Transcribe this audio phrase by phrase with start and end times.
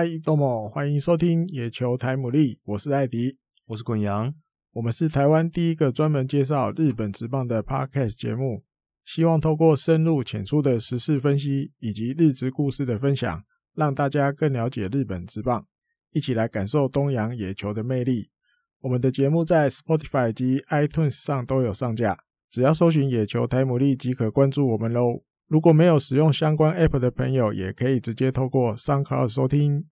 [0.00, 4.32] 嗨，多么欢迎收听野球台姆利，我是艾迪，我是滚羊，
[4.74, 8.62] 我们是台湾第一个专门介绍日本职棒的 Podcast 节目，
[9.04, 13.42] 希望透过深入浅出的时事分析以及日职故事的分享，
[13.74, 15.66] 让大家更了解日本职棒，
[16.12, 18.30] 一起来感受东洋野球的魅力。
[18.82, 22.16] 我们的节目在 Spotify 及 iTunes 上都有上架，
[22.48, 25.24] 只要搜寻野球台姆利即可关注我们喽。
[25.48, 29.86] 如果没有使用相关 App 的朋友，也可以直接透过 SoundCloud 收听。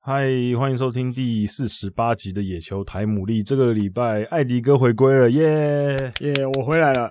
[0.00, 0.26] 嗨，
[0.58, 3.42] 欢迎收听第四十八集的野球台姆利。
[3.42, 7.10] 这个礼拜，艾迪哥回归了，耶耶，我回来了。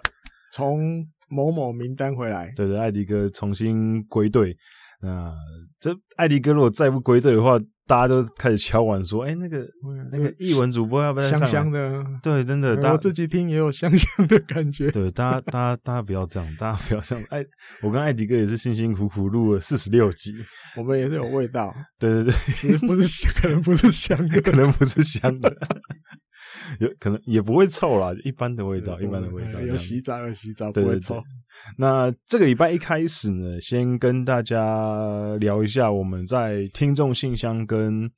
[0.54, 4.56] 从某某名单回来，对对，艾迪哥重新归队。
[5.02, 5.34] 那
[5.80, 14.92] 这艾迪哥如果再不归队的话，大家都开始敲碗说：“哎、欸，那个、嗯、那个译文主播要不要香香的？”对，真的，我自己听也有香香的感觉。
[14.92, 17.26] 对，大家大家大家不要这样，大家不要这样。
[17.32, 17.44] 哎，
[17.82, 20.32] 我跟艾迪哥也是辛辛苦苦录了四十六集，
[20.78, 21.76] 我们也是有味道。
[22.00, 25.52] 对对对，只是不是可能不是香的，可能不是香的。
[26.80, 29.60] 有可能也不会臭啦，一般的味道，一般的味道。
[29.62, 31.22] 有洗澡，有洗澡，不会臭。
[31.78, 38.10] 那这个礼拜一开始呢，先跟大家聊一下我们在听众信箱跟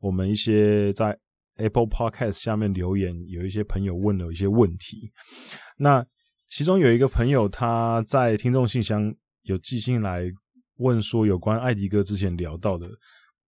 [0.00, 1.18] 我们一些在
[1.56, 5.12] Apple Podcast 下面留言，有一些朋友问了一些问题。
[5.78, 6.04] 那
[6.46, 10.22] 其中有一个朋友他在听众信箱有寄信来
[10.76, 12.88] 问说，有关艾迪哥之前聊到的，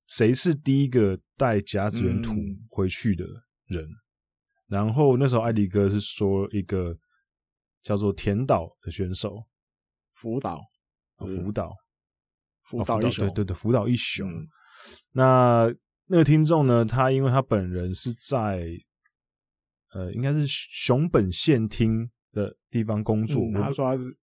[0.08, 2.34] 谁是第一个带甲子园土
[2.70, 3.26] 回去的
[3.68, 3.84] 人？
[3.84, 4.05] 嗯
[4.68, 6.98] 然后那时候艾迪哥是说一个
[7.84, 9.46] 叫做田岛的选手，
[10.12, 10.62] 福岛，
[11.18, 11.76] 福岛，
[12.64, 14.28] 福岛一雄，对对对，福岛一雄。
[14.28, 14.48] 嗯、
[15.12, 15.76] 那
[16.08, 18.66] 那个听众呢，他因为他本人是在
[19.94, 24.16] 呃，应该是熊本县厅的地方工作，嗯、他说他是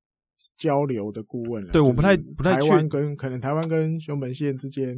[0.56, 1.64] 交流的顾问。
[1.68, 4.96] 对，我不太不太确，台湾跟可能台湾跟熊本县之间。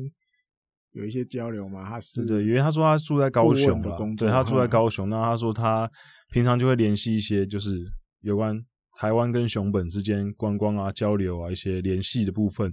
[0.95, 5.91] 有一些交流嘛，他是对，因为他说他住在高雄的工作，对，他住在高雄，那他说他
[6.33, 7.79] 平常就会联系一些就是
[8.23, 8.59] 有关
[8.99, 12.73] 台湾跟熊本之间观光啊、交流啊一些联系的部分，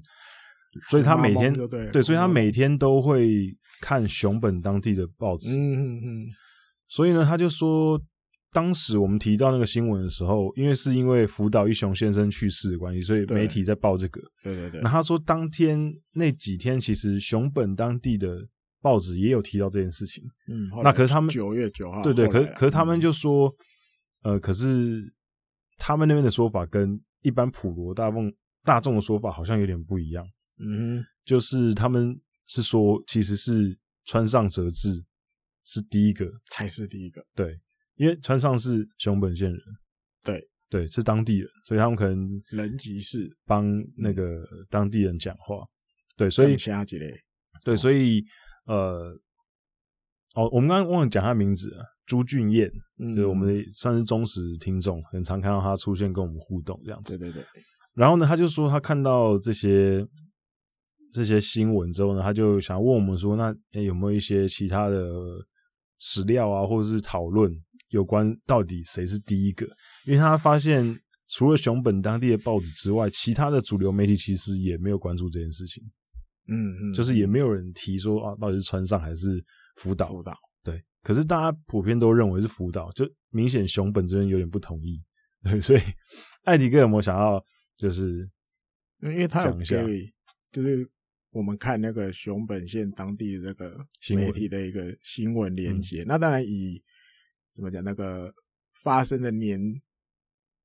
[0.89, 6.27] 所以他每天对，对，所以他每天都会看熊本当地的报纸，嗯嗯嗯，
[6.87, 8.01] 所以呢，他就说。
[8.51, 14.21] 当时我们提到那个新闻的时候，因为是因为福岛一雄先生去世的关系，所以媒体在报这个。
[14.43, 14.81] 对对对。
[14.81, 15.79] 那他说，当天
[16.11, 18.45] 那几天，其实熊本当地的
[18.81, 20.21] 报纸也有提到这件事情。
[20.49, 20.69] 嗯。
[20.83, 22.03] 那可是他们九月九号。
[22.03, 23.49] 对对，可是可是他们就说，
[24.23, 25.01] 呃，可是
[25.77, 30.25] 他们那边的说法跟一般普罗大众大众的说法好像有点不一样。
[30.59, 31.05] 嗯哼。
[31.23, 35.01] 就是他们是说，其实是川上哲治
[35.63, 37.23] 是第一个，才是第一个。
[37.33, 37.57] 对。
[37.95, 39.59] 因为川上是熊本县人，
[40.23, 40.47] 对。
[40.71, 45.65] 对，是当地人，所以他们可能人吉是帮那个当地人讲话，
[46.15, 46.55] 对，所以
[47.65, 48.23] 对，所以
[48.67, 49.13] 呃，
[50.33, 57.61] 哦，我们刚刚忘了讲他名字了，朱俊彦，嗯，对，我们算是忠实听众，很常看到他出现跟我们互动这样子，对对对。
[57.93, 60.07] 然后呢，他就说他看到这些
[61.11, 65.05] 这些新闻之后呢，他就想问我们说，那诶有没有一些其他的
[65.99, 67.51] 史料啊，或者是讨论？
[67.91, 69.65] 有关到底谁是第一个？
[70.05, 70.83] 因为他发现
[71.27, 75.83] 除了熊本当地的报纸之外，其他的主流媒体其实也没有关注这件事情。
[76.47, 79.43] 嗯嗯，就是也没有人提说啊，到底是川上还是
[79.75, 80.09] 福岛？
[80.09, 85.01] 福岛对，可是大家普遍都认为是福岛，就明显熊本这边有点不同意。
[85.43, 85.79] 对，所以
[86.43, 87.43] 艾迪哥有没有想要
[87.77, 88.29] 就是，
[89.01, 90.11] 因为他有给，
[90.51, 90.89] 就是
[91.31, 93.85] 我们看那个熊本县当地的这个
[94.15, 96.81] 媒体的一个新闻连结，那当然以。
[97.53, 97.83] 怎么讲？
[97.83, 98.33] 那个
[98.81, 99.59] 发生的年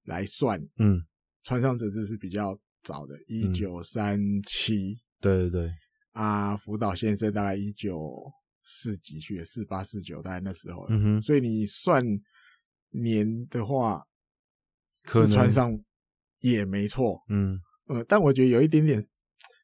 [0.05, 1.05] 来算，嗯，
[1.43, 5.75] 川上哲治是比较早的，一九三七，对对对，
[6.12, 12.03] 啊，福岛先生大概一九四几去的，四八四九，大概那时候，嗯哼，所以你算
[12.91, 14.03] 年的话，
[15.06, 15.77] 是川上
[16.38, 19.05] 也没错，嗯，呃，但我觉得有一点点，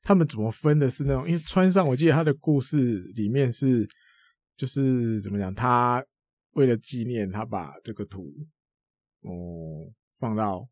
[0.03, 3.89] 他们怎么分的是那种，因为川上，我记得他的故事里面是，
[4.57, 6.05] 就是怎么讲，他。
[6.53, 8.33] 为了纪念，他把这个图，
[9.21, 10.69] 哦、嗯，放到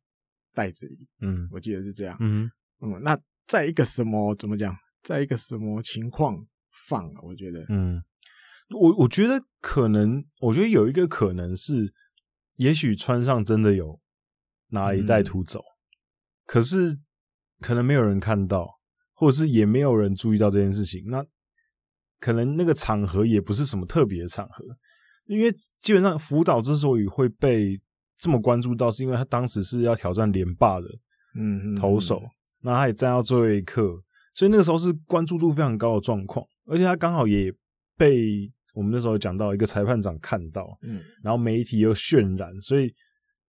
[0.53, 1.09] 袋子里。
[1.21, 2.17] 嗯，我记得是这样。
[2.21, 2.51] 嗯
[2.81, 6.47] 嗯，那在一个什么怎么讲，在一个什么情况
[6.89, 7.21] 放啊？
[7.23, 8.03] 我觉得，嗯，
[8.71, 11.93] 我我觉得可能，我觉得有一个可能是，
[12.57, 14.01] 也许穿上真的有
[14.69, 15.77] 拿一袋土走，嗯、
[16.47, 16.99] 可是
[17.61, 18.81] 可能没有人看到，
[19.13, 21.25] 或者是也没有人注意到这件事情，那
[22.19, 24.65] 可能那个场合也不是什么特别的场合，
[25.27, 27.81] 因为基本上福岛之所以会被
[28.19, 30.87] 这么关注到，是因为他当时是要挑战连霸的
[31.37, 32.23] 嗯投手，
[32.63, 33.83] 那他也站到最后一刻，
[34.35, 37.53] 所以那个时候是关注度非常高的状况，而且他刚好也
[37.97, 42.93] 被我们那时候讲到一个裁判长看到，嗯，然后媒体又渲染，所以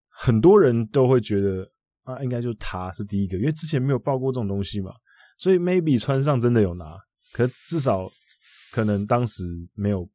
[0.08, 1.68] 很多人都会觉得
[2.04, 4.92] 啊，应该就是他是第一个，因为之前没有报过这种东西嘛，
[5.38, 6.96] 所以 maybe 穿上真的有拿，
[7.32, 8.10] 可至少
[8.72, 9.42] 可能当时
[9.74, 10.08] 没有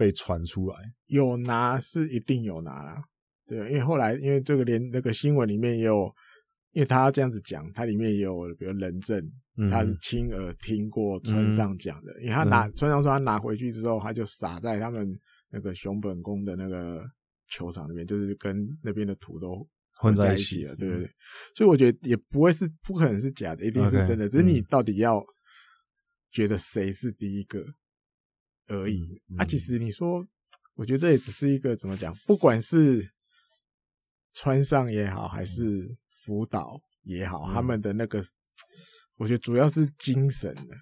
[0.00, 0.76] 被传出来，
[1.06, 3.02] 有拿是一定有拿啦，
[3.46, 6.10] 对，因为后来因为这个连那个新闻里面也有。
[6.72, 9.20] 因为他这样子讲，他里面也有比如人证，
[9.68, 12.12] 他是亲耳听过村上讲的。
[12.12, 15.04] 嗯、因为他拿村上说他拿回去之后，他就撒在他们
[15.50, 17.02] 那个熊本宫的那个
[17.48, 21.10] 球场里面，就是跟那边的土都混在一起了，对不对，对？
[21.56, 24.28] 所以我觉得也不会是不可能是假的，一定是真的。
[24.28, 25.20] Okay, 只是你到底要
[26.30, 27.66] 觉得谁是第一个
[28.70, 29.20] 而已。
[29.36, 30.26] 啊，其实你说，
[30.74, 32.14] 我觉得这也只是一个怎么讲？
[32.26, 33.10] 不管是
[34.32, 38.22] 穿上也好，还是辅导也好，他们的那个，
[39.16, 40.76] 我觉得主要是精神的，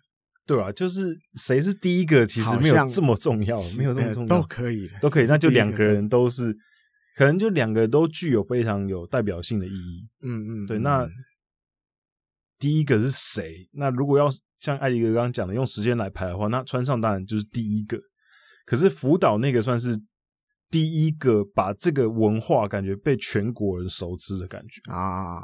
[0.46, 5.26] 对啊，就是谁是第一个，其实没有这么重要，没有这么重要，都可以，都可以。
[5.26, 6.56] 那就两个人都是，
[7.16, 10.08] 可能就两个都具有非常有代表性的意义。
[10.22, 10.78] 嗯嗯，对。
[10.78, 11.08] 那
[12.58, 13.68] 第一个是谁？
[13.72, 17.98] 那如果要像艾迪哥刚刚讲的，用时间来排的话，那川上当然就是第一个。
[18.66, 19.98] 可是福岛那个算是。
[20.70, 25.40] 第一个把这个文化感觉被全国人熟知的感觉啊，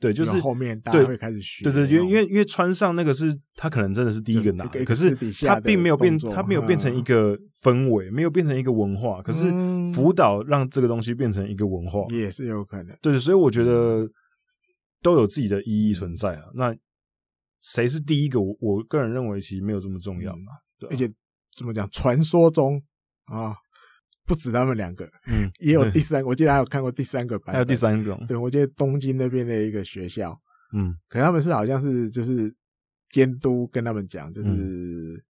[0.00, 5.14] 对，就是后面大家会开始学，对对，因为因为因为川上那个是他可能真的是第一个拿，可是
[5.46, 9.44] 他并没有变，他没有变成一个氛围，没有变成一个文化，可是
[9.92, 14.04] 福岛让这个东西变成一个文化，也是有可能，对，所以我觉得
[15.02, 16.42] 都有自己的意义存在啊。
[16.52, 16.74] 那
[17.64, 18.38] 谁是第一个？
[18.40, 21.10] 我我个人认为其实没有这么重要嘛，对，而且
[21.56, 21.88] 怎么讲？
[21.90, 22.82] 传说中
[23.24, 23.56] 啊。
[24.26, 30.34] 不止他们两个，嗯， 也有 第三，我记得还有看过第三个版本，还有第三种，对，我记得东京那边的一个学校，
[30.72, 32.50] 嗯，可他们是好像是就是
[33.10, 35.22] 监督跟他们讲，就是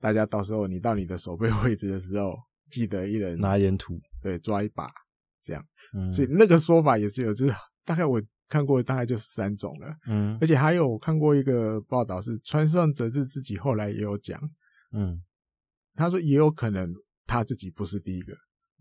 [0.00, 2.34] 大家到时候你到你的守备位置的时候，
[2.70, 4.88] 记得一人拿盐土，对，抓一把
[5.42, 5.62] 这样，
[5.92, 7.54] 嗯，所以那个说法也是有，就是
[7.84, 8.18] 大概我
[8.50, 14.38] 看过大概就是三种了，嗯，而且还有看过一个报道是川上哲治自己后来也有讲，
[14.92, 15.22] 嗯，
[15.94, 16.92] 他说也有可能。
[17.32, 18.34] 他自己不是第一个，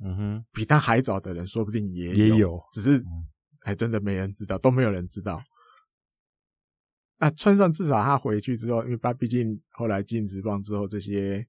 [0.03, 2.99] 嗯哼，比他还早的人说不定也有，也有，只是
[3.59, 5.39] 还真的没人知道，都没有人知道。
[7.19, 11.45] 那川上至少他回去之后，因为他毕竟后来进职棒之后，这些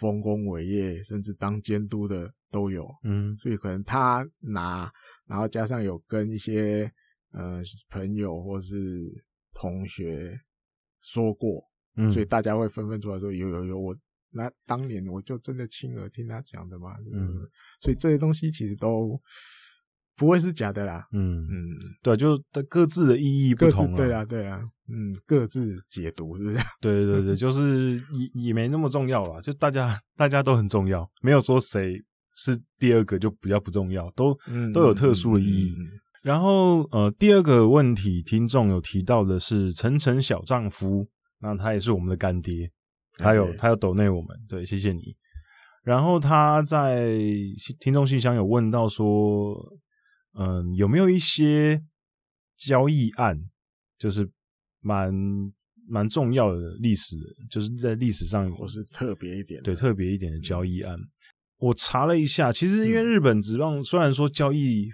[0.00, 4.90] 丰功伟业，甚至当监督的都有，嗯，所以可能他拿，
[5.26, 6.90] 然后加上有跟一些
[7.32, 8.76] 呃朋友或是
[9.54, 10.38] 同学
[11.00, 11.62] 说过，
[11.96, 13.96] 嗯，所以大家会纷纷出来说有有有我。
[14.30, 17.48] 那当年我就真的亲耳听他讲的嘛，嗯，
[17.80, 19.18] 所以这些东西其实都
[20.14, 22.38] 不会是假的啦，嗯嗯，对，就
[22.68, 26.58] 各自的意义不同，对啊对啊，嗯，各自解读是不是？
[26.78, 27.96] 对 对对， 就是
[28.34, 31.94] 也也没那么重要啦，就大家大家都很重要，没有说谁
[32.34, 34.36] 是第二个就比较不重要，都
[34.74, 35.74] 都有特殊的意义。
[36.22, 41.08] 然后呃，第二个问题，听众有提到的是晨晨小丈夫，
[41.40, 42.70] 那他也是我们的干爹。
[43.16, 45.16] 他有他有抖内我们，对，谢谢你。
[45.82, 47.08] 然后他在
[47.80, 49.56] 听众信箱有问到说，
[50.38, 51.82] 嗯，有没有一些
[52.56, 53.36] 交易案，
[53.98, 54.28] 就是
[54.80, 55.12] 蛮
[55.88, 57.16] 蛮重要的历史，
[57.50, 60.96] 就是在历史上或是特别一点，对，特别一点的交易案。
[61.58, 64.88] 我查了一下，其实因为日本职棒虽然说交易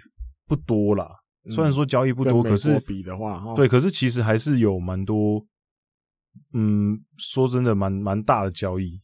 [0.45, 1.09] 不多啦，
[1.49, 5.45] 虽然说交易不多，可是比的话，对，可是其实还是有蛮多。
[6.53, 9.01] 嗯，说真的，蛮蛮大的交易，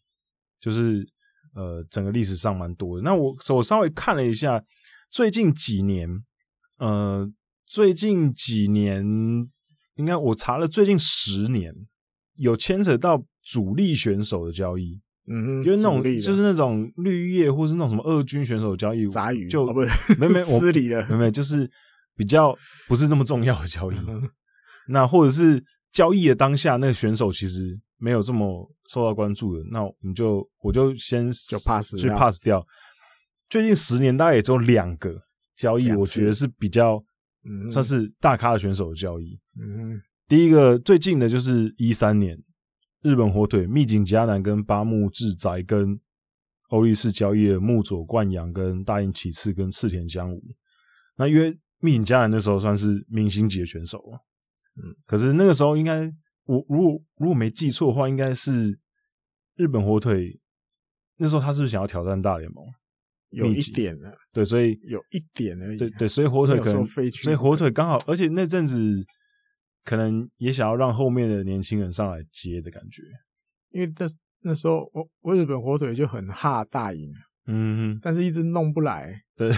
[0.59, 1.07] 就是
[1.55, 3.03] 呃，整个历史上蛮多的。
[3.03, 4.61] 那我我稍微看了一下，
[5.09, 6.09] 最近几年，
[6.79, 7.31] 呃，
[7.65, 9.01] 最近几年，
[9.95, 11.73] 应该我查了最近十年，
[12.35, 14.99] 有牵扯到主力选手的交易，
[15.31, 19.47] 嗯哼，就是那种就是那种绿叶或是那种什么二军选手的交易，杂鱼？
[19.47, 21.69] 就、哦、不是 没没我失礼了，没没就是
[22.15, 22.57] 比较
[22.87, 24.29] 不是这么重要的交易，嗯、
[24.87, 25.63] 那或者是。
[25.93, 32.65] 交易的当下，那个选手其实没有这么受到关注的，那我们就我就先就 pass 去 pass 掉。
[33.49, 35.13] 最近十年大概也只有两个
[35.57, 36.97] 交易，我觉得是比较
[37.69, 39.37] 算是大咖的选手的交易。
[39.61, 42.41] 嗯，第一个最近的就是一三年
[43.01, 45.99] 日本火腿密井嘉男跟八木智哉跟
[46.69, 50.41] 欧力士交易的木佐冠阳跟大垪启次跟赤田香吾。
[51.17, 54.19] 那因为密井嘉男那时候算是明星级的选手了。
[54.77, 56.01] 嗯，可是那个时候应该
[56.45, 58.79] 我如果如果没记错的话，应该是
[59.55, 60.39] 日本火腿
[61.17, 62.65] 那时候他是不是想要挑战大联盟？
[63.31, 65.77] 有一点呢，对，所以有一点而已。
[65.77, 69.05] 对对，所以火腿可能，所以火腿刚好，而且那阵子
[69.83, 73.01] 可能也想要让后面的年轻人上来接的感觉，
[73.71, 74.05] 因为那
[74.41, 77.11] 那时候我我日本火腿就很哈大营，
[77.47, 79.13] 嗯哼，但是一直弄不来。
[79.35, 79.49] 对，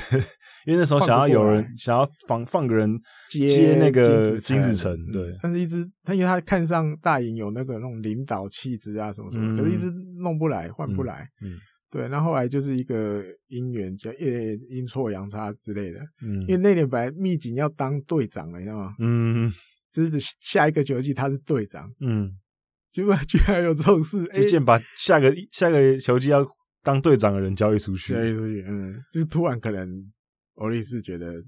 [0.66, 2.90] 因为那时候想要有人想要放放个人
[3.30, 11.58] 接接那个金子成，对，但是一直他因为他看上大营有那个那种领导气质啊什么什么，可是一直弄不来，换不来，嗯。
[11.92, 16.00] 对，那后，来就是一个姻缘，叫阴阴错阳差之类的。
[16.24, 18.96] 嗯，因为那年本来密景要当队长了，你知道吗？
[18.98, 19.54] 嗯，
[19.94, 21.94] 就是下一个球季他是队长。
[22.00, 22.38] 嗯，
[22.92, 26.46] 结果居然有这种事，就竟然把下个下个球季要
[26.82, 28.14] 当队长的人交易出去。
[28.14, 30.12] 交易出去，嗯，就是突然可能
[30.56, 31.42] 欧力士觉得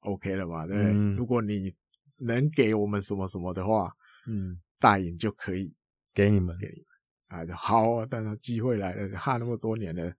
[0.00, 0.66] OK 了嘛？
[0.66, 1.72] 对，嗯、如果你
[2.18, 3.90] 能给我们什么什么的话，
[4.26, 5.72] 嗯，大营就可以
[6.12, 6.56] 给你们。
[6.58, 6.86] 给你们
[7.28, 8.06] 哎，好啊！
[8.10, 10.12] 但是机会来了，哈那么多年了，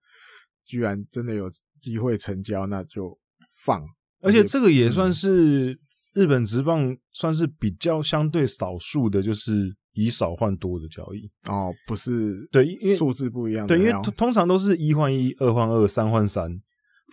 [0.64, 1.48] 居然真的有
[1.80, 3.16] 机会成交，那就
[3.64, 3.86] 放。
[4.20, 5.78] 而且这个也算是
[6.14, 13.66] 日本职棒算是比较相对少数的，就是以少换多的交易哦，不是对，因为数字不一样。
[13.66, 16.50] 对，因为通常都是一换一、二换二、三换三，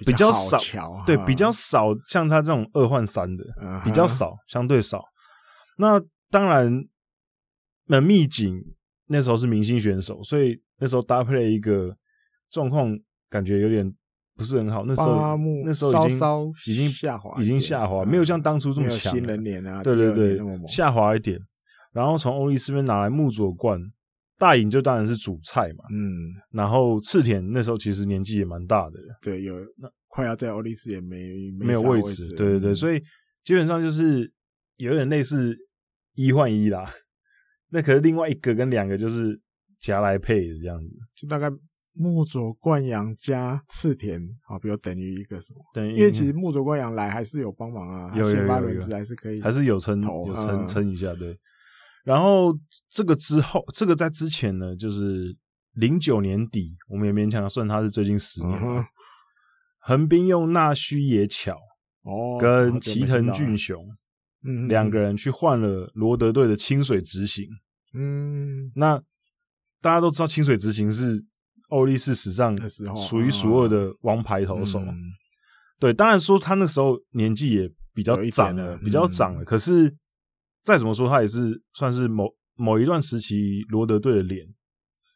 [0.05, 0.57] 比较少。
[1.05, 3.43] 对，比较少像他这种二换三的，
[3.83, 5.03] 比较少，相对少。
[5.77, 6.71] 那当然，
[7.87, 8.63] 那秘境。
[9.13, 11.93] 那时候是明星选手，所以那时候搭配了一个
[12.49, 12.97] 状况，
[13.29, 13.93] 感觉有点
[14.41, 14.83] 不是很好。
[14.85, 19.13] 那时候那时候已经稍稍已经下滑，已经下滑，没有像当初这么强。
[19.13, 21.39] 新人脸啊，对对对，下滑一点。
[21.93, 23.79] 然后从欧力斯那边拿来木佐冠，
[24.37, 25.85] 大隐就当然是主菜嘛。
[25.91, 33.01] 嗯，然后赤田那时候其实年纪也蛮大的，对，有那快要在欧力斯也没没有位置，对对对，所以
[33.43, 34.31] 基本上就是
[34.77, 35.55] 有点类似
[36.15, 36.91] 一换一啦。
[37.71, 39.39] 那可是另外一个跟两个就是
[39.79, 41.49] 夹来配的这样子，就大概
[42.01, 45.59] 木佐冠阳加赤田，好，比如等于一个什么？
[45.71, 51.37] 等于因为其实木佐冠阳来还是有帮忙啊，有先发轮值还是可以，还是有撑有撑撑一下对。
[52.03, 52.51] 然后
[52.89, 55.37] 这个之后，这个在之前呢，就是
[55.73, 58.59] 零九年底，我们也勉强算他是最近十年。
[59.79, 61.55] 横滨用那须野巧
[62.01, 63.85] 哦，跟齐藤俊雄。
[64.43, 67.45] 嗯，两个人去换了罗德队的清水直行。
[67.93, 68.99] 嗯，那
[69.81, 71.23] 大家都知道清水直行是
[71.71, 72.55] 欧力士史上
[72.95, 74.79] 数一数二的王牌投手。
[74.79, 74.95] 嗯、
[75.79, 79.41] 对，当然说他那时候年纪也比较长了，比较长了。
[79.41, 79.93] 嗯、可是
[80.63, 84.47] 再怎么说，他也是算是某某一段时期罗德队的脸。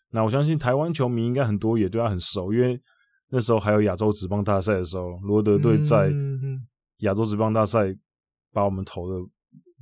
[0.10, 2.82] 那我相信台湾球迷应该很多也对他很熟，因为
[3.30, 6.12] 那时候还有亚洲职棒大赛的时候，罗德队在
[7.00, 7.96] 亚洲职棒大赛。
[8.54, 9.16] 把我们投的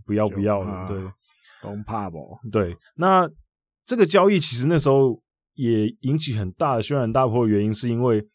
[0.03, 0.97] 不要不要的，对，
[1.61, 2.39] 都怕不？
[2.51, 3.29] 对，那
[3.85, 5.21] 这个交易其实那时候
[5.53, 8.25] 也引起很大的轩然大波的原因，是因为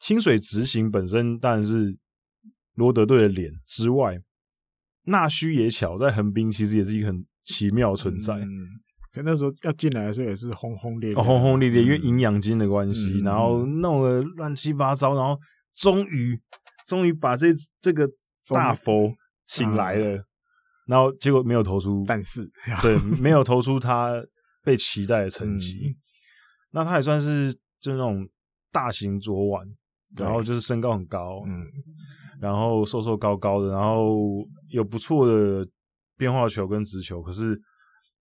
[0.00, 1.96] 清水执行本身当然是
[2.74, 4.18] 罗德队的脸之外，
[5.04, 8.34] 纳须也巧在横滨其实也是一个很奇妙的存在。
[8.34, 8.48] 嗯，
[9.12, 15.38] 可那时候要进来的时候也是轰轰烈烈，轰轰烈烈，因为营养金的关系，然后弄得乱七八糟，然后
[15.74, 16.40] 终于
[16.86, 17.48] 终于把这
[17.80, 18.08] 这个
[18.48, 19.12] 大佛。
[19.52, 20.24] 请来了，嗯、
[20.86, 22.48] 然后结果没有投出，但是
[22.80, 24.12] 对，没有投出他
[24.62, 25.88] 被期待的成绩。
[25.88, 25.96] 嗯、
[26.70, 28.28] 那他也算是就那种
[28.70, 29.66] 大型左腕，
[30.16, 31.66] 然后就是身高很高，嗯，
[32.40, 35.66] 然后瘦瘦高高的，然后有不错的
[36.16, 37.60] 变化球跟直球，可是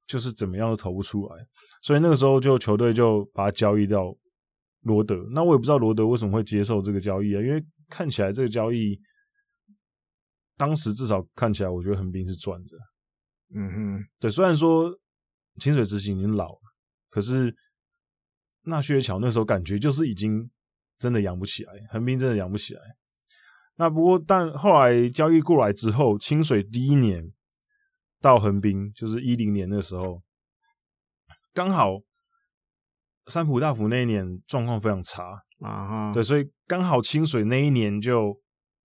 [0.06, 1.46] 就是怎么样都投不出来。
[1.82, 4.14] 所以那个时候就球队就把他交易掉
[4.82, 5.16] 罗德。
[5.32, 8.98] 那我也不知道罗德为什么会接受这个交易啊，因为看起来这个交易。
[10.56, 12.76] 当时至少看起来，我觉得横滨是赚的。
[13.54, 14.92] 嗯哼，对，虽然说
[15.60, 16.60] 清水直行已经老了，
[17.10, 17.54] 可是
[18.68, 20.50] 那须野巧那时候感觉就是已经
[20.98, 22.80] 真的养不起来，横滨真的养不起来。
[23.76, 27.32] 那不过，但后来交易过来之后，清水第一年
[28.20, 30.22] 到横滨，就是一零年的时候，
[31.52, 32.00] 刚好
[33.26, 35.22] 三浦大辅那一年状况非常差
[35.60, 38.40] 啊哈，对，所以刚好清水那一年就。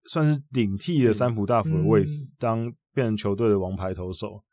[0.08, 4.44] 算是顶替了三浦大辅的位置，嗯、当变成球队的王牌投手。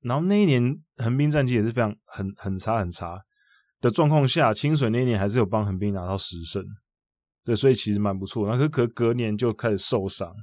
[0.00, 3.22] 然后那一年横滨战绩也是非常很很差很差
[3.84, 6.64] 的状况下，清水那一年还是有帮横滨拿到十胜，
[7.44, 8.48] 对，所以其实蛮不错。
[8.48, 10.34] 然后可可隔年就开始受伤，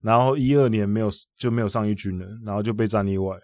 [0.00, 3.38] 然后一二年没有就没有上一军了，然后就被战例外。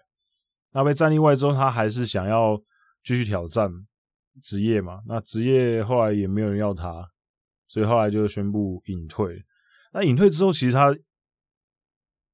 [0.73, 2.61] 那被战例外之后，他还是想要
[3.01, 3.71] 继续挑战
[4.43, 4.99] 职业嘛？
[5.07, 7.09] 那职业后来也没有人要他，
[7.69, 9.41] 所以后来就宣布隐退。
[9.93, 10.93] 那隐退之后，其实他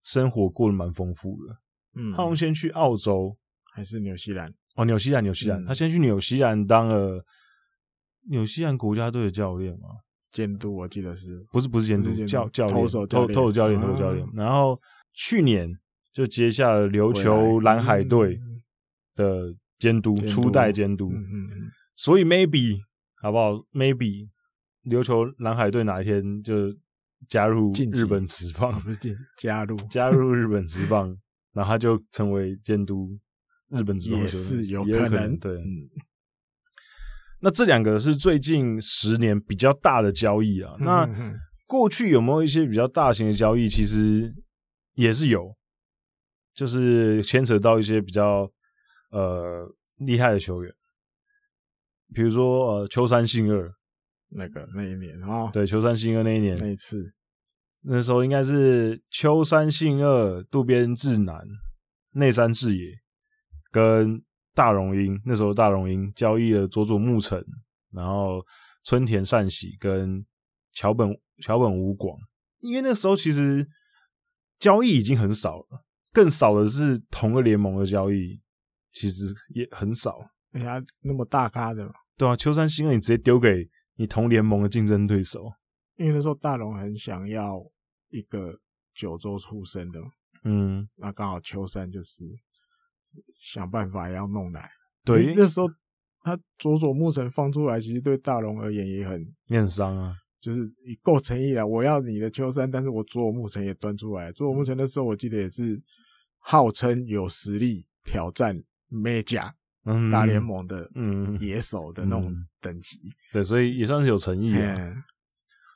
[0.02, 1.56] 生活过得蛮丰富的。
[1.98, 3.38] 嗯，他从先去澳洲，
[3.76, 4.52] 还是纽西兰？
[4.76, 7.24] 哦，纽西兰，纽西兰，嗯、他先去纽西兰当了
[8.30, 9.88] 纽西兰国家队的教练嘛？
[10.32, 14.26] 监督，我记得是，不是不是监督，督教教练，投手投手教练，投手教练。
[14.26, 14.78] 啊、然后
[15.14, 15.74] 去年
[16.12, 18.38] 就接下了琉球蓝海队
[19.16, 21.10] 的监督，督初代监督。
[21.10, 21.72] 嗯嗯嗯。
[21.96, 22.78] 所以 maybe
[23.22, 24.28] 好不好？maybe
[24.84, 26.54] 琉球蓝海队哪一天就
[27.30, 31.18] 加入日本职棒，不是进加入加入日本职棒，
[31.54, 33.18] 然后他就成为监督。
[33.70, 35.54] 日本职棒也是有可能，可能对。
[35.54, 35.90] 嗯、
[37.40, 40.76] 那这两个是最近十年比较大的交易啊。
[40.80, 41.10] 那
[41.66, 43.68] 过去有没有一些比较大型的交易？
[43.68, 44.32] 其实
[44.94, 45.56] 也是有，
[46.54, 48.50] 就是牵扯到一些比较
[49.10, 49.68] 呃
[49.98, 50.72] 厉害的球员，
[52.14, 53.74] 比如说呃秋山信二
[54.30, 57.14] 那个那一年啊，哦、对，秋山信二那一年那一次，
[57.84, 61.44] 那时候应该是秋山信二、渡边智男、
[62.12, 63.05] 内山智也。
[63.76, 67.44] 跟大荣英那时候，大荣英交易了佐佐木城，
[67.92, 68.42] 然后
[68.86, 70.26] 春田善喜跟
[70.72, 71.10] 桥本
[71.42, 72.18] 桥本武广，
[72.60, 73.68] 因为那时候其实
[74.58, 78.42] 交易已经很少了，更少的是同个联盟的交易，
[78.94, 80.26] 其实也很少。
[80.52, 85.52] 人家那么大咖的嘛，对啊，秋山新二你直接丢给你同联盟的竞争对手，
[85.98, 87.62] 因为那时候大荣很想要
[88.08, 88.58] 一个
[88.94, 90.00] 九州出身的，
[90.46, 92.24] 嗯，那刚好秋山就是。
[93.40, 94.70] 想办法也要弄来，
[95.04, 95.68] 对，那时候
[96.22, 105.80] 他佐佐木城放出来，其实对大龙而言也很也很伤啊，就是你够诚意了，我要你的秋山，但是我佐佐木城也端出来，佐佐木城那时候我记得也是
[106.40, 109.54] 号称有实力挑战美甲
[110.12, 114.76] 大联盟的嗯野手的那种等级，嗯嗯、对，所以也算是有诚意啊。
[114.76, 114.94] 嘿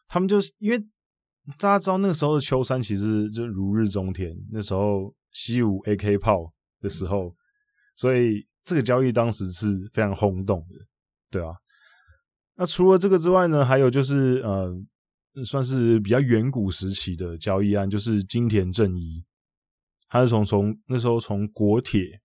[0.07, 0.79] 他们就是因为
[1.59, 6.51] 大家知道那个时候的秋山其实就如日中天，那时候西武 AK 炮。
[6.81, 7.35] 的时候，
[7.95, 10.85] 所以这个交易当时是非常轰动的，
[11.29, 11.53] 对啊。
[12.55, 14.69] 那除了这个之外呢，还有就是呃，
[15.45, 19.23] 算是比较远古时期的交易案，就是金田正一，
[20.09, 22.19] 他是从从那时候从国铁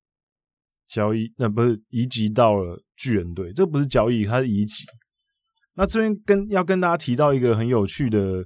[0.88, 4.84] 交易，那、不是移籍到了巨人队，这不是交易，他是移籍。
[5.76, 8.44] 那这边跟要跟大家提到一个很有趣的、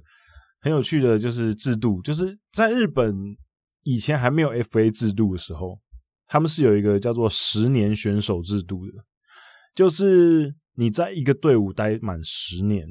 [0.61, 3.15] 很有趣的就是制度，就是在日本
[3.81, 5.79] 以前还没有 FA 制度的时候。
[6.29, 8.93] 他们是有一个叫做十年选手制度的，
[9.73, 12.87] 就是你在一个队伍待满十年，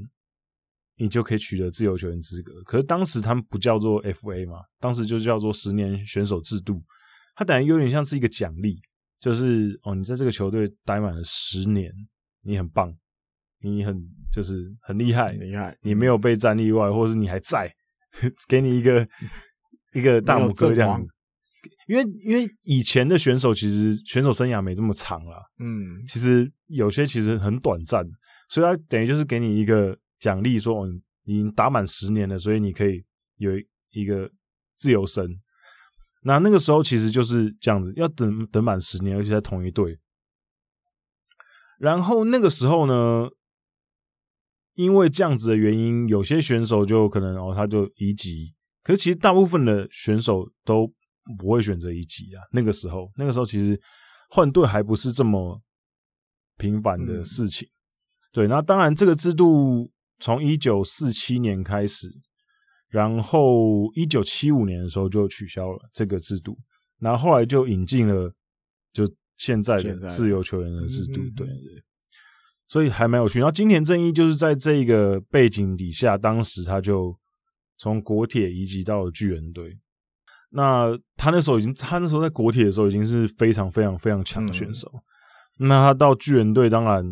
[0.96, 2.52] 你就可以取得自由球员资格。
[2.64, 6.82] 可是当时他们不叫做 FA 嘛，当时就叫做十年选手制度。
[7.36, 8.76] 它等于有点像是一个奖励，
[9.20, 11.92] 就是哦，你在这个球队待满了十年，
[12.42, 12.92] 你很棒，
[13.60, 13.96] 你很
[14.32, 17.72] 就是很厉害，厉害，你没有被战例外，或是你还在，
[18.48, 19.08] 给你一个
[19.94, 21.08] 一个大拇哥这样子。
[21.88, 28.04] 因为因为以前的选手其实选手生涯没这么长了，嗯，其实有些其实很短暂，
[28.50, 30.86] 所以他等于就是给你一个奖励，说哦，
[31.24, 33.02] 你已经打满十年了，所以你可以
[33.38, 33.52] 有
[33.92, 34.30] 一个
[34.76, 35.26] 自由身。
[36.24, 39.98] 那那个时候其实就是这样子，要等等满十年，而且在同一队。
[41.78, 43.30] 然后那个时候呢，
[44.74, 50.92] 因为这样子的原因，有些选手就可能哦，他就移籍，可是其实大部分的选手都。
[51.36, 52.42] 不会选择一级啊。
[52.52, 53.80] 那个时候，那个时候其实
[54.30, 55.60] 换队还不是这么
[56.56, 57.66] 频繁的事情。
[57.68, 57.72] 嗯、
[58.32, 62.08] 对，那当然这个制度从一九四七年开始，
[62.88, 66.56] 然后一九七五年的时候就取消了这个制度，
[66.98, 68.32] 然后后来就引进了
[68.92, 69.04] 就
[69.36, 71.20] 现在的自由球员的制度。
[71.36, 71.82] 对对，
[72.68, 73.38] 所以还蛮有趣。
[73.38, 77.16] 然后金田正一就是在这个背景底下，当时他就
[77.76, 79.78] 从国铁移籍到了巨人队。
[80.50, 84.90] 那他那时候已经，他那时候在国铁的时候已经是非常非常非常强的选手。
[85.58, 87.04] 嗯、那他到巨人队，当然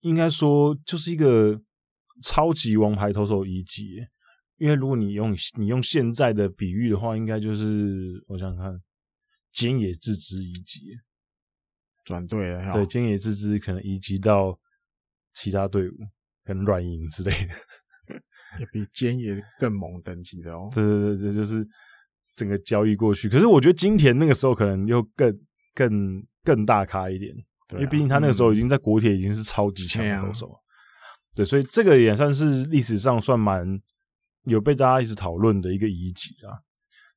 [0.00, 1.60] 应该说就是一个
[2.22, 3.98] 超级王牌投手一级。
[4.56, 8.80] 因为如果你用你用现在的比喻的话，应该就是我想想看，
[9.52, 10.80] 菅野智之一级，
[12.04, 12.72] 转队了。
[12.72, 14.58] 对，菅野智之可能移籍到
[15.34, 15.94] 其他队伍，
[16.44, 18.14] 可能软银之类的，
[18.60, 20.70] 也比菅野更猛等级的哦。
[20.74, 21.68] 对对对，就是。
[22.34, 25.38] 整个交易过去，可是我觉得金田那个时候可能又更
[25.74, 27.30] 更更大咖一点，
[27.72, 30.50] 因为毕竟他那个时候已经在国铁已经是超级强的投手，
[31.34, 33.66] 对，对，所以这个也算是历史上算蛮
[34.44, 36.56] 有被大家一直讨论的一个遗迹啊。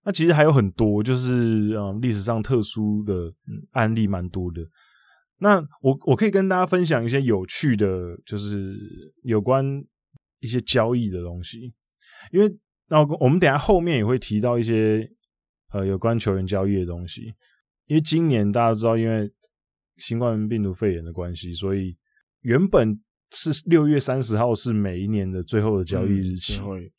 [0.03, 3.33] 那其实还有很多，就是嗯历史上特殊的
[3.71, 4.61] 案例蛮多的。
[5.39, 7.87] 那我我可以跟大家分享一些有趣的，
[8.25, 8.77] 就是
[9.23, 9.65] 有关
[10.39, 11.73] 一些交易的东西，
[12.33, 12.53] 因为。
[12.87, 15.09] 那我们等下后面也会提到一些
[15.71, 17.33] 呃有关球员交易的东西。
[17.87, 19.31] 因为今年大家都知道，因为
[19.97, 21.95] 新冠病毒肺炎的关系，所以
[22.41, 22.99] 原本
[23.31, 26.59] 是六月三十号是每一年的最后的交易日期。
[26.59, 26.89] 嗯、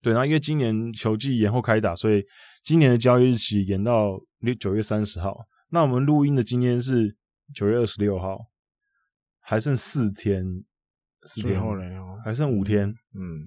[0.00, 2.24] 对，然后因为今年球季延后开打，所以
[2.64, 5.46] 今年的交易日期延到六九月三十号。
[5.68, 7.14] 那我们录音的今天是
[7.54, 8.38] 九月二十六号，
[9.40, 10.42] 还剩四天，
[11.26, 11.74] 四天后
[12.24, 13.44] 还剩五天，嗯，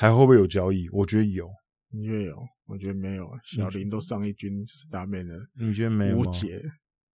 [0.00, 0.88] 还会不会有交易？
[0.90, 1.50] 我觉得有，
[1.90, 2.38] 你觉得有？
[2.66, 3.28] 我觉得没有。
[3.42, 6.18] 小林都上一军四大面了，你觉得没有？
[6.18, 6.62] 无解，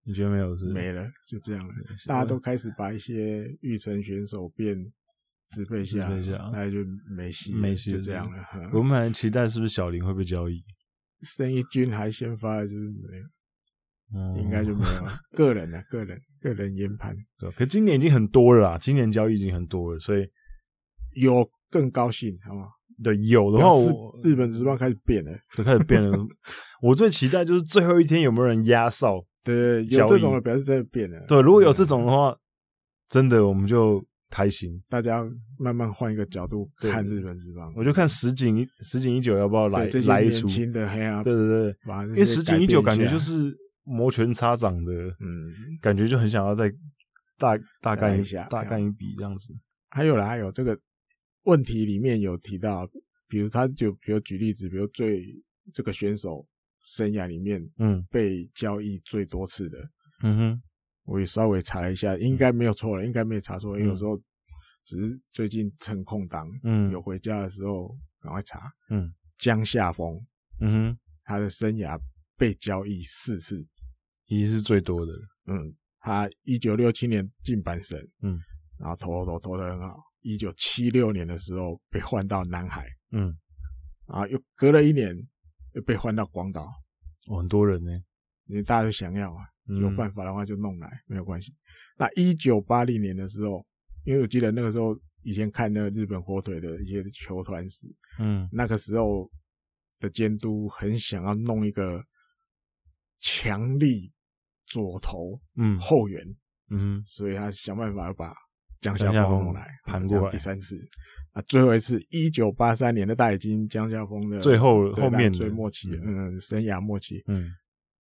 [0.05, 0.67] 你觉得没有是？
[0.67, 1.75] 没了，就这样了。
[2.07, 4.77] 大家都开始把一些育成选手变
[5.47, 6.11] 支配下，
[6.53, 6.85] 大家就
[7.17, 8.45] 没戏，没戏，就这样了。
[8.75, 10.63] 我们很期待是不是小林会被交易？
[11.23, 14.43] 生一军还先发，就是没有。
[14.43, 15.13] 应该就没有了。
[15.35, 17.17] 个人啊，个人，个人研判。
[17.39, 20.29] 对，可今年已经很多了啦，今年交易已经很多了，所以
[21.23, 22.69] 有更高兴，好吗？
[23.03, 26.17] 对，有的话我，日本职棒开始变了，就开始变了。
[26.81, 29.25] 我最期待就是最后一天有没有人压哨？
[29.43, 31.25] 对，有这种的表示真的变了。
[31.27, 32.37] 对，如果有这种的话，
[33.09, 34.81] 真的我们就开心。
[34.89, 35.25] 大家
[35.59, 41.23] 慢慢换一个角度看日本职棒，我就看石井石井一九要不要来来一出新的黑啊？
[41.23, 41.77] 对对对，
[42.09, 43.57] 因为石井一九感觉就是。
[43.87, 46.73] 摩拳擦掌的，嗯，感觉就很想要再
[47.37, 49.53] 大大干一下，大干一笔这样子。
[49.91, 50.75] 还有啦，还有这个
[51.45, 52.87] 问题里面有提到，
[53.29, 55.25] 比如他就比如举例子，比如最
[55.73, 56.47] 这个选手
[56.85, 59.79] 生涯里面，嗯，被交易最多次的，
[60.23, 60.63] 嗯哼，
[61.05, 64.21] 我也稍微查了一下，应该没有错了，应该没有查错，因为有时候
[64.85, 70.19] 只是最近趁空档，嗯，有回家的时候赶快查，嗯，江夏峰，
[70.61, 71.99] 嗯哼，他的生涯
[72.37, 73.67] 被交易四次。
[74.27, 75.19] 已经是最多的了。
[75.49, 78.41] 嗯，他一九六七年进阪神，嗯，
[78.79, 80.03] 然后投投投的很好。
[80.25, 83.33] 一九七六年的时候被换到南海，嗯，
[84.07, 85.15] 啊又隔了一年
[85.75, 86.63] 又被换到广岛。
[87.29, 87.93] 哦，很多人呢，
[88.47, 89.45] 因为大家都想要啊，
[89.81, 91.55] 有办法的话就弄来，没有关系。
[91.97, 93.65] 那一九八零年的时候，
[94.05, 97.87] 因为我记得那个时候以前看那个日本火腿的一些球团史，
[98.19, 99.31] 嗯，那个时候
[100.01, 102.05] 的监督很想要弄一个
[103.21, 104.11] 强力。
[104.67, 106.25] 左投，嗯，后援，
[106.71, 108.35] 嗯，所以他想办法要把
[108.85, 110.31] 江夏峰来盘过来。
[110.31, 110.77] 第三次，
[111.33, 117.51] 啊，最后一次，一九八三年的大已经江夏峰的最后后面最末期，嗯，生涯末期，嗯，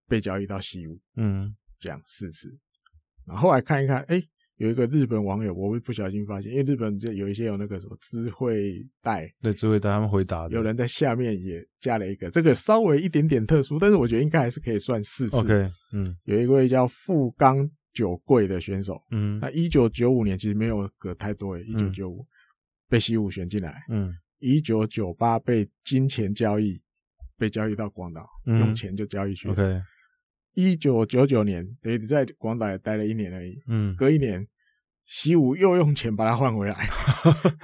[0.07, 2.49] 被交易到西武，嗯，这样四次，
[3.25, 4.21] 然后后来看一看，哎。
[4.57, 15.37] 有一个日本网友，我会不小心发现，因为日本这有一些有那个什么智慧带，对智慧带他们回答的，有人在下面也加了一个，这个稍微一点点特殊，但是我觉得应该还是可以算四次。
[15.37, 22.25] OK，嗯，有一位叫富冈久贵的选手，嗯，那一九九五年其实没有隔太多诶，一九九五
[22.89, 26.81] 被西武选进来，嗯，一九九八被金钱交易，
[27.37, 29.47] 被交易到广岛，嗯、用钱就交易去。
[29.49, 29.81] OK。
[30.55, 33.59] 一九九九年，等于在广岛也待了一年而已。
[33.67, 34.47] 嗯，隔一年，
[35.05, 36.87] 西武又用钱把他换回来。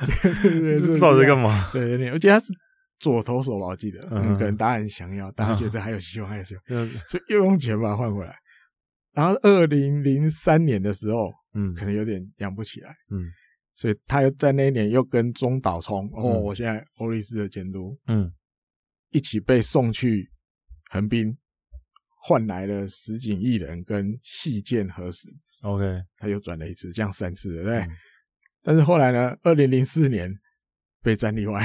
[0.79, 1.69] 知道在干嘛？
[1.71, 2.51] 对对对，而且他是
[2.97, 4.07] 左投手吧，我记得。
[4.09, 6.63] 嗯，可能大家很想要，大家觉得还有希望，还有希望，
[7.07, 8.35] 所以又用钱把他换回来。
[9.19, 12.95] 然后二零零三年的时候，嗯，可能有点养不起来。
[13.11, 13.27] 嗯，
[13.75, 18.31] 所以他又在那一年又跟中岛聪，哦，我现在欧力士的监督，嗯，
[19.09, 20.31] 一起被送去
[20.89, 21.37] 横滨。
[22.21, 25.29] 换来了石井一人跟细见和史
[25.63, 25.83] ，OK，
[26.17, 27.77] 他又转了一次，这样三次，对不对？
[27.79, 27.89] 嗯、
[28.61, 29.37] 但是后来呢？
[29.43, 30.33] 二零零四年
[31.01, 31.61] 被战例外，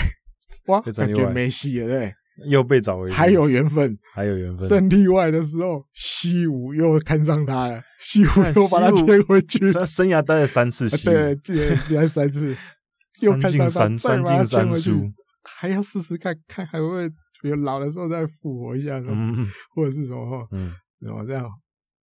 [0.67, 2.15] 哇，感觉没戏了，对对？
[2.51, 4.69] 又被找回去，还有缘分，还有缘分。
[4.69, 9.71] 战力外的时候，西武又看上他了，西武又把他接回去。
[9.73, 12.57] 他生涯待了三次西武，对，接待三次，
[13.23, 17.09] 又看上他，三三进三出，还要试试看看还会不会。
[17.43, 21.47] 比如老的时候再复活一下，嗯，或者是什么，嗯，然后这样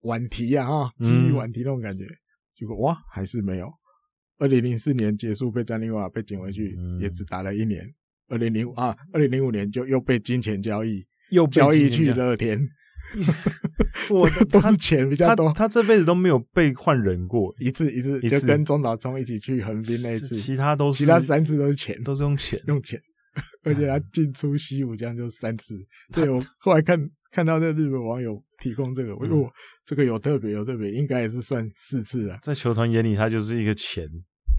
[0.02, 2.04] 晚提啊，哈，基于晚提那种感觉，
[2.54, 3.68] 结果哇，还是没有。
[4.38, 7.84] 二零零四年结束被战力瓦被捡回去，也只打了一年。
[8.32, 12.58] 二零零五啊，二零零五年就又被金钱交易，又交易去乐天。
[14.08, 22.98] 我都是钱比较多，他这辈子都没有被换人过， 一次一次就跟中岛聪一起去横滨那一次，其他都是其他三次都是钱，都是用钱用钱。
[23.64, 25.78] 而且他进出西武这样就三次，
[26.14, 26.98] 所以我后来看
[27.30, 29.50] 看到那日本网友提供这个，我说
[29.84, 32.38] 这个有特别有特别，应该也是算四次啊。
[32.42, 34.06] 在球团眼里，他就是一个钱，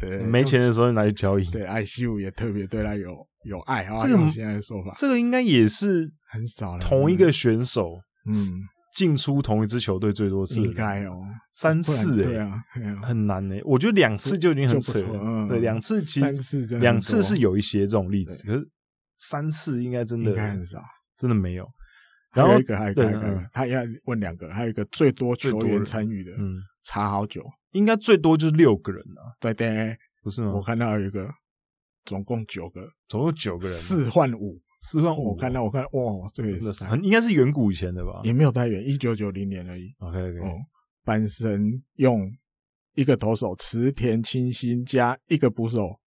[0.04, 1.46] 对，没钱的时候拿去交易。
[1.50, 3.98] 对，爱西武也特别对他有有爱啊。
[3.98, 6.80] 这个现在的说法，这个应该也是很少了。
[6.80, 8.34] 同一个选手，嗯，
[8.94, 12.64] 进出同一支球队最多次，应该哦，三次哎，对啊，
[13.04, 13.62] 很难诶。
[13.66, 18.70] 我觉得两次就已经很扯了，对，两次其实两次是有一些这种例子，可是。
[19.20, 20.84] 三次应该真的应该很少，
[21.18, 21.66] 真的没有。
[22.34, 27.42] 然后还有一个，还有一个，他要问两个，还有一个最多球员参与的，嗯，查好久，
[27.74, 30.54] 应该最多就是六个人啊，对对，不是吗？
[30.54, 31.30] 我看到有一个，
[32.06, 38.22] 总共九个，总共九个人，四换五，四换五，我看到，我看到，哇，这个也是很应该是远古以前的吧？
[38.24, 39.94] 也没有太远，一九九零年而已。
[40.00, 40.56] OK OK，哦，
[41.04, 42.32] 阪神用
[42.96, 46.00] 一个投手池田清新加一个捕手，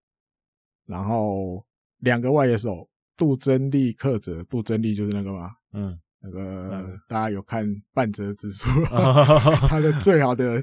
[0.86, 1.65] 然后
[1.99, 2.89] 两个外野手。
[3.17, 5.49] 杜真利、克泽，杜真利就是那个吗？
[5.71, 8.67] 嗯，那个、嗯、大家有看半泽直树，
[9.69, 10.62] 他的最好的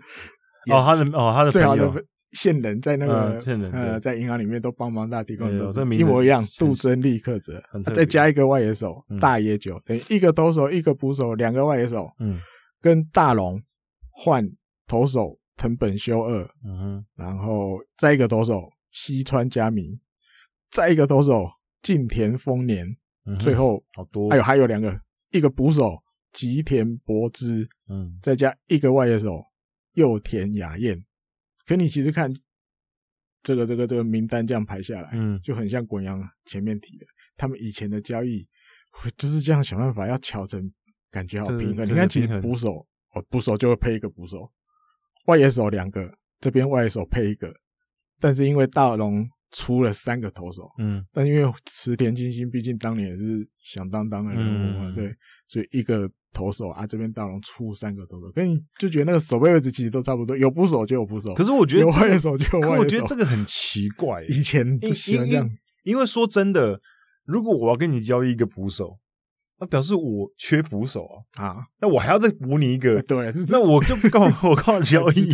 [0.71, 1.91] 哦，他的哦，他的最好的
[2.33, 5.51] 线人在那个线人呃，在银行里面都帮忙大提供
[5.95, 6.43] 一模一样。
[6.59, 7.63] 杜真利、克泽，
[7.95, 12.11] 再加一个外野手、嗯、大野久，等于一个投手，一个捕手，两个外野手。
[12.19, 12.39] 嗯，
[12.81, 13.61] 跟大龙
[14.11, 14.49] 换
[14.87, 19.99] 投手藤本修二，嗯哼，然后再一个投手西川佳明，
[20.71, 21.51] 再一个投手。
[21.83, 22.87] 近田丰年，
[23.27, 24.97] 嗯、最后好多，还有还有两个，
[25.33, 26.01] 一个捕手
[26.33, 29.43] 吉田博之，嗯，再加一个外野手
[29.93, 31.05] 右田雅彦。
[31.67, 32.33] 可你其实看
[33.43, 38.47] 这个这个这个名单这样排下来，嗯，就很像滚阳前面提的，他们以前的交易
[39.17, 40.73] 就是这样想办法要调整，
[41.11, 41.87] 感觉好平衡。
[41.87, 44.51] 你看，其实捕手哦，捕手就会配一个捕手，
[45.27, 47.55] 外野手两个，这边外野手配一个，
[48.21, 49.29] 但是因为大龙。
[49.53, 55.15] 出了三个投手，嗯，但因为池田金星毕竟当年也是响当当的人物嘛，嗯、对，
[55.47, 65.49] 所以一个投手啊，这边大龙出三个投手，跟你就觉得那个守备位置其实都差不多，有捕手就有捕手，可是我觉得、这个、有外野手就有外野手，我觉得这个很奇怪，以前不喜欢这样，
[65.85, 66.81] 因为说真的，
[67.25, 68.99] 如果我要跟你交易一个捕手，
[69.61, 75.29] 那表示我缺捕手啊，啊，那我还要再补你一个， 对，那我就 告我告交易，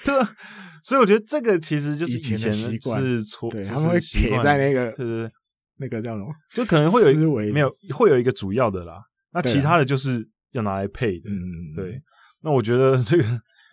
[0.04, 0.34] 对吧？
[0.82, 5.30] 所以我觉得这个其实就是以前的习惯，是错，对，他们会撇在那个，就是
[5.76, 12.00] 那个叫什么，就可能会有思维没有会有一个主要的啦，那其他的就是要拿来配的，嗯，对。
[12.42, 13.24] 那我觉得这个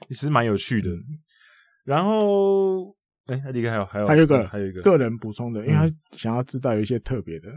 [0.10, 0.90] 其实蛮有趣的。
[1.86, 2.94] 然后，
[3.28, 7.48] 哎，他离开还有还有还有一个还有一个个人补充的，因为他想要知道有一些特别的，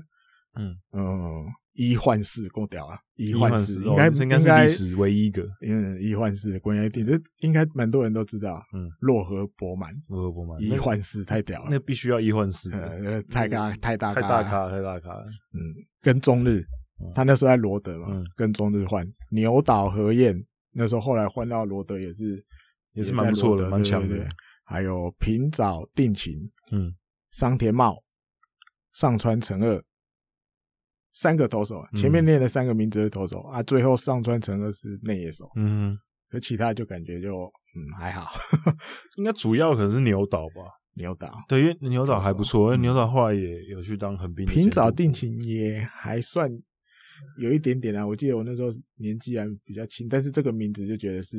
[0.56, 1.46] 嗯嗯。
[1.74, 2.98] 一换四够屌啊！
[3.14, 8.60] 一换四应该应该是历史唯一一个，因为一换四关键点，这应该蛮多人都知道。
[8.74, 12.70] 嗯，洛河博满，洛河博满一换四太屌了，那必须要一换四，
[13.30, 15.10] 太大太大太大咖太大咖。
[15.54, 16.62] 嗯，跟中日，
[17.14, 22.44] 他那时候在罗德嘛，跟中日换牛岛和彦，那时候后来换到罗德也是
[22.92, 24.28] 也是蛮不错的，蛮强的。
[24.64, 26.94] 还有平沼定情，嗯，
[27.30, 28.02] 桑田茂，
[28.92, 29.82] 上川成二。
[31.12, 38.30] 三个投手，前面练了三个名字的投手、嗯、啊，最后上川成二是内野手，嗯，可其他就感觉就嗯还好，
[39.18, 40.62] 应该主要可能是牛岛吧，
[40.94, 44.90] 牛岛对，因为牛岛还不错，牛岛后来也有去当横滨，平早。
[44.90, 46.50] 定情也还算
[47.38, 51.38] 有一点点啊，我记得我那时候年纪还比较轻，但是这个名字就觉得是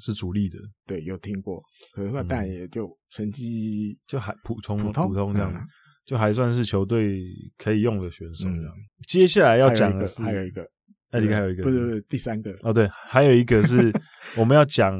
[0.00, 5.66] 是主力的，对，有听过，可是那但也就成绩就还普通普通普通这样。
[6.10, 7.22] 嗯就还算是球队
[7.56, 8.48] 可以用的选手。
[8.48, 8.66] 嗯，
[9.06, 10.66] 接下来要讲的是还有一个，
[11.12, 12.00] 那里还有一个，不是不是？
[12.08, 12.52] 第三个。
[12.62, 13.92] 哦，对，还有一个是
[14.36, 14.92] 我们要讲，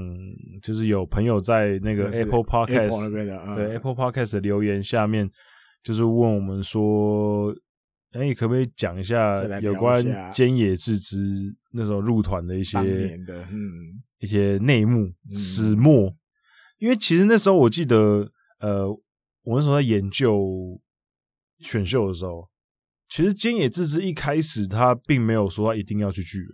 [0.63, 5.29] 就是有朋友在那个 Apple Podcast 那边的，对 Apple Podcast 的留言下面，
[5.83, 7.53] 就是问我们说，
[8.13, 11.19] 哎，你可不可以讲一下有关菅野智之
[11.73, 14.01] 那时候入团的一些嗯。
[14.21, 16.15] 一些内幕始末？
[16.79, 18.87] 因为其实那时候我记得，呃，
[19.43, 20.81] 我那时候在研究。
[21.61, 22.49] 选秀的时候，
[23.09, 26.49] 其实菅野智之一开始他并没有说他一定要去巨人，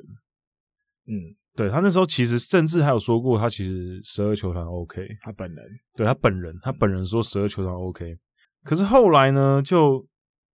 [1.06, 5.64] 嗯，对，他那时候其实甚至还有说过他其实十二球团 OK，他本人
[5.94, 8.16] 对他本人他本人说十二球团 OK，
[8.64, 10.06] 可是后来呢，就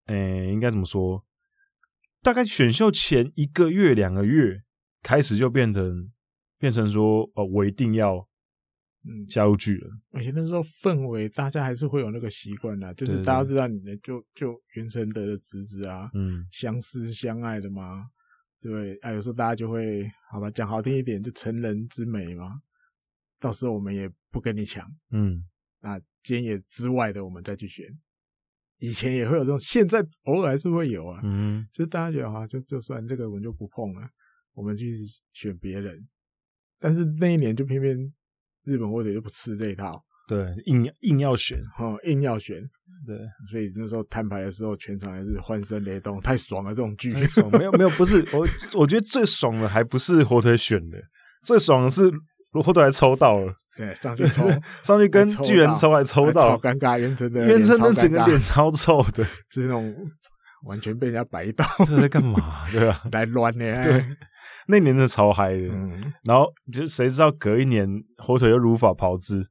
[0.07, 1.23] 诶、欸、应该怎么说？
[2.21, 4.61] 大概选秀前一个月两个月
[5.01, 6.11] 开始就变成
[6.57, 8.27] 变成说哦，我一定要。
[9.03, 18.05] 嗯，加入巨人，而且那时候氛围，大家还是会有那个习惯的，就是大家知道你的就就袁成德的侄子啊，嗯，相思相爱的嘛，
[18.61, 22.61] 对，啊，有时候大家就会，好吧，讲好听一点，就成人之美嘛，
[23.39, 25.43] 到时候我们也不跟你抢，嗯，
[25.79, 27.87] 那菅野之外的我们再去选，
[28.77, 34.07] 以前也会有这种，现在偶尔还是会有啊，嗯，就是大家觉得哈，就就算这个我们就不碰了，
[34.53, 34.93] 我们去
[35.33, 36.07] 选别人，
[36.77, 38.13] 但是那一年就偏偏。
[38.65, 42.58] 日本火腿就不吃这一套，对，硬硬要选，哦，硬要选，
[43.06, 43.17] 对，
[43.50, 50.97] 所以那时候摊牌的时候，全场还是欢声雷动，太爽了，这种剧，太爽，没有没有，不是我，我觉得最爽的还不是火腿选的，
[51.43, 52.12] 最爽的是
[52.63, 54.47] 火腿还抽到了，对，上去抽，
[54.84, 59.95] 上去跟巨人抽还抽到，超尴尬，袁成的 袁成的整个脸超臭的， 就是那种
[60.65, 62.67] 完全被人家摆到，这在干嘛？
[62.71, 63.02] 对吧？
[63.12, 63.84] 来乱呢？
[63.84, 64.06] 对，
[64.67, 65.67] 那年真的超嗨的。
[65.67, 69.47] 嗯，然后就谁知道隔一年火腿又如法炮制，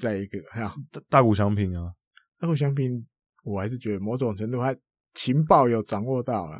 [0.00, 1.92] 再一个还有大大谷翔平啊，
[2.38, 3.06] 大谷翔平，
[3.44, 4.74] 我还是觉得某种程度他
[5.14, 6.58] 情报有掌握到了，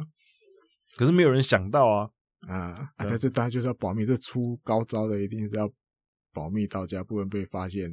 [0.97, 2.11] 可是没有人想到啊
[2.49, 2.91] 啊啊！
[2.99, 5.71] 但是大家就是要保密，这出高招的一定是要
[6.33, 7.91] 保密到家，不能被发现。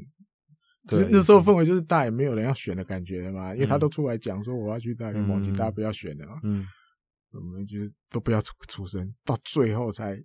[0.89, 6.39] 对，那时候氛围就是大家也没有人要选的感觉了嘛，因为他都出来讲说我要去大联盟，请大家不要选了嘛。
[6.43, 6.65] 嗯，
[7.31, 10.17] 我们就都不要出出声，到最后才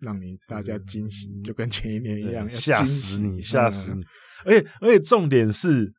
[0.00, 4.02] 让你大家惊喜，就跟前一年一样，吓死你，吓死你！
[4.44, 5.92] 而且而且重点是，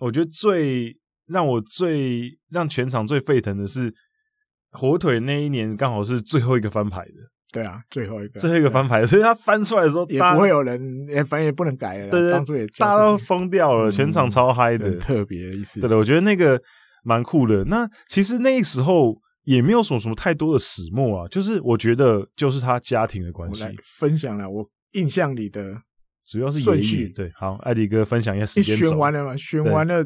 [0.00, 0.96] 我觉得最
[1.26, 3.92] 让我最让全场最沸腾的是
[4.70, 7.12] 火腿那一年刚好是最后一个翻牌的。
[7.52, 12.10] 对啊，最后一个，最后一个翻牌，所以他翻出来的时候，也不会有人，也反正也不能改了。
[12.10, 15.80] 对对，当初也大家都疯掉了，全场超嗨的，特别的意思。
[15.80, 16.60] 对的，我觉得那个
[17.04, 17.64] 蛮酷的。
[17.66, 23.64] 那其实那时候也没有什么什么太多的始末啊，就是我觉得就是他家庭的关系。
[23.98, 25.82] 分享了我印象里的，
[26.26, 27.08] 主要是顺序。
[27.10, 28.76] 对，好，艾迪哥分享一下时间。
[28.76, 29.36] 选完了嘛？
[29.36, 30.04] 选完了，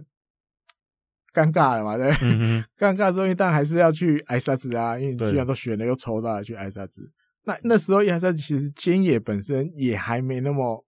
[1.32, 1.96] 尴尬了嘛？
[1.96, 2.10] 对，
[2.76, 7.12] 尴尬之后，但还是要去挨沙子啊，因为你既然都选了，又抽到了，去挨沙子。
[7.44, 10.84] 那那时候挨沙子其实菅野本身也还没那么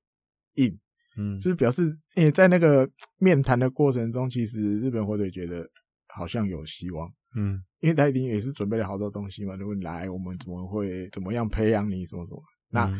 [0.55, 0.79] 硬，
[1.17, 5.67] 嗯，就是表示，因为在那个面谈的过程中，其实日本火腿觉得
[6.09, 12.43] 好像有希望，嗯，因为他一定也是准备了好多东西嘛，如果你来，我们怎么会怎么样培养你，什么什么。
[12.69, 12.91] 那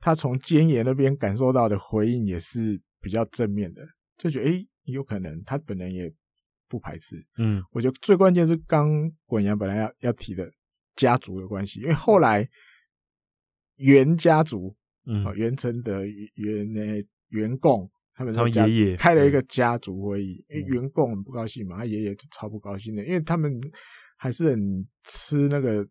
[0.00, 3.82] 他从菅野那边感受到的回应也是比较正面的，
[4.16, 6.12] 就觉得诶、欸、有可能他本人也
[6.68, 8.88] 不排斥，嗯，我觉得最关键是刚
[9.26, 10.50] 滚阳本来要要提的
[10.96, 12.48] 家族的关系，因为后来。
[13.80, 14.74] 原家族，
[15.06, 17.88] 嗯，原承德原那原共，
[18.18, 23.60] 他们他们爷爷开了一个家族会议，因为员工很不高兴嘛，他爷爷就超不高兴的，因为他们
[24.16, 25.86] 还是很吃那个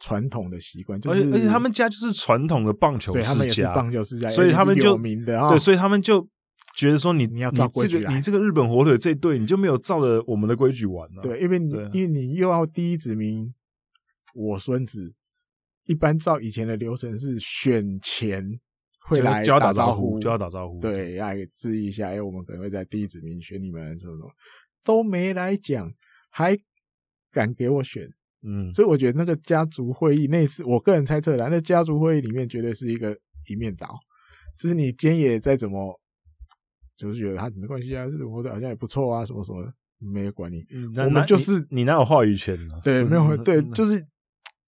[0.00, 6.26] 传统的习惯，就是而且他们家就是传统的棒球世家，对，他们也是棒球世家，所以他们就有名的啊，对，所以他们就
[6.74, 13.52] 觉得说你你要照规矩来，你这个日本火腿这队你就没有照着我们的规矩玩了，对，因为你因为你又要第一指名
[14.34, 15.14] 我孙子。
[15.88, 18.58] 一般照以前的流程是选前
[19.08, 24.30] 会来打招呼，就要打招呼，对，要致意一下，哎，我们可能会在第一指名选你们，什么什么
[24.84, 25.92] 都没来讲，
[26.28, 26.56] 还
[27.30, 28.08] 敢给我选，
[28.42, 33.16] 嗯，所以我觉得那个家族会议那次，我个人猜测的，那家族会议里面绝对是一个
[33.48, 33.98] 一面倒，
[34.58, 36.00] 就是你菅野再怎么，
[36.96, 42.80] 就是觉得他没关系啊，这个活得好像也不错啊，什么什么，没有管你，嗯、我们就是你，你哪有话语权呢、啊？
[42.82, 44.04] 对，没有，对，就是。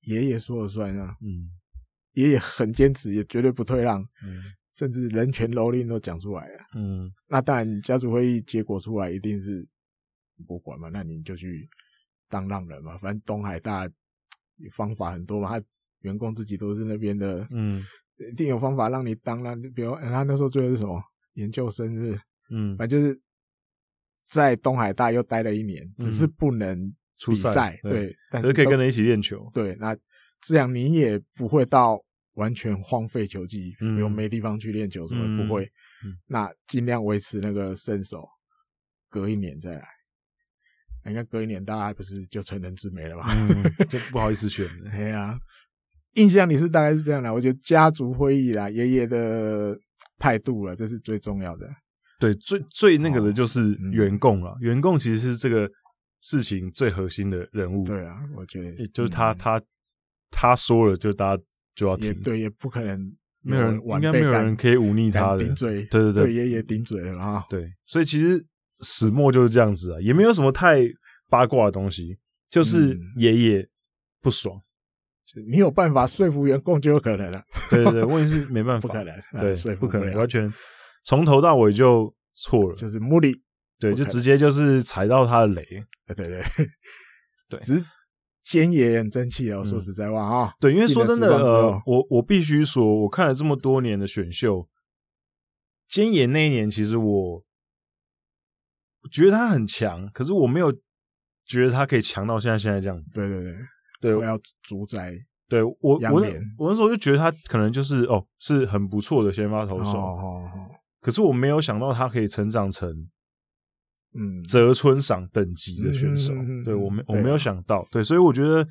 [0.04, 1.50] 爷爷说了算啊，嗯，
[2.18, 9.66] 爷爷很坚持，也绝对不退让，嗯，甚至人权蹂躏都讲出来了，嗯，那当然家族会议结果出来一定是
[10.46, 11.68] 不管嘛，那你就去
[12.28, 13.88] 当浪人嘛，反正东海大
[14.72, 15.64] 方法很多嘛，他
[16.00, 17.84] 员工自己都是那边的，嗯，
[18.30, 21.02] 一定有方法让你当浪，比如他那时候最后是什么？
[21.34, 22.18] 研究生日，
[22.50, 23.20] 嗯，反正就是
[24.30, 26.94] 在东海大又待了一年，只是不能。
[27.26, 29.50] 比赛对，对，但是可以跟人一起练球。
[29.52, 29.98] 对，那
[30.40, 32.00] 这样你也不会到
[32.38, 35.64] 完全荒废球技，比如没地方去练球什么，嗯、不会。
[36.04, 38.26] 嗯、那尽量维持那个身手，
[39.10, 39.84] 隔一年再来。
[41.04, 43.26] 应该隔一年，大家不是就成人之美了吧？
[43.28, 44.90] 嗯、 就不好意思选了。
[44.90, 45.38] 对啊，
[46.14, 47.32] 印象里是大概是这样的。
[47.32, 49.78] 我觉得家族会议啦，爷爷的
[50.18, 51.68] 态度了，这是最重要的。
[52.18, 54.56] 对，最最那个的就是原共了。
[54.60, 55.70] 原共、哦嗯、其实是这个。
[56.20, 59.62] 事情最核心的人物，对啊，我觉得就是他，他
[60.32, 61.42] 他说了，就大家
[61.78, 62.98] 就要听，对，也不可能
[63.40, 68.44] 没有人，应该没有人可以忤逆他的，顶嘴，对对对，对爷爷顶嘴了啊，对，所以其实
[68.80, 70.80] 始末就是这样子啊，也没有什么太
[71.28, 72.18] 八卦的东西，
[72.50, 73.68] 就是爷爷
[74.20, 74.60] 不爽，
[75.48, 80.52] 你有办法说服员工就有可能了，对对对， 问题是没办法，不可能，对，不可能，完全
[81.04, 83.40] 从头到尾就错了，就是目的。
[83.80, 85.62] 对，就直接就是踩到他的雷。
[86.04, 86.42] 对对对
[87.48, 87.80] 对，只
[88.48, 89.64] 是菅野也很争气哦。
[89.64, 94.68] 说实在话啊，对，因为说真的，呃，我我必须说，我看了这么多年的选秀，
[95.90, 97.44] 菅野那一年其实我
[99.10, 100.72] 觉得他很强，可是我没有
[101.44, 103.12] 觉得他可以强到现在现在这样子。
[103.12, 103.56] 对对对，
[104.00, 105.12] 对，我要主宰。
[105.48, 105.98] 对我我
[106.58, 110.16] 我那时候就觉得他可能就是哦，是很不错的先发投手。
[111.00, 113.08] 可是我没有想到他可以成长成。
[114.18, 118.66] 嗯，泽村赏等级的选手，嗯、对我没我没有想到，对，所以我觉得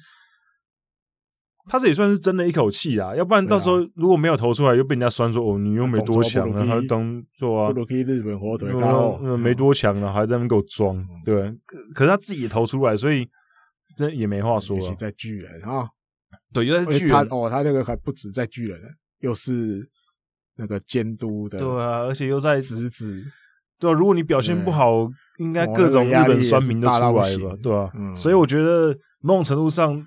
[1.69, 8.69] 他这也算是争了一口气啊，要不然到时候如果没有投出来，又被人家酸说哦，你又没多强啊，还当做啊，日本火腿，
[9.37, 11.53] 没多强啊，还在那边给我装，对，
[11.93, 13.25] 可是他自己也投出来，所以
[13.95, 14.95] 这也没话说了。
[14.95, 15.89] 在巨人啊，
[16.53, 17.09] 对，又在巨人。
[17.09, 18.81] 他哦，他那个还不止在巨人，
[19.19, 19.89] 又是
[20.55, 23.23] 那个监督的，对啊，而且又在侄子。
[23.79, 25.07] 对啊，如果你表现不好，
[25.39, 27.57] 应该各种日本酸民都出来吧？
[27.61, 30.05] 对啊，所以我觉得某种程度上，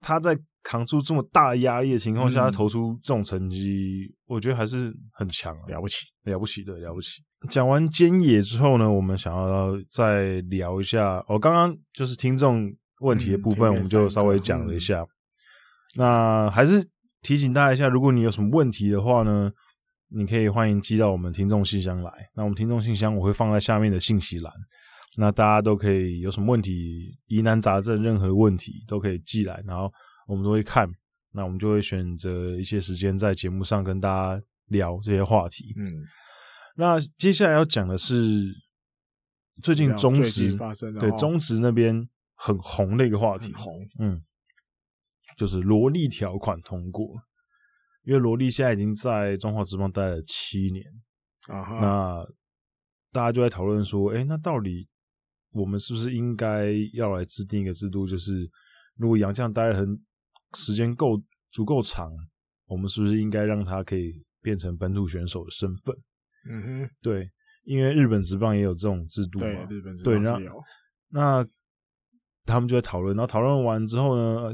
[0.00, 7.22] 他在扛住这么大的压力的情况下，他投出这种成绩，我觉得还是很强，了不起，了不起的，了不起。
[7.48, 11.24] 讲完菅野之后呢，我们想要再聊一下。
[11.28, 12.68] 我，刚刚就是听众
[13.00, 15.06] 问题的部分，我们就稍微讲了一下。
[15.96, 16.84] 那还是
[17.22, 19.50] 提醒大家一下，如果你有什么问题的话呢，
[20.10, 22.10] 你可以欢迎寄到我们听众信箱来。
[22.34, 24.52] 那我们听众信箱我会放在下面的信息栏，
[25.16, 29.92] 那大家都可以有什么问题、疑难杂症、任何问题都可以寄来，然后
[30.26, 30.88] 我们都会看。
[31.34, 35.66] 那我们就会选择一些时间在节目上跟大家聊这些话题。
[35.76, 35.92] 嗯，
[36.74, 38.46] 那接下来要讲的是
[39.62, 40.56] 最近中职
[40.98, 44.22] 对中职那边很红的一个话题，红，嗯，
[45.36, 47.06] 就是萝莉条款通过。
[48.08, 50.82] 因为萝莉现在已经在中华职棒待了七年
[51.48, 52.26] 啊，那
[53.12, 54.88] 大家就在讨论说，哎，那到底
[55.50, 58.06] 我们是不是应该要来制定一个制度？
[58.06, 58.50] 就是
[58.96, 59.86] 如果洋将待了很
[60.54, 62.10] 时间够足够长，
[62.64, 65.94] 我们是不是应该让他可以变成本土选手的身份？
[66.48, 67.30] 嗯哼，对，
[67.64, 70.58] 因为日本职棒也有这种制度嘛，对，日本职棒有。
[71.10, 71.46] 那
[72.46, 74.50] 他们就在讨论，然后讨论完之后呢？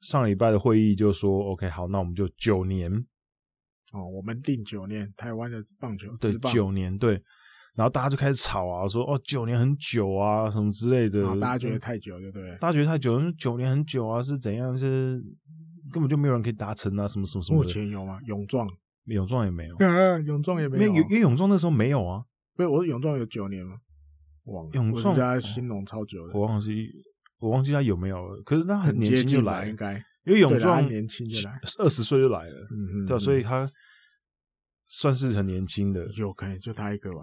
[0.00, 2.90] 上礼拜的会议就说，OK，好，那我们就九年
[3.92, 7.20] 哦，我们定九年，台湾的棒球对九年对，
[7.74, 12.50] 然后大家就开始吵啊，说哦九年很久啊，什么之类的，大家觉得太久，对不对？
[12.56, 14.76] 大家觉得太久，九年很久啊，是怎样？
[14.76, 15.22] 是
[15.92, 17.58] 根本就没有人可以达成啊，什么什么什么？
[17.58, 18.18] 目前有吗？
[18.24, 18.68] 勇壮，
[19.06, 19.76] 勇壮也没有，
[20.24, 22.24] 勇壮也没有，因为勇壮那时候没有啊，
[22.54, 23.76] 不是，我勇壮有九年吗？
[24.44, 26.90] 忘了，勇壮家兴农超久的，我忘记。
[27.40, 29.94] 我忘记他有没有了，可是他很年轻就来，应该
[30.26, 33.68] 因为泳壮年轻就来，二十岁就来了，嗯嗯，对，所以他
[34.86, 37.22] 算是很年轻的，有可能就他一个吧，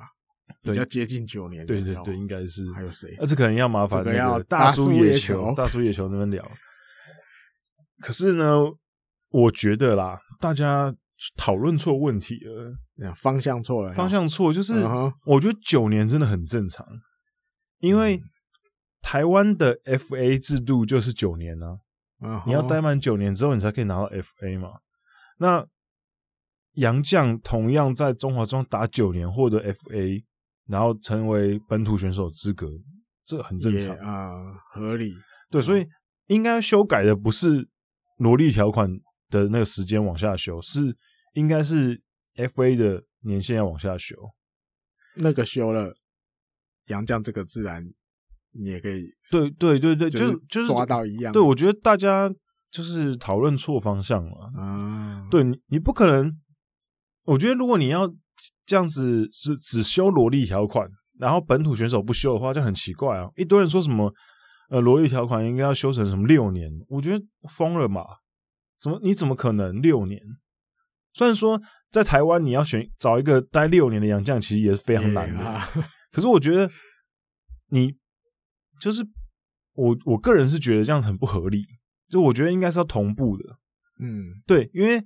[0.64, 3.16] 比较接近九年，对对对，应该是还有谁？
[3.20, 6.52] 而且可能要麻烦那个大叔野球，大叔野球那边聊。
[8.00, 8.64] 可是呢，
[9.30, 10.92] 我觉得啦，大家
[11.36, 14.84] 讨论错问题了，方向错了，方向错，就是
[15.26, 16.84] 我觉得九年真的很正常，
[17.78, 18.20] 因为。
[19.02, 21.80] 台湾的 FA 制度就是九年啊
[22.20, 22.44] ，uh huh.
[22.46, 24.80] 你要待满九年之后，你才可以拿到 FA 嘛。
[25.38, 25.66] 那
[26.74, 30.24] 杨绛同样在中华中打九年，获得 FA，
[30.68, 32.68] 然后成为本土选手资格，
[33.24, 35.14] 这很正常啊，yeah, uh, 合理。
[35.50, 35.88] 对，所以
[36.28, 37.70] 应该修改的不是
[38.18, 38.90] 萝莉条款
[39.30, 40.98] 的那个时间往下修，是
[41.34, 42.02] 应该是
[42.36, 44.16] FA 的年限要往下修。
[45.16, 45.96] 那个修了，
[46.88, 47.94] 杨绛这个自然。
[48.60, 51.32] 你也可以，对对对对，就是就是抓到一样。
[51.32, 52.28] 对，我觉得大家
[52.72, 54.52] 就是讨论错方向了。
[54.58, 56.36] 啊，对你，你不可能。
[57.26, 58.12] 我觉得如果你要
[58.66, 60.88] 这样子是只修萝莉条款，
[61.20, 63.30] 然后本土选手不修的话，就很奇怪啊。
[63.36, 64.12] 一堆人说什么
[64.70, 68.04] 呃萝莉条款应该要修成什么六年，我觉得疯了嘛？
[68.80, 70.20] 怎么你怎么可能六年？
[71.14, 75.44] 虽然说在台湾你要选找一个待六年的洋将，其实也是非常难的。
[75.44, 75.70] 啊、
[76.12, 76.70] 可是我觉得
[77.70, 77.96] 你。
[78.80, 79.06] 就是
[79.74, 81.66] 我我个人是觉得这样很不合理，
[82.10, 83.44] 就我觉得应该是要同步的，
[84.00, 85.04] 嗯，对，因为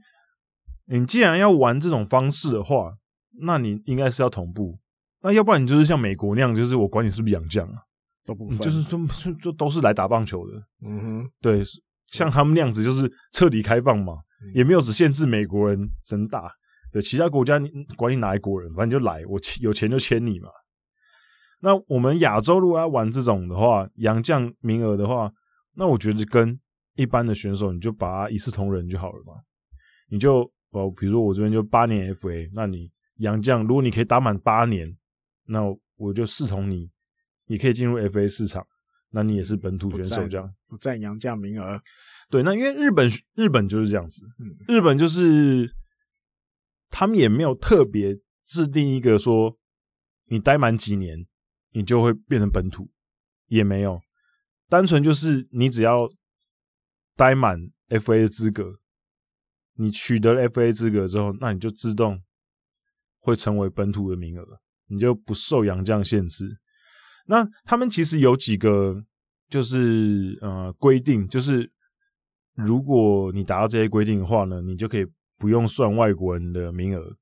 [0.85, 2.93] 你既然要玩这种方式的话，
[3.41, 4.79] 那你应该是要同步，
[5.21, 7.81] 那要不然你就是像美国那样，就是我管你是不是洋将啊，
[8.25, 11.63] 都不分，就是就就都是来打棒球的，嗯哼，对，
[12.07, 14.13] 像他们那样子就是彻底开放嘛，
[14.43, 16.51] 嗯、也没有只限制美国人真打，
[16.91, 20.49] 对，其他国家你管你哪一国人，反正就来，我有钱就签你嘛。
[21.63, 25.31] 那我们亚洲如果要玩这种的话，洋将名额的话，
[25.75, 26.59] 那我觉得跟
[26.95, 29.33] 一般的选手，你就把它一视同仁就好了嘛。
[30.09, 34.97] 你就哦，比如说我这边就八年 FA，那你洋将如果你可以打满八年，
[35.45, 35.61] 那
[35.97, 36.89] 我就视同你，
[37.45, 38.65] 你可以进入 FA 市场，
[39.11, 41.79] 那你也是本土选手这样，不占洋将名额。
[42.31, 45.71] 对，那因为日本日本就是这样子，嗯，日本就是
[46.89, 49.57] 他们也没有特别制定一个说
[50.25, 51.27] 你待满几年。
[51.71, 52.89] 你就会变成本土，
[53.47, 54.01] 也没有，
[54.69, 56.09] 单纯就是你只要
[57.15, 57.59] 待满
[57.89, 58.79] FA 的资格，
[59.75, 62.21] 你取得了 FA 资格之后，那你就自动
[63.19, 66.57] 会成为本土的名额，你就不受洋将限制。
[67.27, 69.03] 那他们其实有几个
[69.47, 71.71] 就是呃规定，就是
[72.55, 75.05] 如果你达到这些规定的话呢，你就可以
[75.37, 77.17] 不用算外国人的名额。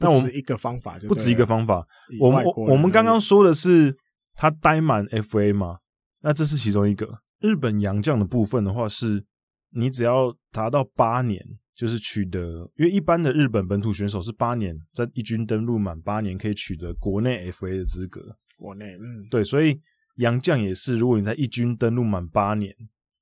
[0.00, 1.86] 那我们一个方法就不止一个方法。
[2.18, 3.96] 我们我们刚刚说的是
[4.34, 5.78] 他待满 FA 嘛？
[6.22, 7.20] 那这是其中一个。
[7.40, 9.24] 日本洋将的部分的话，是
[9.70, 11.42] 你只要达到八年，
[11.74, 18.36] 就是取得，因为一般的日本本土选手是八年，在一军登陆满八年可以取得国内 FA 的资格。
[18.58, 19.80] 国内，嗯，对，所以
[20.16, 22.74] 洋将也是，如果你在一军登陆满八年，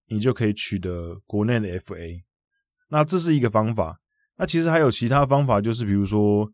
[0.08, 2.22] 你就可以取得国内的 FA。
[2.88, 4.00] 那这是一个方法。
[4.36, 6.50] 那其实还有其他方法，就是比如说，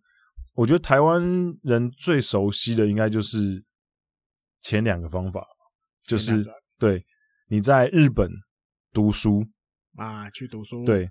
[0.55, 1.23] 我觉得台湾
[1.63, 3.65] 人最熟悉的应该就是
[4.63, 5.47] 前两个方法，
[6.07, 6.45] 就是
[6.79, 7.05] 对。
[7.47, 8.31] 你在日本
[8.91, 9.47] 读书
[9.97, 10.83] 啊，去读书。
[10.87, 11.11] 对，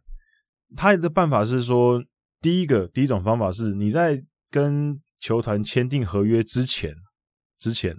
[0.75, 2.03] 他的办法是说，
[2.41, 6.91] 第一个第一种方法是你在跟球团签订合约之前，
[7.59, 7.95] 之前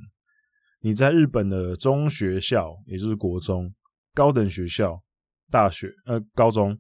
[0.81, 3.73] 你在日本的中学校，也就是国中、
[4.13, 5.01] 高等学校、
[5.49, 6.77] 大学呃高中、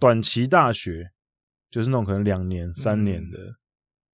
[0.00, 1.08] 短期大学，
[1.70, 3.54] 就是那种可能两年、三年的，嗯、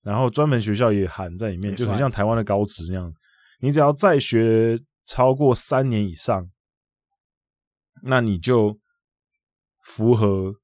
[0.07, 3.13] 然后专门学校也含在里面，就很像台湾的高职那样。
[3.59, 6.49] 你只要在学超过三年以上。
[8.03, 8.79] 那你就
[9.83, 10.55] 符合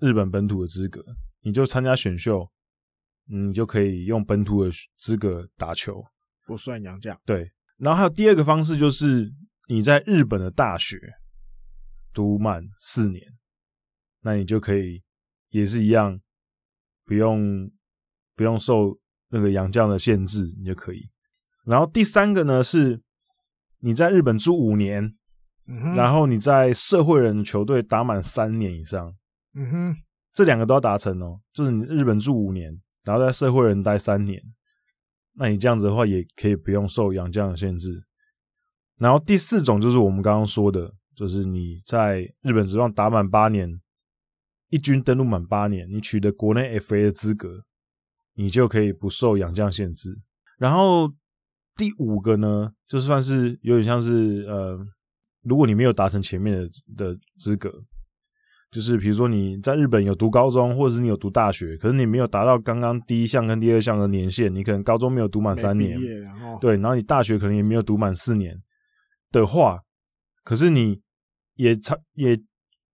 [0.00, 1.02] 日本本土的资格，
[1.40, 2.50] 你就参加选秀，
[3.26, 6.04] 你就可以用本土的资格打球，
[6.46, 7.18] 不算洋将。
[7.24, 9.32] 对，然后还有第二个方式，就是
[9.68, 10.98] 你在日本的大学
[12.12, 13.24] 读满四年，
[14.20, 15.00] 那你就可以
[15.50, 16.20] 也是一样，
[17.04, 17.70] 不用
[18.40, 21.10] 不用受那个洋将的限制，你就可以。
[21.66, 23.02] 然后第三个呢，是
[23.80, 25.14] 你在日本住五年。
[25.68, 29.14] 嗯、然后你在社会人球队打满三年以上，
[29.54, 29.96] 嗯哼，
[30.32, 31.38] 这两个都要达成哦。
[31.52, 34.42] 就是你日本住五年，然后在社会人待三年，
[35.34, 38.02] 那你这样子的话也可以不用受洋将的限制。
[38.96, 43.80] 然后第四种就是我们刚刚说的，就是你在日本职棒打满八年，
[44.70, 47.64] 一军登陆满八年，你取得国内 FA 的资格，
[48.40, 50.18] 你就可以不受养将限制。
[50.58, 51.08] 然后
[51.76, 54.78] 第五个呢，就算是有点像是呃。
[55.42, 57.72] 如果你没有达成前面的的资格，
[58.70, 65.98] 就是比如说你在日本有读高中，或者是你有读大学，可是你没有达到刚刚第一项跟第二项的年限，你可能高中没有读满三年，
[66.60, 68.54] 对，然后你大学可能也没有读满四年
[69.30, 69.80] 的话，
[70.44, 71.00] 可是你
[71.54, 72.38] 也差也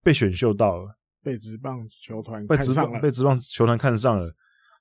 [0.04, 4.32] 被选秀到了，被职棒球团看上了，被职棒球团看上了，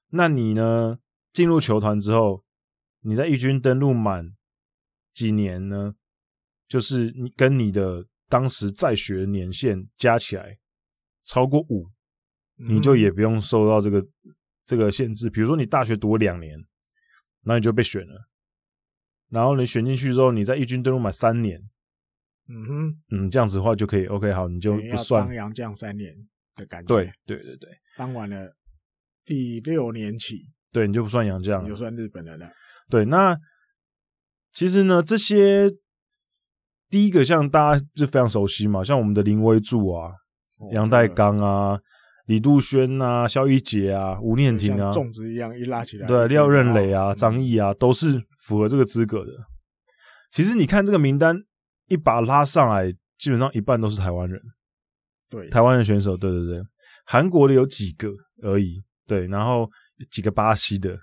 [0.10, 1.00] 那你呢？
[1.34, 2.46] 进入球团之后，
[3.02, 4.38] 你在一军登录满
[5.14, 5.96] 几年呢？
[6.66, 10.58] 就是你跟你的当时在学年限加起来
[11.26, 11.90] 超过五，
[12.56, 14.02] 你就也不用受到这个
[14.66, 15.30] 这个限制。
[15.30, 16.58] 比如说你大学读了两年，
[17.42, 18.30] 那你就被选了。
[19.30, 21.62] 然后你选进去之后，你在一军登录满三年，
[22.48, 24.06] 嗯哼，嗯，这样子的话就可以。
[24.06, 26.16] OK，好，你就不算洋将三年
[26.56, 26.88] 的感觉。
[26.88, 28.56] 对对对对，当完了
[29.26, 32.50] 第六年起，对，你就不算洋将，你就算日本人了。
[32.90, 33.38] 对，那
[34.52, 35.72] 其实呢，这些。
[36.88, 40.12] 第一个像大家就非常熟悉嘛，像我们的林威柱啊、
[40.74, 41.78] 杨代刚啊、
[42.28, 49.32] 李杜轩啊、肖一杰啊、吴念庭啊，粽子一样一拉起来，对，廖任磊啊、张毅啊，都是符合这个资格的。
[50.32, 51.36] 其实你看这个名单
[51.88, 54.40] 一把拉上来，基本上一半都是台湾人，
[55.30, 56.62] 对，台湾的选手，对对对，
[57.06, 58.10] 韩国的有几个
[58.44, 59.70] 而已，对，然后
[60.10, 60.98] 几个巴西的，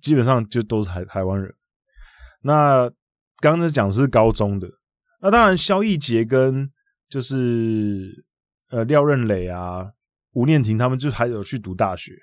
[0.00, 1.54] 基本上就都是台台湾人。
[2.42, 2.88] 那
[3.38, 4.68] 刚刚讲的是高中的。
[5.20, 6.70] 那当然，萧奕杰跟
[7.08, 8.24] 就是
[8.70, 9.86] 呃廖任磊啊、
[10.32, 12.14] 吴念婷他们就还有去读大学，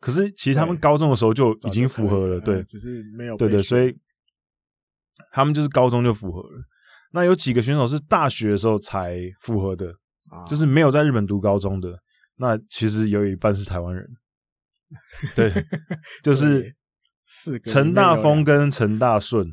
[0.00, 3.96] 可是其实他们高中的时候就已经符合了，对，对，只是没有对对，所以
[5.30, 6.64] 他们就是高中就符合了。
[7.12, 9.92] 那有几个选手是大学的时候才符合的，
[10.30, 11.96] 啊、就是没有在日本读高中的，
[12.36, 14.04] 那其实有一半是台湾人，
[15.34, 15.52] 对，
[16.22, 16.74] 就是
[17.64, 19.46] 陈大峰跟陈大顺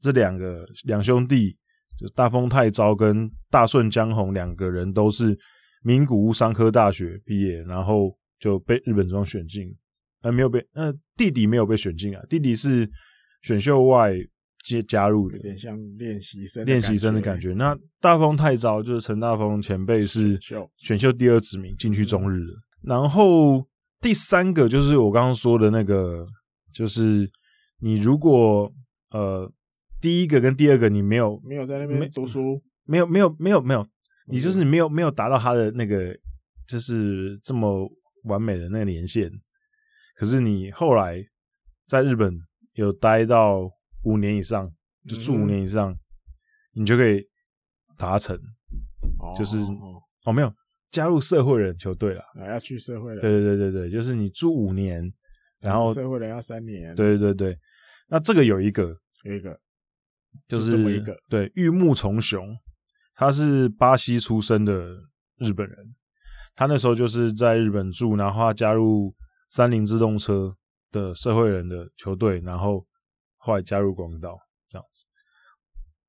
[0.00, 1.56] 这两个两兄弟。
[1.98, 5.36] 就大丰太昭跟大顺江宏两个人都是
[5.82, 9.66] 名古屋商科大学毕业，然后就被日本职棒选进，
[10.20, 12.88] 呃，没有被，呃，弟弟没有被选进啊，弟弟是
[13.42, 14.12] 选秀外
[14.62, 17.52] 接加入的，有点像练习生练习生的感觉。
[17.54, 20.38] 那大丰太昭就是陈大丰前辈是
[20.76, 22.52] 选秀第二指名进去中日的，
[22.82, 23.66] 然后
[24.00, 26.26] 第三个就是我刚刚说的那个，
[26.72, 27.30] 就是
[27.78, 28.72] 你如果
[29.10, 29.52] 呃。
[30.00, 33.84] 第一个跟第二个，你没有没有在那边读书，没有没有没有没有，
[34.28, 36.16] 你就是你没有没有达到他的那个，
[36.68, 37.90] 就是这么
[38.22, 39.28] 完美的那个年限。
[40.14, 41.20] 可是你后来
[41.88, 42.32] 在日本
[42.74, 43.68] 有待到
[44.04, 44.72] 五年以上，
[45.08, 45.98] 就住五年以上，嗯、
[46.74, 47.20] 你就可以
[47.96, 48.38] 达成，
[49.36, 50.54] 就是哦，哦没有
[50.90, 55.02] 加入社会人球队了，啊要去社会人，对对对对对，就是你住五年，
[55.60, 57.58] 然后社会人要三年，对对对对，
[58.08, 59.58] 那这个有一个有一个。
[60.46, 62.54] 就是这么一个对玉木崇雄，
[63.14, 64.72] 他是巴西出生的
[65.38, 65.76] 日本人，
[66.54, 69.12] 他那时候就是在日本住，然后他加入
[69.48, 70.54] 三菱自动车
[70.92, 72.86] 的社会人的球队，然后
[73.38, 75.06] 后来加入广岛这样子。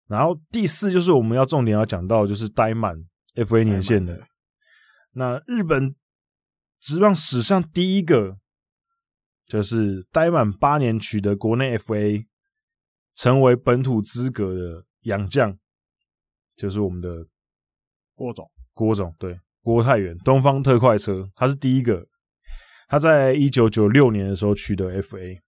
[0.07, 2.93] 然后第四就是我们要重点要讲到，就是待满
[3.35, 4.21] FA 年限的。
[5.13, 5.95] 那日本
[6.79, 8.37] 职棒史上第一个，
[9.47, 12.25] 就是待满八年取得国内 FA，
[13.15, 15.57] 成为本土资格的洋将，
[16.55, 17.27] 就是我们的
[18.13, 18.49] 郭总。
[18.73, 22.07] 郭总对，郭泰源，东方特快车，他是第一个。
[22.87, 25.39] 他在一九九六年的时候取得 FA。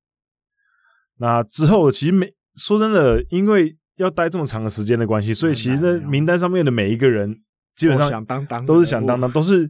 [1.18, 7.44] 那之后其实没说真的，因为要待这么长的时间的关系，所以其实那名单上面的每一个人。
[7.76, 9.70] 基本上响当当都是响当当，都是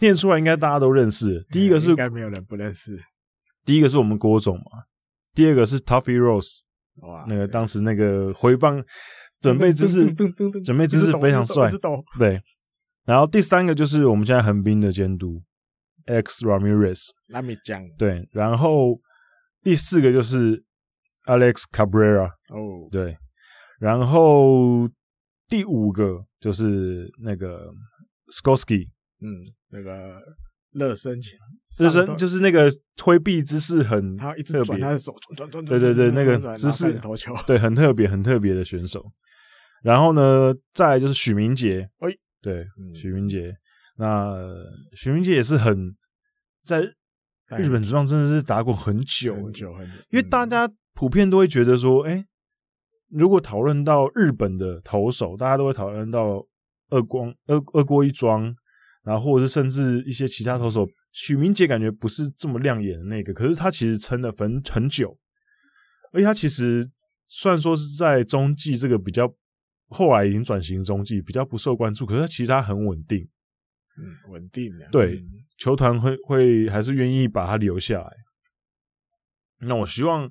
[0.00, 1.44] 念出来应该大家都认识。
[1.50, 2.98] 第一个是应该没有人不认识。
[3.64, 4.84] 第一个是我们郭总嘛，
[5.34, 6.60] 第二个是 Tuffy Rose，
[7.02, 8.82] 哇，那个当时那个回棒
[9.40, 10.12] 准备姿势，
[10.64, 11.70] 准备姿势 非常帅。
[12.18, 12.40] 对，
[13.04, 15.42] 然后第三个就是我们现在横滨的监督
[16.06, 17.82] X Ramirez，拉米江。
[17.98, 18.98] 对，然后
[19.62, 20.64] 第四个就是
[21.26, 23.16] Alex Cabrera，哦，对，
[23.78, 24.88] 然后。
[25.48, 27.70] 第五个就是那个
[28.32, 28.88] Skorsky，
[29.20, 30.18] 嗯，那个
[30.72, 31.20] 热身
[31.78, 32.66] 热身就是那个
[32.96, 39.04] 推臂姿势很他一直转他的手，转转转，对对对，那个姿势投球，对，很特别很特别的选手。
[39.82, 42.08] 然后呢，再来就是许明杰，哎，
[42.40, 43.54] 对，许明杰，
[43.98, 44.34] 那
[44.96, 45.94] 许明杰也是很
[46.62, 46.80] 在
[47.58, 52.24] 日本职棒真的是打过很久很久很久，因为大家普遍都会觉得说，哎。
[53.10, 56.46] 如果讨论到日本的投手，大家都会讨论到
[56.90, 58.54] 二光二二锅一庄，
[59.02, 65.18] 然后或者是甚至一些其他投手，许明杰感觉不是这么亮眼的那个，可是他其实撑了很很久，
[66.12, 66.88] 而且他其实
[67.26, 69.28] 虽然说是在中继这个比较
[69.88, 73.28] 后来已经转型中继比较不受关注，可是他其实他很稳定，
[73.98, 78.10] 嗯，稳定的，对，嗯、球团会会还是愿意把他留下来。
[79.62, 80.30] 那我希望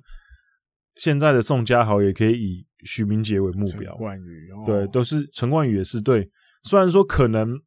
[0.96, 2.66] 现在的宋家豪也可以以。
[2.84, 6.30] 许明杰为目标，冠宇、哦、对，都是陈冠宇也是对。
[6.62, 7.58] 虽然说可能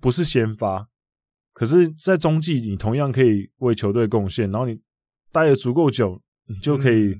[0.00, 0.86] 不是先发，
[1.52, 4.78] 可是，在中继你同样可以为球队贡献，然后你
[5.30, 7.18] 待的足够久，你就可以、嗯，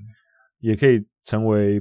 [0.59, 1.79] 也可以成为，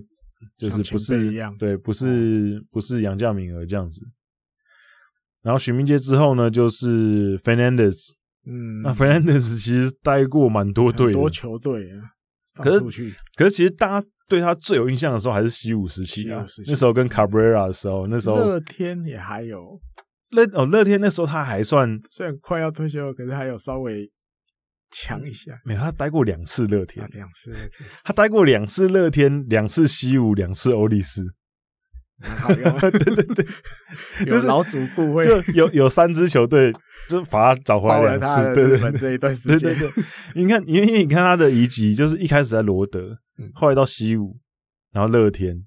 [0.57, 4.03] 就是不是一样对，不是、哦、不是杨将名额这样子。
[5.43, 8.13] 然后许明杰之后呢，就是 Fernandez，
[8.47, 12.15] 嗯，那 Fernandez 其实待过蛮多队，多球队啊，
[12.63, 12.81] 可是
[13.37, 14.07] 可是其实大家。
[14.33, 19.79] 对他最有印象的时候还是西武时期啊，那时候跟 Cabrera 的时候，那时候乐天也还有
[20.31, 24.11] 乐哦，乐天那时候他还算虽然快要退休，可是还有稍微
[24.91, 25.53] 强一下。
[25.67, 27.71] 没有，他待过两次乐天，两次乐天，
[28.05, 31.21] 他待过两次乐天，两次西武，两次欧力士。
[32.23, 33.47] 好用，对对对，
[34.27, 36.73] 有老主顾会，就有有三支球队
[37.09, 40.05] 就把他找回来两次，对对对，这一段时间，对对对，
[40.35, 43.19] 你看，因为你看他的移籍，就是一开始在罗德。
[43.55, 44.39] 后来到西武，
[44.93, 45.65] 然后乐天、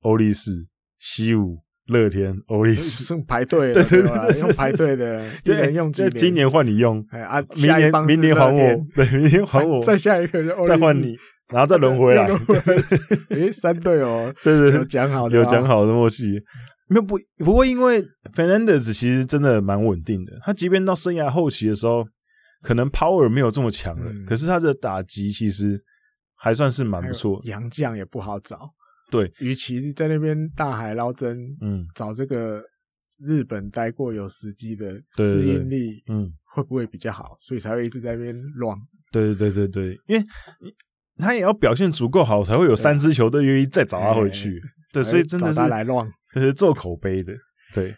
[0.00, 0.50] 欧力士、
[0.98, 8.58] 西武、乐天、欧力士，用排队，对对对，用排队的， 一年用几年，今年换你用，啊，明年明年还我，
[8.94, 11.14] 对，明年还我， 再下一个就再换你，
[11.50, 12.26] 然后再轮回来，
[13.30, 16.24] 诶，三队哦， 对对对，有讲好的，有讲好的默契，
[16.88, 18.02] 没有不不过，因为
[18.34, 22.06] Fernandez 其实真的蛮稳定的，他即便到生涯后期的时候，
[22.62, 25.82] 可能 power 没有这么强了，可是他的打击其实。
[26.42, 28.66] 还算是蛮不错，洋将也不好找。
[29.10, 32.62] 对，与其在那边大海捞针，嗯，找这个
[33.18, 37.36] 日本待过有时机的适应力，嗯，会不会比较好？
[37.38, 38.74] 所以才会一直在那边乱。
[39.12, 40.24] 对对对对对，因为
[41.20, 44.60] 他也要表现足够好，才会有三支球队愿意再找他回去。
[44.92, 47.32] 对，所以真的是来乱，就 是做口碑的。
[47.72, 47.94] 对，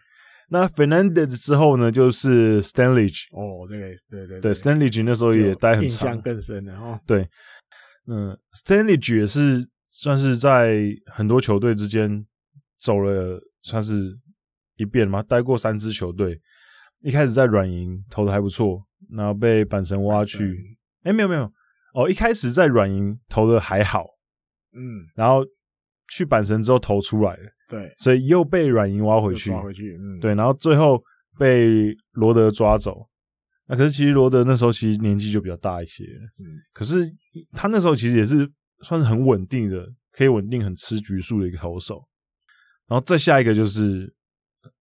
[0.50, 3.08] 那 Fernandez 之后呢，就是 Stanley。
[3.30, 7.00] 哦，这个对对对，Stanley 那时候也待很长，印象更深的哦。
[7.06, 7.26] 对。
[8.06, 12.26] 嗯，Stanley 也是算是在很多球队之间
[12.76, 14.18] 走了，算是
[14.76, 16.40] 一遍嘛，待过三支球队。
[17.02, 20.76] 一开始在软银投的还不错，然后被阪神挖去。
[21.04, 21.50] 哎、欸，没有没有，
[21.92, 24.06] 哦，一开始在软银投的还好，
[24.74, 25.44] 嗯，然后
[26.08, 31.02] 去阪神之后投出来了，对，所以又被软银挖回去，挖回去，嗯，对，然后最后
[31.38, 33.08] 被罗德抓走。
[33.66, 36.04] 那可是其实罗德那时候其实年纪就比较大一些，
[36.38, 37.10] 嗯，可是
[37.52, 42.02] 他那时候其实也是算是很稳定的，可以稳定很吃局数的一个投手。
[42.88, 44.12] 然后再下一个就是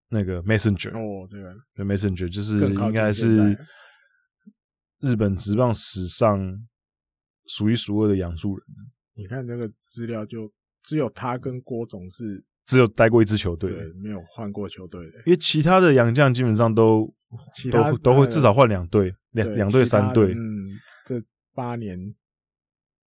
[0.10, 1.40] 那个 Messenger 哦，对，
[1.76, 3.58] 对，Messenger 就是应该是
[5.00, 6.38] 日本职棒史上
[7.46, 8.66] 数一数二的杨树人。
[9.14, 10.52] 你看那个资料就
[10.84, 15.18] 只有他跟郭总是只有待过一支球队，对，没有换过球队的。
[15.26, 17.14] 因为其他的洋将基本上都
[17.72, 20.34] 都都会至少换两队，两两队三队。
[20.34, 20.68] 嗯，
[21.06, 21.22] 这
[21.54, 22.00] 八年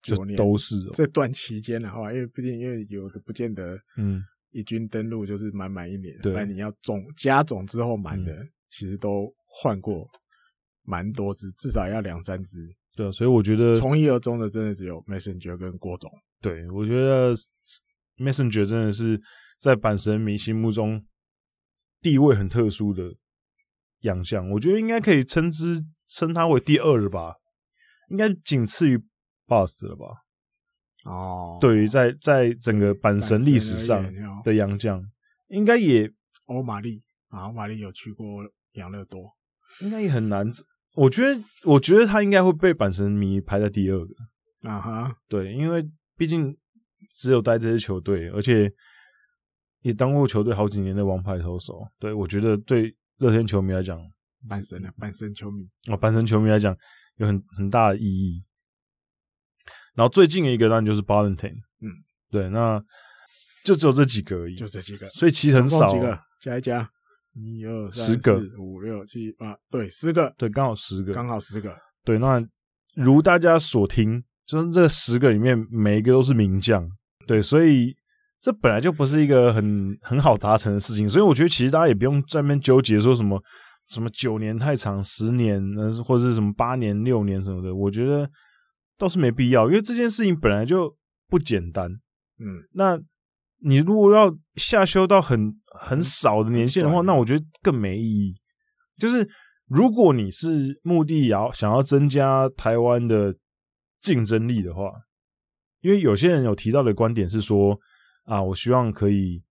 [0.03, 10.07] 九年都是、哦、这段期间的话，因为毕竟因为有的不见得，嗯，一军登陆就是满满一年，对，那你要总加总之后满的，嗯、其实都换过
[10.83, 12.61] 蛮多支，至少要两三支。
[12.97, 16.11] 对，所以我觉得从一而终的真的只有 Messenger 跟郭总。
[16.41, 17.35] 对，我觉得
[18.19, 19.21] Messenger 真的是
[19.59, 21.05] 在阪神迷心目中
[22.01, 23.17] 地位很特殊的
[24.01, 27.35] 洋将，我觉得应该可以称之称他为第二了吧，
[28.11, 29.03] 应该仅次于
[29.47, 30.05] Boss 了吧？
[31.05, 34.09] 哦，对于在在整个阪神历史上
[34.45, 35.03] 的洋将，
[35.49, 36.09] 应该也
[36.45, 38.27] 欧玛丽啊，欧玛丽有去过
[38.75, 39.35] 养乐多，
[39.83, 40.47] 应该也很难。
[40.95, 44.15] 我觉得，我觉得他应该会被阪神迷排在第二个
[44.71, 45.17] 啊哈，uh.
[45.29, 45.85] 对，因为
[46.17, 46.57] 毕竟
[47.11, 48.73] 只有待这些球队，而且
[49.83, 51.87] 也当过球队好几年的王牌投手。
[51.99, 53.99] 对，我觉得对乐天球迷来讲，
[54.49, 56.77] 阪神啊，阪神球迷哦，阪神球迷来讲
[57.17, 58.45] 有很很大的意义。
[59.95, 61.91] 然后最近的一个当然就是 Ballantyne，嗯，
[62.31, 62.83] 对，那
[63.65, 66.89] 就只有这几个而已，就这几个，所以其实很少，几个加一加。
[67.35, 72.19] 一二三十个四五六七八，对，十个，对，刚好十个，刚好十个，对。
[72.19, 72.41] 那
[72.95, 76.89] 如大家所听，就是这十个里面每一个都是名将，
[77.27, 77.95] 对，所以
[78.41, 81.09] 这本来就不是一个很很好达成的事情。
[81.09, 83.43] 所以我觉得其实大家也不用在那边纠结说什么
[83.91, 85.61] 什么九年太长，十年，
[86.05, 88.31] 或者是什么八年、六年什么的，我觉得
[88.97, 90.97] 倒是没必要，因为这件事情本来就
[91.29, 91.91] 不简单。
[92.39, 92.99] 嗯，那。
[93.67, 98.35] 你如果要下修到很很少的年限的话，那我觉得更没意义。
[98.99, 99.27] 就是
[99.69, 103.35] 如果你是目的要想要增加台湾的
[104.01, 104.93] 竞争力的话，
[105.81, 107.79] 因为有些人有提到的观点是说
[108.25, 109.43] 啊，我希望可以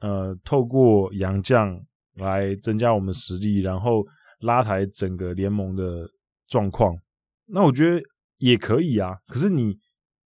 [0.00, 1.78] 呃透过洋将
[2.14, 4.02] 来增加我们实力，然后
[4.40, 6.08] 拉抬整个联盟的
[6.48, 6.96] 状况。
[7.46, 8.00] 那我觉得
[8.38, 9.78] 也可以啊，可是你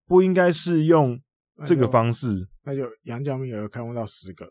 [0.07, 1.21] 不应该是用
[1.65, 2.49] 这个方式。
[2.67, 4.49] 那就杨将名额开放到十个，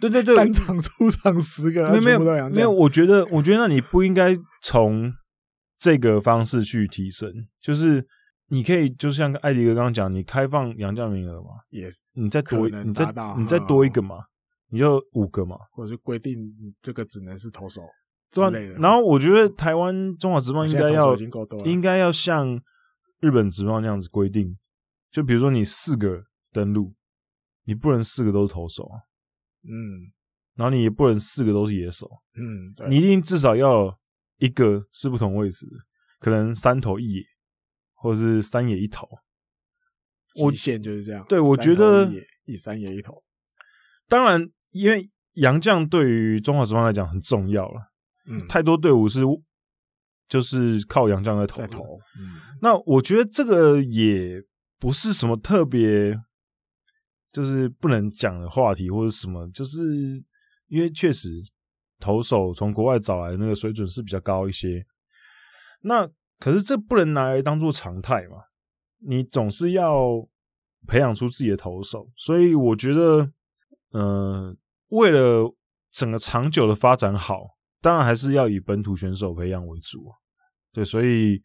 [0.00, 5.10] 对对对， 单场出场十个，没有没有没有，我觉得我觉得那你不应该从
[5.78, 8.06] 这个方式去提升，就是
[8.48, 13.06] 你可以就像艾迪哥刚刚讲，你开放杨将名额嘛，yes，你再多你再
[13.38, 14.16] 你再多一个嘛，
[14.68, 16.36] 你就五个嘛，或者是规定
[16.82, 17.80] 这个只能是投手
[18.30, 18.74] 之类的。
[18.74, 21.16] 然后我觉得台湾中华职棒应该要
[21.64, 22.60] 应该要像
[23.20, 24.54] 日本职棒那样子规定，
[25.10, 26.92] 就比如说你四个登录。
[27.68, 28.96] 你不能四个都是投手啊，
[29.62, 30.08] 嗯，
[30.54, 33.94] 然后你也不能四个都是野手，嗯，对，你一定至少要
[34.38, 35.72] 一个是不同位置的，
[36.18, 37.22] 可能三投一野，
[37.92, 39.06] 或者是三野一投，
[40.32, 41.22] 极限就是这样。
[41.28, 42.10] 对，我觉得
[42.46, 43.22] 一三野一投，
[44.08, 47.92] 当然，因为洋将对于中华职棒来讲很重要了，
[48.30, 49.20] 嗯，太多队伍是
[50.26, 51.82] 就是靠洋将在投，在投，
[52.18, 54.42] 嗯，那我觉得这个也
[54.78, 56.18] 不是什么特别。
[57.32, 60.22] 就是不能讲的话题或者什么，就是
[60.68, 61.30] 因为确实
[62.00, 64.84] 投手从国外找来的那个水准是比较高一些。
[65.82, 66.08] 那
[66.38, 68.38] 可是这不能拿来当做常态嘛？
[69.06, 70.26] 你总是要
[70.86, 73.30] 培养出自己的投手，所以我觉得，
[73.92, 74.56] 嗯、呃，
[74.88, 75.54] 为了
[75.90, 80.10] 整个长久的发展好，当然还是要以本土选手培养为主。
[80.72, 81.42] 对，所以。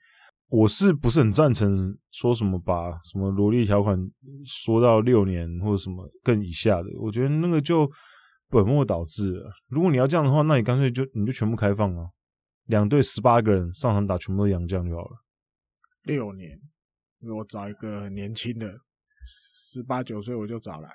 [0.53, 3.97] 我是不是很赞成说什么把什么萝莉条款
[4.45, 6.89] 说到六年或者什么更以下的？
[6.99, 7.91] 我觉得那个就
[8.49, 9.51] 本末倒置了。
[9.69, 12.07] 如果你要这样的话，那你干脆就你就全部开放啊，
[12.65, 15.17] 两队十八个人上场打，全部都洋将就好了。
[16.03, 16.51] 六年，
[17.21, 18.71] 因为我找一个很年轻的，
[19.25, 20.87] 十八九岁我就找来，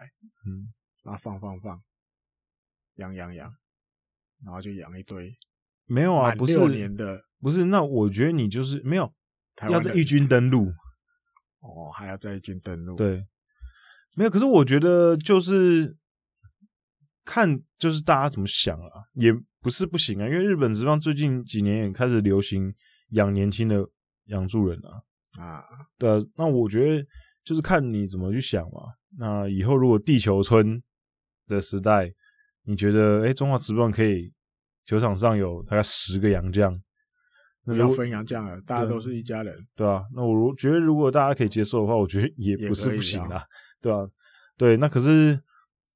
[0.47, 1.83] 嗯，然后放放放，
[2.99, 3.53] 养养养，
[4.45, 5.37] 然后就养一堆。
[5.87, 7.65] 没有啊，不是六年的，不是。
[7.65, 9.13] 那我觉得你就是没有。
[9.71, 10.69] 要在义军登陆
[11.61, 12.95] 哦，还要在一军登陆。
[12.97, 13.27] 对，
[14.17, 14.31] 没有。
[14.31, 15.97] 可是我觉得就是
[17.25, 20.27] 看，就是大家怎么想啊，也不是不行啊。
[20.27, 22.73] 因为日本职棒最近几年也开始流行
[23.11, 23.85] 养年轻的
[24.27, 25.03] 养助人啊。
[25.43, 25.65] 啊，
[25.99, 26.23] 对啊。
[26.37, 27.07] 那我觉得
[27.45, 28.95] 就是看你怎么去想嘛。
[29.19, 30.81] 那以后如果地球村
[31.47, 32.13] 的时代，
[32.63, 34.33] 你觉得哎，中华职棒可以
[34.85, 36.81] 球场上有大概十个洋将。
[37.75, 43.43] 不要分洋将了，大家都是一家人，对啊，那我如觉得，如果大家可以接受的话，我觉得也不是不行啊，
[43.81, 44.09] 对啊，
[44.57, 45.39] 对，那可是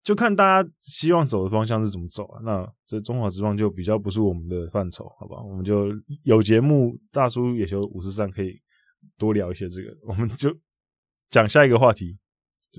[0.05, 2.41] 就看大家希望走的方向是怎么走啊。
[2.45, 5.43] 那这中华职棒就比较不是我们的范畴，好吧？
[5.43, 5.89] 我们就
[6.25, 8.61] 有节目，大叔也球五十三可以
[9.17, 10.55] 多聊一些这个，我们就
[11.31, 12.19] 讲下一个话题。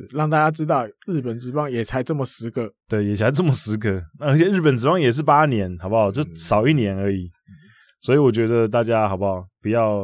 [0.09, 6.11] 让大家知道日本职棒也才这么十个，对，也才这么十个，而且日本职棒也是八年，好不好？
[6.11, 7.25] 就少一年而已。
[7.25, 7.53] 嗯、
[8.03, 9.47] 所以我觉得大家好不好？
[9.61, 10.03] 不要，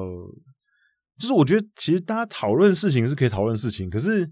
[1.20, 4.28] 就是我觉得其实大家讨论事情是可以讨论事情，可是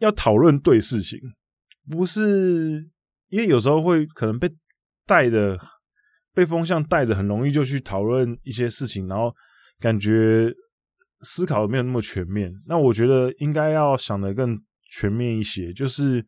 [0.00, 1.18] 要讨论对事情，
[1.88, 2.86] 不是
[3.28, 4.52] 因为有时候会可能被
[5.06, 5.56] 带的
[6.34, 9.34] 被风向带着，很容易就去讨论一些事情，然后
[9.78, 10.52] 感觉。
[11.26, 15.72] 思考没有那么全面，那我觉得应该要想的更全面一些。
[15.72, 16.22] 就是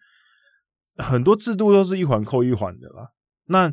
[0.97, 3.07] 很多制度都是一环扣一环的啦。
[3.45, 3.71] 那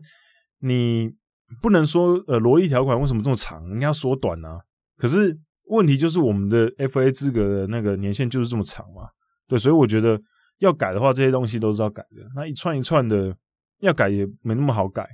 [0.60, 1.16] 你
[1.62, 3.64] 不能说呃，萝莉条款为什么这么长？
[3.70, 4.60] 应该要缩短啊。
[4.98, 5.38] 可是
[5.68, 9.10] 问题就是我们的 FA 资格的那个年限就是这么长嘛。
[9.48, 10.22] 对，所以我觉得
[10.60, 12.24] 要改的话，这些东西都是要改的。
[12.36, 13.36] 那一串一串的
[13.80, 15.08] 要改也没那么好改，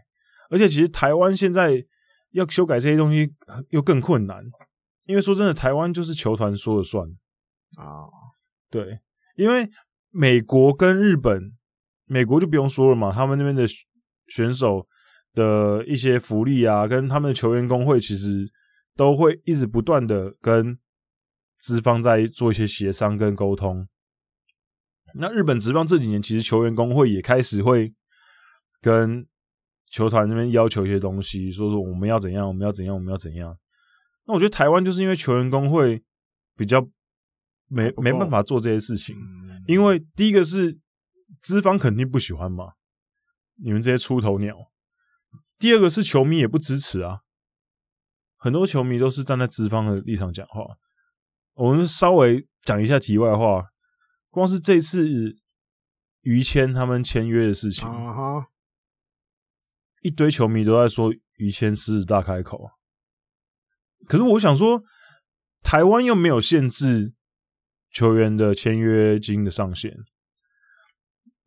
[0.50, 1.84] 而且其实台湾现在
[2.32, 3.32] 要修改这些东西
[3.70, 4.44] 又更困难。
[5.06, 7.04] 因为说真的，台湾就是球团说了算
[7.78, 8.06] 啊。
[8.70, 9.00] 对，
[9.36, 9.68] 因为
[10.12, 11.54] 美国跟日本，
[12.06, 13.66] 美国就不用说了嘛，他们那边的
[14.28, 14.88] 选手
[15.34, 18.52] 的一些福利啊，跟他们的球员工会，其实
[18.96, 20.78] 都会一直不断的跟
[21.58, 23.88] 资方在做一些协商跟沟通。
[25.16, 27.94] 那日本职棒这几年，其实球员工会也开始会
[28.82, 29.28] 跟
[29.90, 33.58] 球团那边要求一些东西，说说我们要怎样，我们要怎样，我们要怎样。
[34.26, 36.04] 那我觉得台湾就是因为球员工会
[36.56, 36.88] 比较
[37.68, 39.16] 没没办法做这些事情，
[39.66, 40.78] 因为第一个是
[41.42, 42.74] 资方肯定不喜欢嘛，
[43.56, 44.54] 你们这些出头鸟；
[45.60, 47.20] 第二个是球迷也不支持啊，
[48.38, 50.78] 很多球迷都是站在资方的立场讲话。
[51.56, 53.66] 我们稍微讲一下题外话，
[54.30, 55.06] 光是这次
[56.22, 57.86] 于谦他们签约的事情，
[60.02, 62.72] 一堆球迷都在说于谦狮子大开口。
[64.08, 64.82] 可是我想说，
[65.62, 67.14] 台湾又没有限制
[67.92, 69.94] 球员的签约金的上限。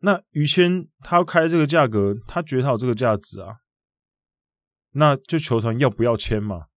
[0.01, 3.62] 那于谦他要开这个价格，他觉得他有这个价值啊。
[4.93, 6.67] 那就球团要不要签嘛？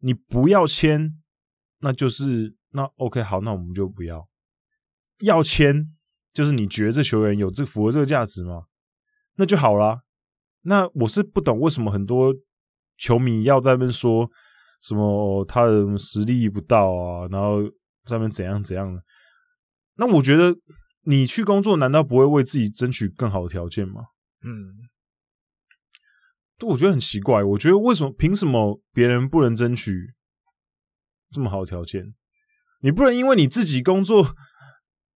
[0.00, 1.18] 你不要签，
[1.78, 4.28] 那就是那 OK 好，那我们就不要。
[5.20, 5.96] 要签，
[6.32, 8.64] 就是你觉得这球员有这符合这个价值吗？
[9.36, 10.02] 那就好啦。
[10.62, 12.34] 那我是不懂为什么很多
[12.96, 14.30] 球迷要在那边说。
[14.80, 17.58] 什么他的实力不到啊，然后
[18.04, 19.02] 上面怎样怎样？
[19.96, 20.56] 那我觉得
[21.02, 24.02] 你去工作，难道不会为自己争取更好的条件吗？
[24.44, 24.88] 嗯，
[26.66, 27.44] 我觉得很奇怪。
[27.44, 30.14] 我觉得为什么凭什么别人不能争取
[31.30, 32.14] 这么好的条件？
[32.80, 34.34] 你不能因为你自己工作，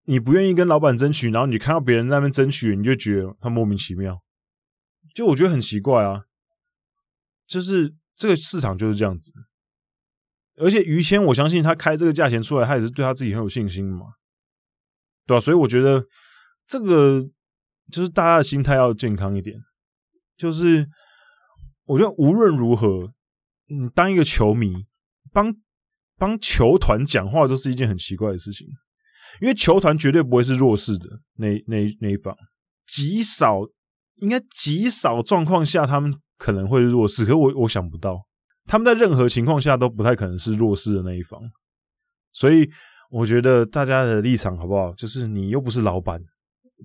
[0.04, 4.22] 你不愿意跟老板争取，然后你看到别人在那边争取，你就觉得他莫名其妙。
[5.14, 6.22] 就我觉得很奇怪啊，
[7.46, 9.32] 就是这个市场就是这样子。
[10.56, 14.06] 而且于谦，我相信他开这个价钱出来，他也是对他自己很有信心嘛，
[15.26, 15.40] 对吧？
[15.40, 16.04] 所以我觉得
[16.66, 17.28] 这个
[17.90, 19.58] 就是大家的心态要健康一点。
[20.34, 20.88] 就是
[21.92, 23.12] 我觉得无论如何，
[23.66, 24.72] 你当一个球迷
[25.30, 25.54] 帮
[26.16, 28.66] 帮球团讲话，都是一件很奇怪的事情，
[29.40, 32.34] 因为球团绝对不会是弱势的那那那一方，
[32.86, 33.60] 极少
[34.16, 38.18] 应该极少状况下他们可能会是弱势，可是我我想不到。
[38.64, 41.40] 他们在任何情况下都不太可能是弱势的那一方，
[42.32, 42.70] 所以
[43.10, 44.94] 我觉得大家的立场好不好？
[44.94, 46.22] 就是你又不是老板，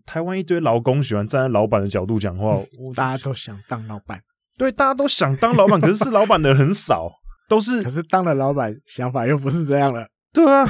[0.05, 4.19] 台湾一堆劳工喜欢站在老板的角度讲话，嗯， 大家都想当老板，
[4.57, 7.11] 对，大家都想当老板，可是是老板的很少，
[7.47, 10.65] 都是，可是当了老板想法又不是这样了，对啊，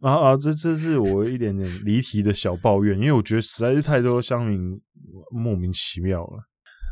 [0.02, 4.80] 啊啊，这这是我一点点离题的小抱怨，因为我觉得实在是太多乡民
[5.30, 6.44] 莫名其妙了。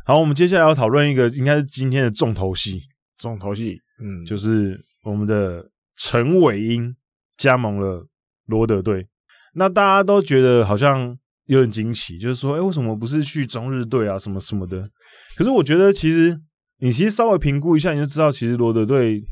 [0.05, 2.81] 好，我们接下来要讨论一个，应该是今天的重头戏。
[3.17, 5.63] 重头戏，嗯，就是我们的
[5.95, 6.95] 陈伟英
[7.37, 8.07] 加盟了
[8.47, 9.07] 罗德队。
[9.53, 11.15] 那大家都觉得好像
[11.45, 14.89] 有点惊奇，就是说，哎，为什么不是去中日队啊，什么什么的？
[15.35, 16.39] 可是我觉得，其实
[16.79, 19.23] 你其实稍微评估一下，你就知道，其实罗德队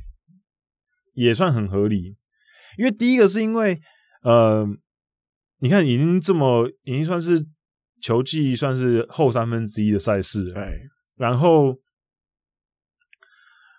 [1.14, 2.16] 也算很合理。
[2.78, 3.80] 因为第一个是因为，
[4.24, 4.68] 呃，
[5.60, 7.46] 你看已经这么，已经算是。
[8.02, 10.72] 球季算是后三分之一的赛事，哎。
[11.18, 11.78] 然后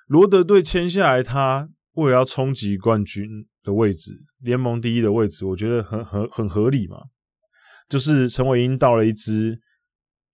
[0.09, 3.27] 罗德队签下来，他为了要冲击冠军
[3.63, 6.99] 的位置，联盟第一的位置，我觉得很很很合理嘛。
[7.91, 9.61] 就是陈伟英到了一支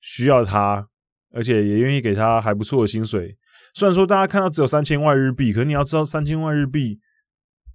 [0.00, 0.88] 需要他，
[1.30, 3.36] 而且也愿意给他还不错的薪水。
[3.74, 7.00] 虽然说大家看到只有三千万日币，可是你要知道三千万日币，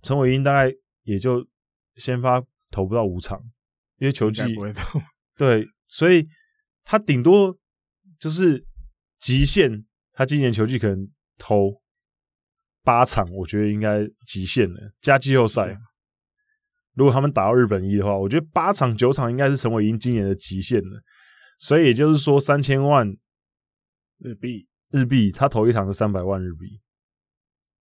[0.03, 0.73] 陈伟英大概
[1.03, 1.45] 也就
[1.95, 3.41] 先发投不到五场，
[3.97, 5.01] 因为球技不会投，
[5.35, 5.67] 对。
[5.87, 6.27] 所以
[6.83, 7.57] 他顶多
[8.19, 8.65] 就是
[9.19, 11.81] 极限，他今年球季可能投
[12.83, 14.93] 八场，我觉得应该极限了。
[15.01, 15.75] 加季后赛，
[17.01, 21.01] 如果他们打到日本一的话，我觉得八场九场应该是陈伟殷今年的极限了。
[21.57, 23.11] 所以也就是说，三千万
[24.19, 26.79] 日币，日币，他投一场是三百万日币。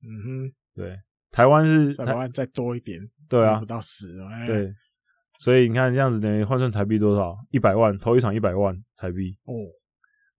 [0.02, 0.96] 嗯哼，对，
[1.30, 2.98] 台湾是三百万再多一点，
[3.28, 4.72] 对啊，不到十，哎，对。
[5.38, 7.36] 所以你看这样子等于换算台币多少？
[7.50, 9.36] 一百万，投一场一百万台币。
[9.44, 9.52] 哦，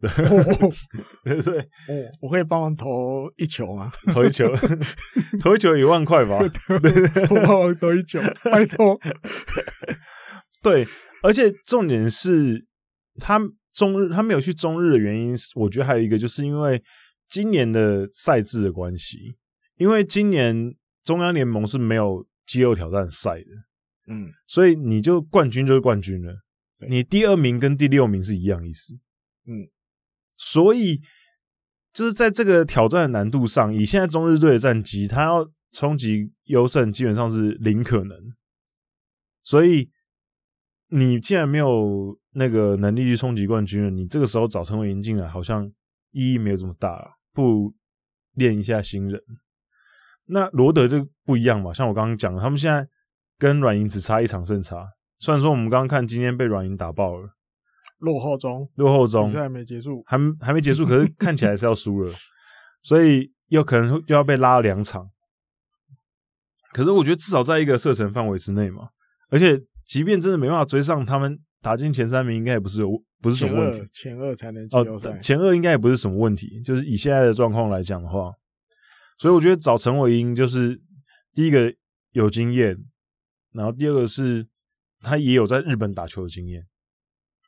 [1.23, 1.41] 对，哦、
[1.87, 3.91] 对我可以帮忙投一球吗？
[4.13, 4.45] 投一球，
[5.39, 6.39] 投一球一万块吧？
[6.39, 8.19] 对，我帮忙投一球，
[8.51, 8.99] 拜托。
[10.61, 10.87] 对，
[11.21, 12.65] 而且重点是
[13.19, 13.39] 他
[13.73, 16.81] 中日他没有去中日的原因，我觉得还有一个就是因为
[17.27, 19.35] 今年的赛制的关系，
[19.77, 23.45] 因为今年中央联盟是没有肌肉挑战赛的。
[24.07, 26.33] 嗯，所以你就冠军就是冠军了，
[26.89, 28.95] 你第二名跟第六名是一样意思。
[29.47, 29.69] 嗯，
[30.43, 30.99] 所以
[31.93, 38.17] 就是在这个挑战的难度上，以现在中日队的战绩，他要冲击优胜基本上是零可能。
[39.43, 39.91] 所以
[40.87, 45.71] 你既然没有那个能力去冲击冠军了，你这个时候找陈伟殷进来，好像
[46.09, 47.75] 意义没有这么大了，不如
[48.33, 49.21] 练一下新人。
[50.25, 52.87] 那罗德就不一样嘛，像我刚刚讲的，他们现在。
[53.41, 54.87] 跟软银只差一场胜差，
[55.17, 57.35] 虽然说我们刚刚看今天被软银打爆了，
[58.01, 62.13] 落后中，落后中，比赛还没结束，还还没结束，可是看起来是要输了，
[62.83, 65.09] 所以又可能又要被拉两场。
[66.73, 68.89] 可是我觉得至少在一个射程范围之内嘛，
[69.29, 72.89] 而且即便真的没办法追上他们打进前三名，应该也不是有
[73.21, 78.31] 不是什么问题，前二，才能进季后赛，前二应该也不是什么问题，就是以现在的状况来讲的话，
[79.17, 80.81] 所以我觉得找陈伟英就是
[81.33, 81.73] 第一个
[82.11, 82.77] 有经验。
[83.53, 84.47] 然后第二个是，
[85.01, 86.65] 他也有在日本打球的经验，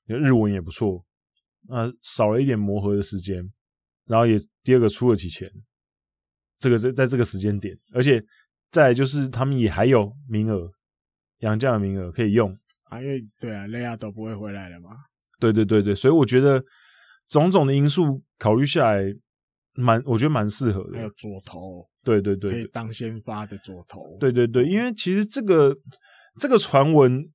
[0.05, 1.03] 日文也不错，
[1.69, 3.43] 啊，少了一点磨合的时间，
[4.05, 5.49] 然后也第二个出了几钱，
[6.59, 8.23] 这个在在这个时间点，而且
[8.71, 10.71] 再来就是他们也还有名额，
[11.39, 12.51] 杨将的名额可以用
[12.85, 14.89] 啊，因为对啊，雷亚都不会回来了嘛，
[15.39, 16.63] 对对对对，所以我觉得
[17.27, 19.03] 种种的因素考虑下来，
[19.73, 21.87] 蛮我觉得蛮适合的，还有左投。
[22.03, 24.17] 对对对，可以当先发的左投。
[24.19, 25.73] 对对对，因为其实这个
[26.37, 27.31] 这个传闻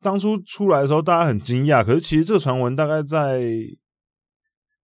[0.00, 1.84] 当初出来的时候，大家很惊讶。
[1.84, 3.42] 可是其实这个传闻大概在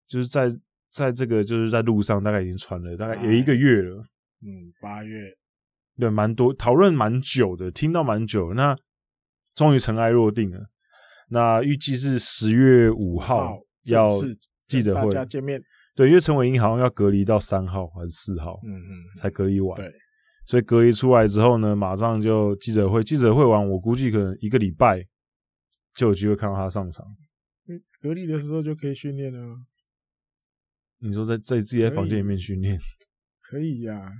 [0.07, 0.49] 就是在
[0.91, 4.05] 在这个就是在路上，大概已经传了大概有一个月了。
[4.43, 5.33] 嗯，八月，
[5.99, 8.53] 对，蛮多讨论蛮久的，听到蛮久。
[8.55, 8.77] 那
[9.55, 10.61] 终于尘埃落定了。
[11.31, 14.07] 那预计是十月五号要
[14.69, 15.61] 记者会，大家见面。
[15.95, 19.75] 对，因为陈伟英好像要隔离到三号还是四号，嗯嗯，才隔离完。
[19.77, 19.91] 对，
[20.47, 25.05] 所以隔离出来之后呢，马上就记者会，记者会完，我估计可能一个礼拜
[25.95, 27.05] 就有机会看到他上场。
[27.69, 29.57] 嗯，隔离的时候就可以训练了。
[31.01, 32.79] 你说在在自己在房间里面训练？
[33.43, 34.13] 可以呀、啊。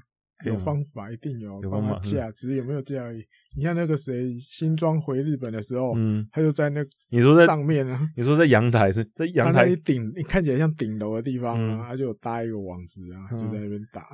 [0.45, 1.63] 有方法，一定有。
[1.63, 3.11] 有方法，假只是有没有这样？
[3.57, 8.07] 你像那个谁，新庄回日本的时候，嗯，他就在那，你说在上面啊？
[8.15, 14.07] 你说在阳台是在阳台顶，你看起来像顶楼的地方啊，他就搭一个网子啊，就在那边打。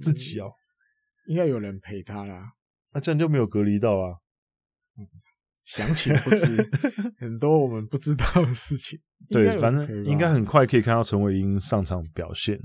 [0.00, 0.50] 自己哦，
[1.28, 2.52] 应该有人陪他啦。
[2.92, 4.16] 那这样就没有隔离到啊？
[5.64, 6.70] 详情不知，
[7.20, 8.98] 很多我们不知道的事情。
[9.28, 12.58] 对，反正应该很快可以看到陈伟英上场表现，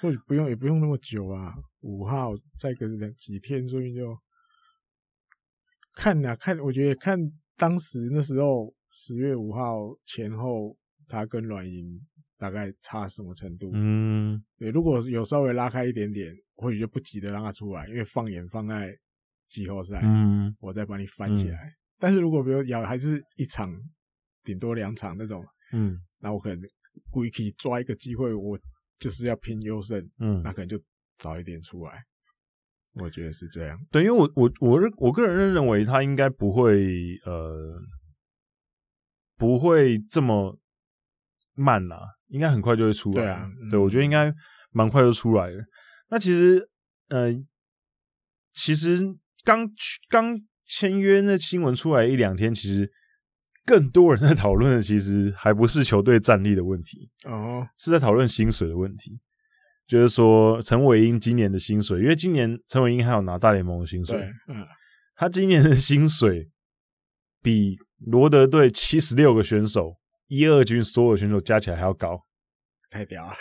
[0.00, 1.54] 或许不用，也不用那么久啊。
[1.82, 4.18] 五号再隔两几天，所以就
[5.92, 7.18] 看呐看，我觉得看
[7.58, 10.74] 当时那时候十月五号前后，
[11.06, 12.00] 他跟软银
[12.38, 13.70] 大概差什么程度？
[13.74, 18.96] 嗯，对，如果有稍微拉开一点点，或许就不急着让它出来，因为放眼放在
[19.46, 21.58] 季后赛，嗯，我再把你翻起来。
[21.58, 23.74] 嗯但是如果比如要还是一场，
[24.44, 26.60] 顶多两场那种，嗯，那我可能
[27.10, 28.58] 故意可以抓一个机会，我
[28.98, 30.78] 就是要拼优胜，嗯，那可能就
[31.16, 32.04] 早一点出来。
[32.92, 33.78] 我觉得是这样。
[33.90, 37.80] 对，因为我我我我个人认认为他应该不会呃
[39.38, 40.58] 不会这么
[41.54, 43.16] 慢啦，应该很快就会出来。
[43.16, 44.32] 对啊，对，我觉得应该
[44.70, 45.64] 蛮快就出来了。
[46.10, 46.68] 那其实
[47.08, 47.32] 呃，
[48.52, 48.98] 其实
[49.44, 49.68] 刚
[50.08, 50.40] 刚。
[50.68, 52.90] 签约那新闻出来一两天，其实
[53.64, 59.20] 更多人在讨论的，其实还不是球队战力的问题哦，是在讨论薪水的问题。
[59.86, 64.16] 就是说，陈伟英今年的薪水，因为今年陈伟英还有拿大联盟的薪水，
[64.48, 64.66] 嗯，
[65.14, 66.50] 他今年的薪水
[67.40, 69.94] 比罗德队七十六个选手
[70.28, 72.20] 一二军所有选手加起来还要高，
[72.90, 73.34] 太屌了！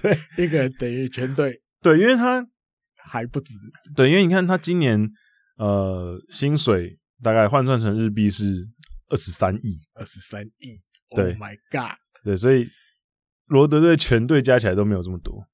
[0.00, 2.46] 对，一个人等于全队， 对，因为他
[2.96, 3.54] 还不止，
[3.94, 5.10] 对，因为你看他今年。
[5.58, 8.68] 呃，薪水大概换算成日币是
[9.08, 10.76] 二十三亿，二十三亿，
[11.14, 12.68] 对 Oh my God，对，所以
[13.46, 15.48] 罗德队全队加起来都没有这么多。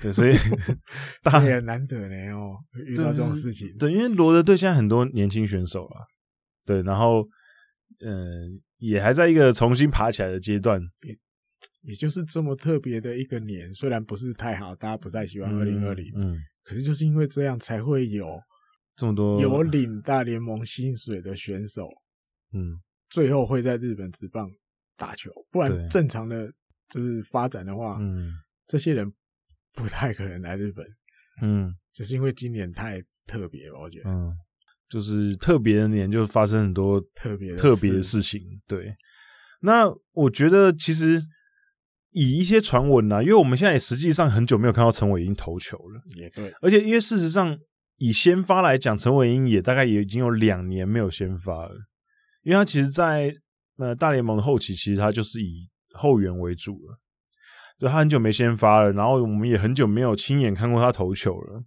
[0.00, 0.34] 对，所以
[1.22, 3.76] 大也难得呢哦，遇到这种事情。
[3.78, 6.06] 对，因为罗德队现在很多年轻选手了，
[6.64, 7.28] 对，然后
[8.00, 8.48] 嗯、呃，
[8.86, 10.80] 也还在一个重新爬起来的阶段。
[11.02, 11.16] 也
[11.82, 18.40] 也就是这么特别的一个年，虽然不是太好，大家不太喜欢二零二零，嗯，可是就是因为这样才会有
[18.96, 19.40] 这么多。
[19.40, 21.88] 有领大联盟薪水的选手，
[22.52, 22.80] 嗯，
[23.10, 24.50] 最后会在日本职棒
[24.96, 26.50] 打球，不然正常的
[26.88, 28.32] 就是发展的话，嗯，
[28.66, 29.12] 这些人
[29.74, 30.86] 不太可能来日本，
[31.42, 34.34] 嗯，就是因为今年太特别了，我觉得，嗯，
[34.88, 38.94] 就是特别的年，就发生很多特别特别的事情，对。
[39.60, 41.22] 那我觉得其实。
[42.16, 46.54] 以一些传闻啊，因为我们现在也实际上很久没有看到陈伟英投球了，也对。
[46.62, 47.58] 而且因为事实上，
[47.96, 51.74] 以先发来讲，陈伟英也大概也已经有两年没有先发了，
[52.44, 53.30] 因为他其实在，
[53.76, 57.00] 在呃大联盟的后期，其实他就是以后援为主了，
[57.80, 61.64] 对，他很久没先发了，然后我们也很久没有亲眼看过他投球了，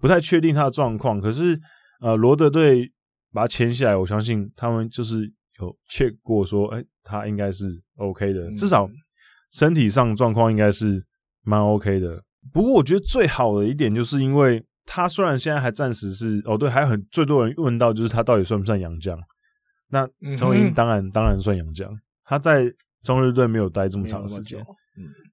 [0.00, 1.20] 不太确定他的状况。
[1.20, 1.56] 可是
[2.00, 2.92] 呃罗德队
[3.32, 8.88] 把他签下来，我相信他们就是有 check 过说，哎，他应该是 OK 的，至少。
[9.50, 11.02] 身体上状况应该是
[11.42, 12.22] 蛮 OK 的，
[12.52, 19.18] 不过我觉得最好的一点就是因为他虽然现在还暂时是哦对，还有很最多人问到就是他到底算不算洋将？
[19.88, 21.90] 那陈伟英当然当然算洋将，
[22.24, 22.70] 他在
[23.02, 24.62] 中日队没有待这么长的时间，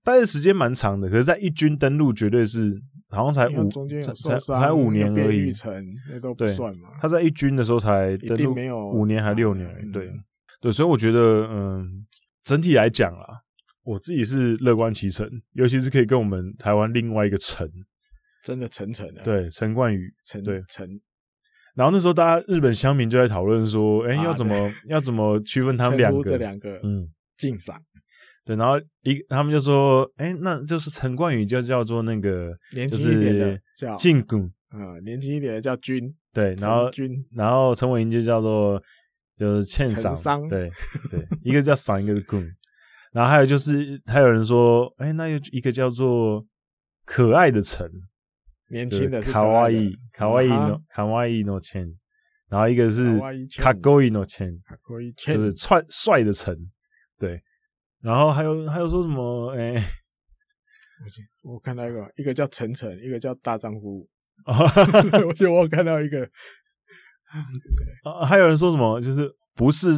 [0.04, 3.70] 待的时间蛮长的，可是，在一军登陆绝对是好像才五
[4.02, 5.52] 才才五年而已，
[6.12, 6.90] 那都不算嘛。
[7.02, 8.54] 他在一军的时候才登陆
[8.92, 10.12] 五年还六年，对
[10.62, 12.06] 对，所以我觉得嗯，
[12.44, 13.42] 整体来讲啊。
[13.88, 17.70] 我自己是乐观其成，尤其是可以跟我们台湾另外一个陈，
[18.44, 20.90] 真的陈陈的，对陈冠宇，陈对陈。
[21.76, 26.24] 然后那时候大家日本乡民就在讨论说，哎、欸，要怎么、啊、要怎么区分他们两个？
[26.28, 27.08] 这两个，嗯，
[27.38, 27.80] 敬赏。
[28.46, 38.80] 对，然后一他们就说，哎、欸，那就是陈冠宇就叫做那个年轻一点的叫敬谷，啊，年轻一点的叫君，对，然后君，然后陈伟霆就叫做
[39.36, 40.72] 就是欠赏，对
[41.10, 42.40] 对，一个叫赏，一个是谷。
[43.12, 46.46] 然后还有就是，还有人说，哎，那又一个叫做
[47.04, 47.90] 可爱的陈，
[48.70, 51.88] 年轻的卡哇伊，卡哇伊诺，卡哇伊诺千，
[52.50, 53.20] 然后一个是
[53.58, 54.56] 卡勾伊诺千，
[55.18, 56.56] 就是帅帅的陈，
[57.18, 57.42] 对。
[58.05, 59.51] 然后还有还有说什么？
[59.57, 59.83] 哎，
[61.43, 64.09] 我看到一个，一个叫陈陈，一个叫大丈夫。
[65.27, 66.23] 我觉得我看到一个，
[68.05, 69.01] 啊，还有人说什么？
[69.01, 69.91] 就是不是。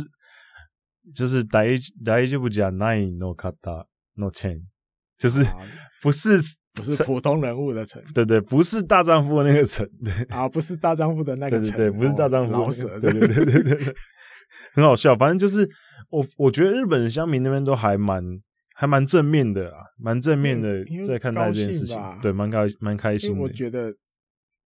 [1.16, 1.64] 就是大
[2.05, 3.53] 大丈夫じゃないの方
[4.16, 4.62] の陈，
[5.18, 5.45] 就是
[6.01, 6.39] 不是
[6.72, 13.95] 不是普通人物的陈，对对，不是大丈夫的那个陈，对啊，不是大丈夫的那个陈，对对，不是大丈夫老舍，对对对对对，
[14.74, 15.16] 很好笑。
[15.16, 15.68] 反正就是
[16.10, 18.24] 我我觉得日本的乡民那边都还蛮
[18.74, 23.41] 还蛮正面的啊，蛮正面的在看待这件事情，对，蛮开蛮开心的。
[23.41, 23.95] 我觉得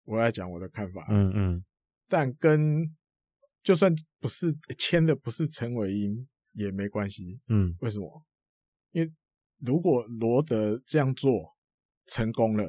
[0.05, 1.65] 我要讲我的看法，嗯嗯，
[2.07, 2.95] 但跟
[3.63, 6.27] 就算不是签的不是陈伟英。
[6.53, 8.25] 也没关系，嗯，为什么？
[8.91, 9.09] 因为
[9.59, 11.55] 如果罗德这样做
[12.05, 12.65] 成功了，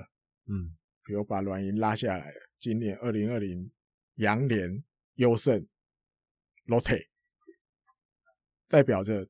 [0.47, 3.73] 嗯，比如把软银拉下来了，今年二零二零
[4.19, 5.67] 洋联优胜
[6.67, 6.95] 罗特，
[8.73, 9.29] 代表着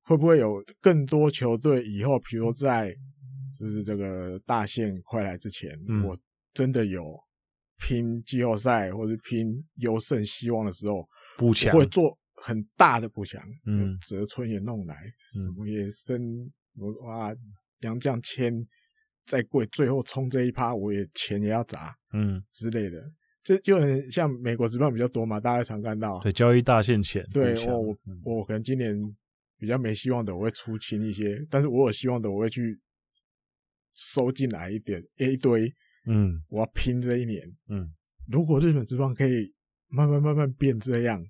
[0.00, 2.96] 会不会有更多球队以后，比如在
[3.58, 6.18] 就是这个大限快来之前，嗯、我
[6.54, 7.14] 真的有
[7.78, 12.18] 拼季后赛或者拼优胜希望的时候，补强会做。
[12.44, 17.32] 很大的补强，嗯，泽村也弄来，什么也升，我哇，
[17.82, 18.66] 杨将签
[19.24, 23.00] 再贵，最后冲这一趴，我也钱也要砸，嗯之类的，
[23.42, 28.96] 这就很像美国职棒比较多嘛，大家常看到，对，交易大限前，对，我我我可能今年
[29.58, 32.78] 比较没希望的，我会出清一些，但是我有希望的，我会去
[33.94, 35.72] 收进来一点，一堆，
[36.06, 37.92] 嗯，我要拼这一年，嗯，
[38.28, 39.52] 如果日本职棒可以
[39.88, 41.24] 慢慢慢慢变这样。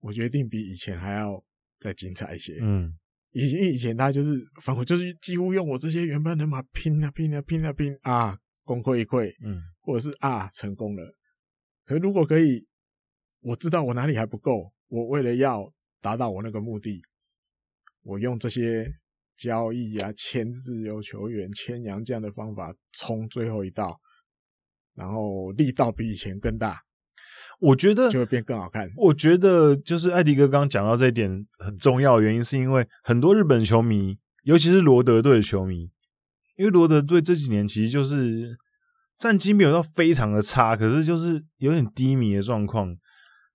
[0.00, 1.44] 我决定比以前还要
[1.80, 2.56] 再精彩一些。
[2.62, 2.96] 嗯，
[3.32, 4.30] 以前以前他就是，
[4.62, 9.28] 反正就是几乎用我这些原班人马拼啊拼啊拼啊拼啊，功亏一篑。
[9.44, 11.17] 嗯，或者是啊成功了。
[11.88, 12.66] 可如果可以，
[13.40, 17.00] 我知道我哪里还不够，我为了要达到我那个目的，
[18.02, 18.86] 我用这些
[19.38, 23.98] 交易啊、签自由球员、签洋这样的方法冲最后一道，
[24.94, 26.78] 然后力道比以前更大。
[27.58, 28.90] 我觉得就会变更好看。
[28.94, 35.90] 我觉得就是艾迪哥刚刚讲到这一点很重要的原因，是因为很多日本球迷，尤其是罗德队的球迷，
[36.56, 38.58] 因为罗德队这几年其实就是
[39.18, 42.96] 战绩没有到非常的差，可是就是有点低迷的状况。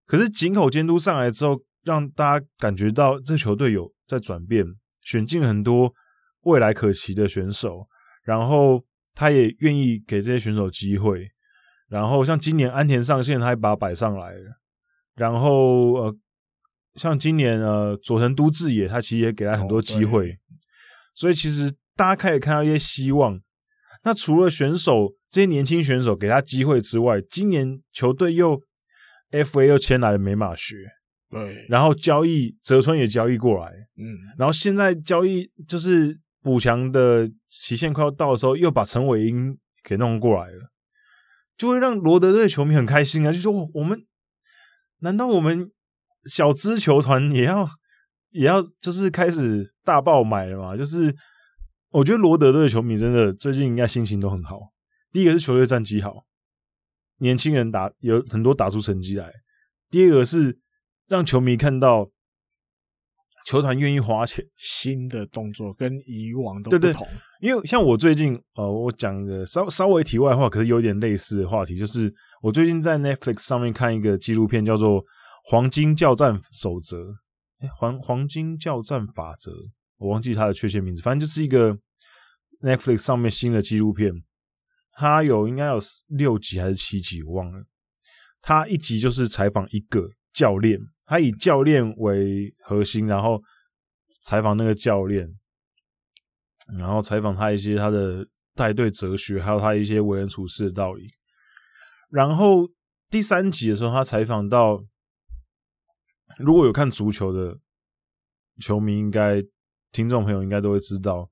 [0.06, 4.65] 可是井口监督上来之后，让大家感觉到这球队有在转变，
[5.02, 5.94] 选进很多
[6.41, 7.88] 未来可期的选手，
[8.23, 8.84] 然后
[9.15, 11.30] 他也愿意给这些选手机会。
[11.88, 14.60] 然后像今年安田上线，他还把他摆上来了。
[15.15, 16.15] 然后呃，
[16.95, 20.30] 像今年呃佐藤都志也，他其实也给他很多机会。
[20.31, 20.35] 哦、
[21.15, 23.40] 所以其实大家可以看到一些希望。
[24.03, 28.61] 那除了选手这些年轻选手给他机会之外，今年球队又
[29.31, 30.75] FA 又签来了美马学。
[31.30, 34.05] 对，然后交易泽村也交易过来，嗯，
[34.38, 40.69] 然后现在交易就是补强的期限快要到的时候，又把陈伟英给弄过来了，
[41.57, 43.31] 就会让罗德队球迷很开心啊！
[43.31, 44.05] 就说我们
[44.99, 45.71] 难道我们
[46.25, 47.67] 小资球团也要
[48.30, 50.77] 也要就是开始大爆买了嘛？
[50.77, 51.15] 就是
[51.93, 54.59] 我觉得罗德队的球迷真的最近应该心情都很好。
[55.11, 56.25] 第一个是球队战绩好，
[57.19, 59.27] 年轻人打有很多打出成绩来；
[59.89, 60.59] 第二个是。
[61.05, 62.09] 让球迷看到
[63.45, 67.05] 球团愿意花钱，新的动作跟以往都不同。
[67.41, 72.11] 因为像我最近，呃，我讲的稍稍微题外话，可是有点类似的话题，就是
[72.41, 75.03] 我最近在 Netflix 上面看一个纪录片，叫做
[75.43, 76.97] 《黄金教战守则》，
[77.59, 79.51] 哎，黄黄金教战法则，
[80.03, 81.77] 我忘记它的确切名字，反正就是一个
[82.61, 84.11] Netflix 上面新的纪录片，
[84.91, 87.63] 它有应该有六集还是七集，我忘了。
[88.41, 90.80] 它一集就是采访一个教练。
[91.05, 93.41] 他以教练为核心，然后
[94.23, 95.27] 采访那个教练，
[96.80, 98.25] 然后采访他一些他的
[98.55, 101.09] 带队哲学，还有他一些为人处事的道理。
[102.09, 102.69] 然后
[103.09, 104.81] 第三集的时候，他采访到，
[106.39, 107.59] 如果有看足球的
[108.61, 109.43] 球迷，应该
[109.93, 111.29] 听众朋友应该都会知道，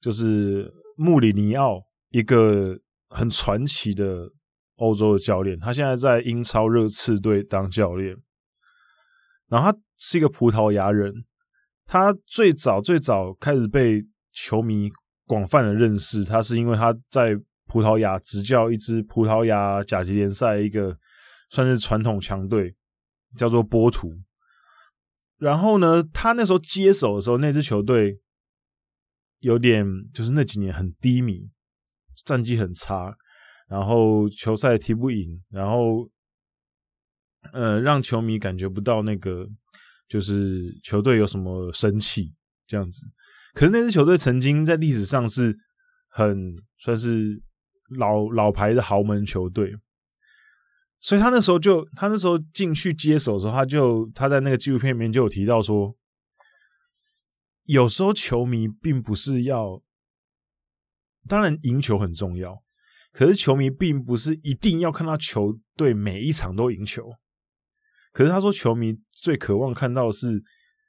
[0.00, 2.78] 就是穆里尼奥，一个
[3.10, 4.30] 很传奇的
[4.76, 8.16] 欧洲的教练，他现在在英超热刺队当教练。
[9.48, 11.12] 然后他是一个葡萄牙人，
[11.84, 14.90] 他最早最早开始被球迷
[15.26, 17.36] 广泛的认识，他是因为他在
[17.66, 20.96] 葡萄牙执教一支葡萄牙甲级联赛一个
[21.50, 22.74] 算是传统强队，
[23.36, 24.12] 叫做波图。
[25.38, 28.18] 然后呢，他那时候接手的时候，那支球队
[29.40, 31.50] 有点就是那几年很低迷，
[32.24, 33.16] 战绩很差，
[33.68, 36.10] 然后球赛踢不赢，然后。
[37.52, 39.46] 呃，让球迷感觉不到那个，
[40.08, 42.32] 就是球队有什么生气
[42.66, 43.06] 这样子。
[43.52, 45.54] 可是那支球队曾经在历史上是
[46.08, 47.38] 很算是
[47.98, 49.70] 老老牌的豪门球队，
[51.04, 55.94] 所以他那时候就他那时候进去接手的时候，他就他在那个纪录片里面就有提到说，
[57.64, 59.82] 有时候球迷并不是要，
[61.28, 62.62] 当然赢球很重要，
[63.12, 67.10] 可是球迷并不是一定要看到球队每一场都赢球。
[68.10, 70.42] 可是他说，球迷最渴望看到的是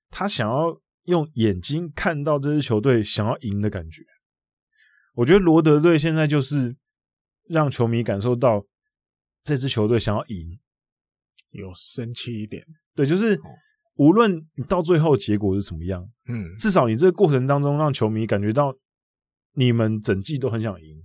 [0.09, 4.01] 他想要用眼睛看到这支球队想要赢的感觉。
[5.15, 6.77] 我觉得罗德队现在就是
[7.49, 8.65] 让球迷感受到
[9.45, 10.59] 这支球队想要赢，
[11.51, 12.65] 有生气一点。
[12.95, 13.39] 对，就是
[13.93, 18.75] 无论你到最后结果是怎么样，嗯，至少你这个过程当中让球迷感觉到
[19.53, 21.03] 你们整季都很想赢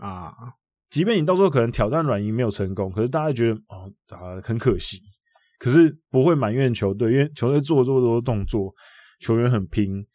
[0.00, 0.34] 啊。
[0.90, 5.00] 即便你到时候可能挑战软银没有成功，可是大家觉得哦啊很可惜。
[5.58, 8.74] 可是不会埋怨球队，因为球队做了这么多动作，
[9.20, 10.06] 球员很拼，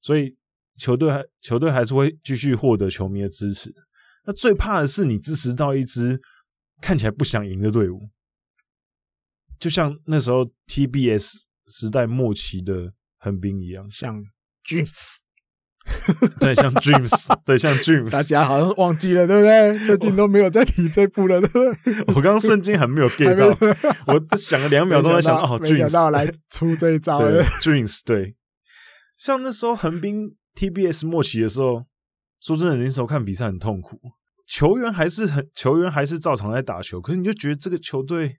[0.00, 0.36] 所以
[0.78, 3.74] 球队还球队还是会继续获得球迷的支持。
[4.24, 6.20] 那最怕的是你支持到一支
[6.80, 8.08] 看起来不想赢的队伍，
[9.58, 14.22] 就像那时候 TBS 时代末期的横滨一样，像
[14.64, 15.20] Dreams。
[16.40, 19.84] 对，像 Dreams，对，像 Dreams，大家好像忘记了，对不对？
[19.84, 21.98] 最近都没有在提这部了，对不对？
[22.16, 23.48] 我刚刚瞬间很没有 get 到，
[24.06, 27.44] 我想了两秒钟，在想哦，没想到来出这一招了。
[27.60, 28.34] Dreams，对，
[29.18, 31.84] 像那时候横滨 TBS 末期的时候，
[32.40, 34.00] 说真的，那时候看比赛很痛苦，
[34.46, 38.36] 球员还是很球员还是照常在打球，可是你就觉得这个球队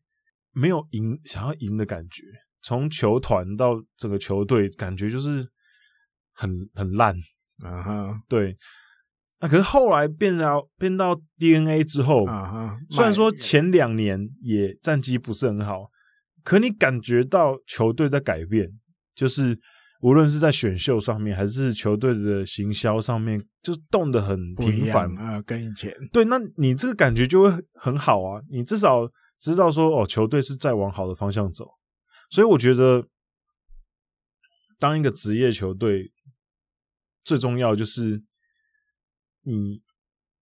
[0.52, 2.24] 没有赢，想要赢的感觉，
[2.62, 5.48] 从球团到整个球队，感觉就是
[6.34, 7.16] 很很烂。
[7.64, 8.54] 啊哈，对，
[9.40, 15.90] 那可是后来变到变到 DNA 之后，啊哈，虽然说前两年也战绩不是很好，
[16.44, 18.70] 可你感觉到球队在改变，
[19.16, 19.58] 就是
[20.06, 29.10] 无论是在选秀上面，还是球队的行销上面，就动得很频繁啊，跟以前对，那你这个感觉就会很好啊，你至少
[29.40, 31.66] 知道说哦，球队是在往好的方向走，
[32.30, 33.08] 所以我觉得
[34.78, 36.12] 当一个职业球队。
[37.24, 38.20] 最重要就是
[39.42, 39.82] 你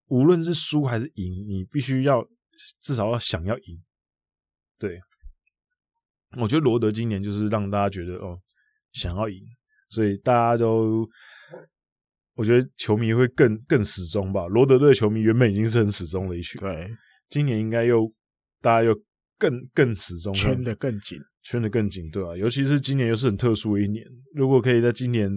[0.08, 2.28] 无论是输还是赢，你必须要
[2.82, 3.82] 至少要想要赢。
[4.78, 5.00] 对，
[6.42, 8.38] 我觉得罗德今年就是让大家觉得哦，
[8.94, 9.40] 想要赢，
[9.90, 11.08] 所以大家都
[12.36, 14.48] 我觉得球迷会更更始终吧。
[14.48, 16.90] 罗德队球迷原本已经是很始终的一群，对，
[17.30, 18.12] 今年应该又
[18.62, 18.96] 大家又
[19.38, 22.38] 更更始终，圈的更紧，圈的更紧，对吧、啊？
[22.38, 25.30] 尤其是今年又是很特殊的一年，如果可以在今年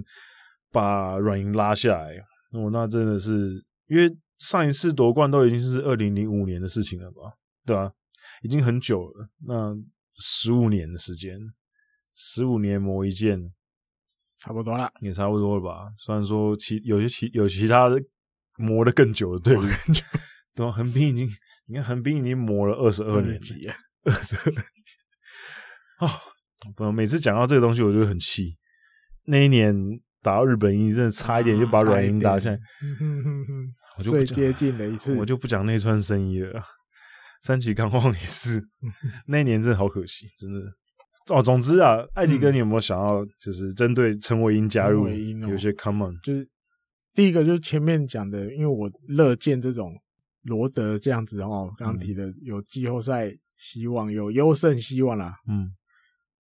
[0.71, 2.17] 把软银拉下来，
[2.53, 7.33] 哦，那真的是因为上一次夺冠都已经是二零零五年的事情了吧？
[7.65, 7.93] 对吧、啊？
[8.43, 9.77] 已经很久了，那
[10.19, 11.39] 十五年的时间，
[12.17, 13.53] 十五年磨一剑，
[14.39, 15.93] 差不多了，也差不多了吧？
[15.99, 18.03] 虽然说其有些其有其他的
[18.57, 19.61] 磨的更久的队伍，
[20.55, 20.73] 对吧？
[20.73, 21.29] 横滨已经，
[21.67, 23.69] 你看横滨已经磨了二十二年级，
[24.05, 26.07] 二十二。
[26.07, 26.11] 哦，
[26.75, 28.57] 不，每次讲到这个东西，我就会很气。
[29.27, 29.75] 那一年
[30.23, 32.59] 打到日本一，真的差一点就把软银打下来，
[33.99, 36.63] 我就最接近的一次，我就不讲内川生一了。
[37.43, 38.63] 三崎康晃也是，
[39.29, 40.61] 那一年真的好可惜，真的。
[41.31, 46.19] 哦，总之啊，艾迪哥，你有没有想要就是针对陈伟英加入有些 common？
[46.23, 46.49] 就是
[47.15, 49.93] 第一个就是前面讲的，因为我乐见这种
[50.43, 55.37] 罗德这样子哦，刚刚提的有季后赛希望，有优胜希望啦。
[55.49, 55.75] 嗯，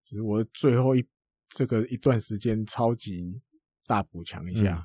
[0.05, 1.05] 就是我最后一
[1.49, 3.41] 这个一段时间超级
[3.87, 4.85] 大补强一下。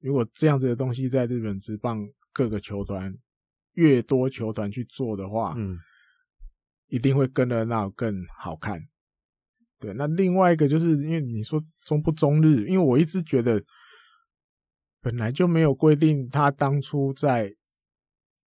[0.00, 3.14] 如果这样子的东西在日本职棒各个球团。
[3.76, 5.76] 越多球团去做的话，嗯，
[6.86, 8.80] 一定会跟热闹、更好看。
[9.84, 13.62] 对，那另外一个就是因为你说中不中日，因为我一直觉得
[15.00, 17.54] 本来就没有规定他当初在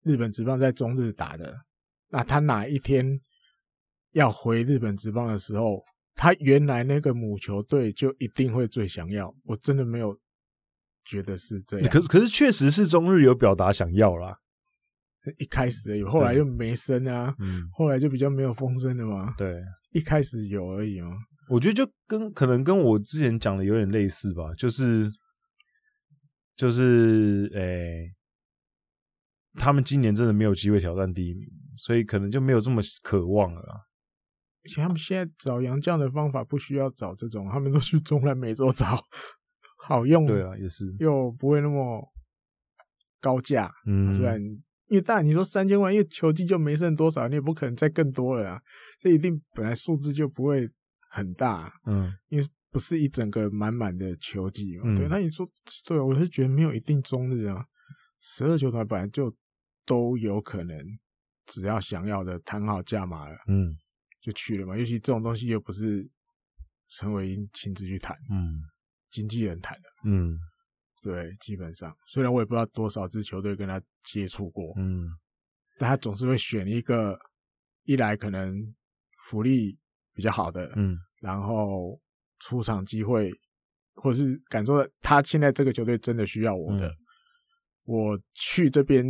[0.03, 1.53] 日本职棒在中日打的，
[2.09, 3.19] 那他哪一天
[4.13, 5.83] 要回日本职棒的时候，
[6.15, 9.31] 他原来那个母球队就一定会最想要。
[9.43, 10.17] 我真的没有
[11.05, 14.39] 觉得是这样，可是可是确实是中日有表达想要啦。
[15.39, 19.35] 一开始有，后来又没声啊，嗯，后来就比较没有风声了嘛。
[19.37, 19.61] 对，
[19.91, 21.11] 一开始有而已吗。
[21.49, 25.09] 我觉得就跟可能跟我之前讲的有点类似吧，就是
[26.55, 28.15] 就是诶、欸，
[29.53, 31.47] 他们今年真的没有机会挑战第一名，
[31.77, 33.61] 所以可能就没有这么渴望了。
[34.63, 39.01] 而且他们现在找洋将的方法不需要找这种，他们都去中南美洲找
[39.87, 42.05] 好用，对啊，也是又不会那么
[43.21, 44.41] 高价，嗯，虽然。
[44.87, 48.61] 因为当然你说三千万，因为球季就没剩多少，你也不可能再更多了啊。
[48.99, 50.69] 这一定本来数字就不会
[51.09, 54.83] 很大，嗯，因为不是一整个满满的球季嘛。
[54.85, 55.45] 嗯、对，那你说
[55.85, 57.65] 对，我是觉得没有一定中日啊，
[58.19, 59.35] 十二球团本来就
[59.85, 60.77] 都有可能，
[61.45, 63.75] 只要想要的谈好价码了，嗯，
[64.21, 64.77] 就去了嘛。
[64.77, 66.09] 尤其这种东西又不是
[66.87, 68.61] 陈伟英亲自去谈，嗯，
[69.09, 70.39] 经纪人谈的，嗯。
[71.07, 75.07] 对，基本上，虽然我也不知道多少支球队跟他接触过，嗯，
[75.77, 77.17] 但他总是会选一个，
[77.85, 78.53] 一来可能
[79.23, 79.79] 福利
[80.13, 81.97] 比较好的，嗯，然后
[82.39, 83.31] 出场机会，
[83.93, 86.97] 或者是感受到他现在这个球队真的需要我的，嗯、
[87.85, 89.05] 我去这边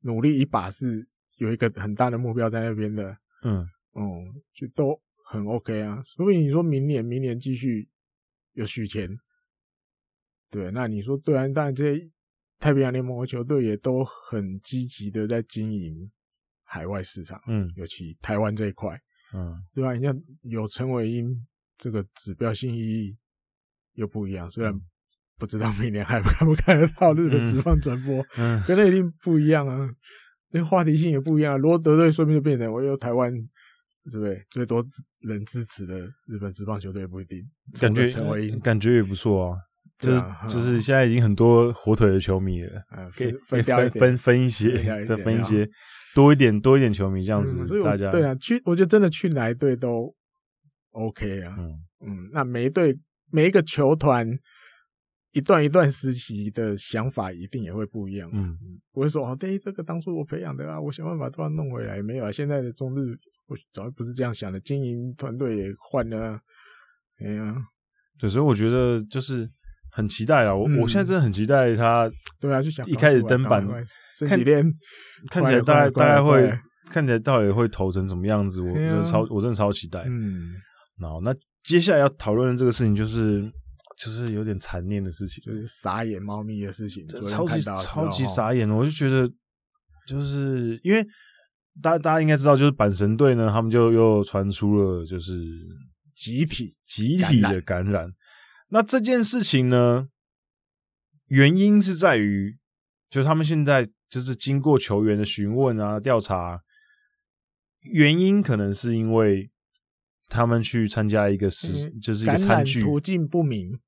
[0.00, 3.64] 努力一把是有一个很大的目标在那边的，嗯
[3.94, 6.02] 嗯，就都很 OK 啊。
[6.04, 7.88] 所以你说明年，明年继续
[8.54, 9.16] 有续签。
[10.54, 12.08] 对，那你说对啊，当然这些
[12.60, 16.08] 太平洋联盟的球队也都很积极的在经营
[16.62, 18.96] 海外市场，嗯，尤其台湾这一块，
[19.34, 19.92] 嗯，对吧？
[19.94, 21.44] 你像有陈伟英
[21.76, 23.16] 这个指标性意义
[23.94, 24.72] 又不一样，虽然
[25.36, 29.90] 不知道明年还看不看得到日本职棒转播， 嗯，跟那一定不一样啊，
[30.50, 31.58] 那话题性也不一样。
[31.60, 34.40] 如果得罪，说不定就变成我有台湾，对不对？
[34.50, 34.84] 最多
[35.22, 37.42] 人支持的日本职棒球队也不一定，
[37.80, 39.58] 感觉陈伟殷感觉也不错啊。
[39.98, 44.76] 就是就是现在已经很多火腿的球迷了，啊可以分分分分一些，
[45.06, 45.66] 再分一些
[46.14, 50.12] 多一点多一点球迷这样子，大家对啊，去我觉得真的去哪一队都
[50.90, 51.70] OK 啊，嗯
[52.06, 52.98] 嗯，那每一队
[53.30, 54.28] 每一个球团
[55.30, 58.58] 一段一段时期的想法一定也会不一样，嗯，
[58.92, 63.16] 不会说哦，对，这个当初我培养的啊，我想办法都要弄回来，没有啊，现在的中日
[63.46, 66.40] 我早就不是这样想的，经营团队也换了，
[67.20, 67.54] 哎呀，
[68.18, 69.48] 对，所以我觉得就是。
[69.94, 70.54] 很期待啊！
[70.54, 72.10] 我、嗯、我现在真的很期待他。
[72.40, 73.64] 对啊，就想一开始登板，
[74.28, 74.70] 看几天
[75.30, 76.52] 看起来大概大概会
[76.90, 78.60] 看起来到底会投成什么样子？
[78.60, 80.00] 我超我真的超期待。
[80.06, 80.52] 嗯，
[81.00, 83.48] 然后那接下来要讨论的这个事情就是
[83.96, 88.68] 就是有点残念的事情，就是傻眼猫咪的事情，超级超级傻眼。
[88.68, 89.30] 我就觉得
[90.06, 91.02] 就是因为
[91.80, 95.40] 大家大家应该知道，就是阪神队呢，他们就又传出了就是
[96.14, 98.06] 集体集体的感染。
[98.74, 100.08] 那这件事情呢，
[101.26, 102.58] 原因是在于，
[103.08, 106.60] 就是他们现在就是经过球员的询问啊、调查，
[107.82, 109.48] 原因可能是因为
[110.26, 113.78] 他们去参加一个是、嗯、就是一个餐具，途径不明，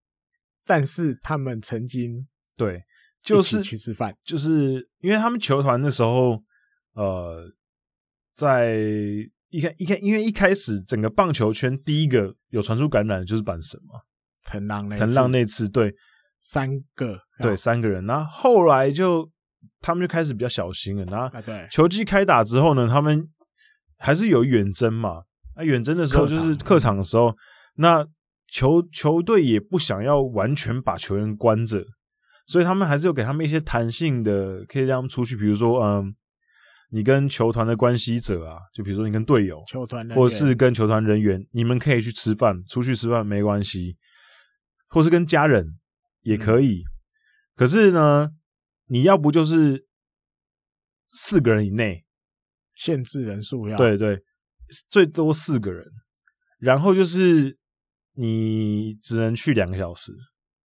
[0.65, 2.85] 但是他们曾经对，
[3.21, 6.45] 就是去吃饭，就是因为他们球团那时候，
[6.93, 7.53] 呃，
[8.37, 8.77] 在
[9.49, 14.03] 一开一开，因为一开始整个棒球圈第一个有传出感染的就是板神嘛，
[14.47, 15.95] 藤浪那藤浪那次，对，
[16.43, 19.31] 三个，对，三个人，然后后来就
[19.81, 23.29] 他们就开始比较小心了，然后对，球季开打之后呢，他们
[23.99, 25.23] 还是有远征嘛，
[25.57, 26.97] 那远征的时候就是客场。
[26.97, 27.35] 的时候，
[27.77, 28.07] 那。
[28.49, 31.85] 球球队也不想要完全把球员关着，
[32.47, 35.37] 所以他们还是有给他们一些弹性的，可以让他们出去。
[35.37, 36.15] 比如说，嗯，
[36.91, 43.97] 你跟球团的关系者啊，就比如说你跟队友，球团或者是跟球团人员，你们可以去吃饭，出去吃饭没关系，
[44.97, 45.79] 或是跟家人
[46.23, 46.81] 也可以。
[46.81, 46.91] 嗯、
[47.55, 48.31] 可是呢，
[48.87, 49.87] 你要不就是
[51.09, 52.05] 四个人以内，
[52.75, 53.77] 限制人数要。
[53.77, 54.23] 对对，
[54.91, 55.85] 最多四个人，
[56.59, 57.59] 然后就是。
[58.19, 60.11] 你只能去两个小时，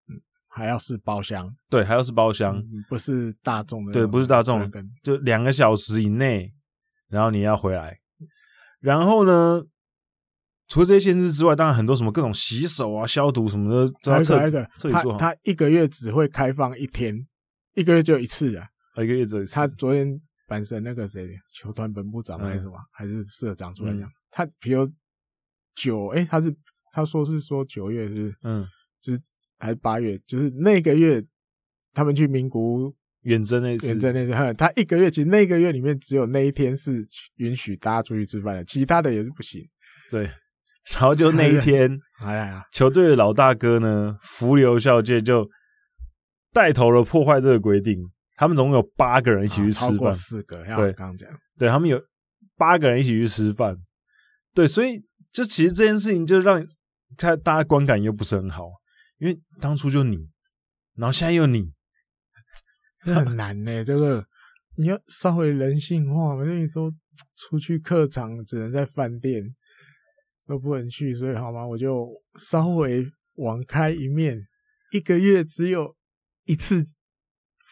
[0.07, 0.15] 嗯，
[0.47, 4.70] 还要是包厢，对，还要是包厢，嗯，不是大众的，对，不是大众，
[5.02, 6.55] 就两个小时以内，
[7.09, 7.98] 然后你要回来，
[8.78, 9.65] 然后呢，
[10.70, 13.68] 除了这些限制之外，当然很多什么各种洗手啊、消毒什么
[14.02, 17.26] 的，还有一个，他他一个月只会开放一天，
[17.74, 19.55] 一个月就一次啊，一个月只有一次。
[19.55, 24.90] 他昨天本身那个谁，球团本部长还是什么，嗯、还是社长出来讲，嗯、他比如
[25.74, 26.56] 九，哎，他是。
[26.92, 28.66] 他说是说九月是，嗯，
[29.01, 29.20] 就是
[29.60, 31.22] 还是八月，就是那个月
[31.92, 37.06] 他们去名古远征那次，远征那次，他一个月其实那个月里面只有那一天是
[37.36, 39.64] 允许大家出去吃饭的，其他的也是不行。
[40.10, 40.28] 对，
[40.92, 45.48] 然后就那一天， 哎呀，球队的老大哥呢，福流校界就
[46.52, 47.98] 带头了破坏这个规定。
[48.36, 52.00] 他们总共有八个人一起去吃饭，超过四个，对，刚刚讲，对他们有
[52.56, 53.76] 八个人一起去吃饭，
[54.54, 55.00] 对，所以
[55.32, 56.66] 就其实这件事情就让。
[57.18, 58.70] 他大家观感又不是很好，
[59.18, 60.16] 因为当初就你，
[60.94, 61.72] 然后现在又你，
[63.02, 63.84] 这很难呢、欸。
[63.84, 64.24] 这个
[64.76, 66.88] 你要稍微人性化嘛，因为都
[67.34, 69.42] 出去客场只能在饭店，
[70.51, 71.66] 都不能去，所以好吗？
[71.66, 73.06] 我就稍微
[73.36, 74.39] 网开一面，
[74.93, 75.97] 一个月只有
[76.44, 76.82] 一次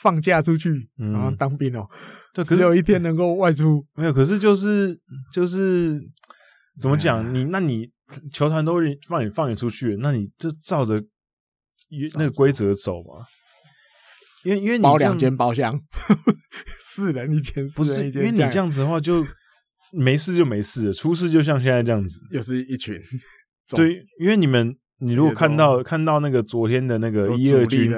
[0.00, 1.90] 放假出去，然后当兵哦、喔，
[2.32, 3.84] 就、嗯、只有一天能够外出。
[3.94, 4.98] 没有，可是就是
[5.32, 6.00] 就是
[6.80, 7.34] 怎么讲？
[7.34, 7.90] 你那你。
[8.32, 8.76] 球团都
[9.06, 10.98] 放你放你出去，那你就照着
[12.14, 13.26] 那个规则走嘛。
[14.44, 15.78] 因为因为你包两间包厢，
[16.80, 19.22] 四人一间，不是因为你这样子的话，就
[19.92, 22.98] 没事就没事了，出事就像现在这样子，又是一群。
[23.76, 27.92] 对，因为你们，你如果看到看到那个昨天的那个一二军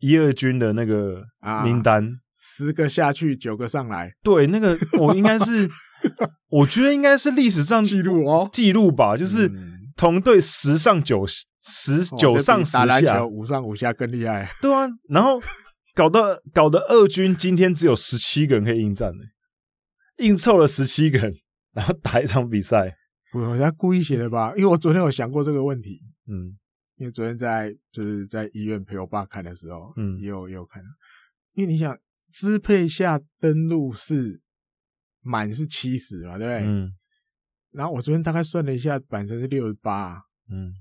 [0.00, 1.22] 一二军的那个
[1.64, 4.12] 名单，十个下去，九个上来。
[4.22, 5.68] 对，那个我应该是。
[6.50, 9.50] 我觉得应该是历史上记录哦，记录吧，就是
[9.96, 14.48] 同队十上九十九上十下，五上五下更厉害。
[14.60, 15.40] 对啊，然后
[15.94, 19.24] 搞得搞得二军今天只有十七个人可以应战呢，
[20.18, 21.34] 硬凑了十七个人，
[21.72, 22.96] 然后打一场比赛。
[23.32, 24.52] 不，人家故意写的吧？
[24.56, 26.56] 因为我昨天有想过这个问题，嗯，
[26.96, 30.82] 因为昨天在就是在医院陪我爸看的时候，嗯，也有也有看，
[31.52, 31.98] 因为你想
[32.30, 34.40] 支配下登录是。
[35.28, 36.68] 满是七十嘛，对不对？
[36.68, 36.94] 嗯。
[37.72, 40.22] 然后我昨天大概算了一下，阪神是六十八。
[40.48, 40.72] 嗯。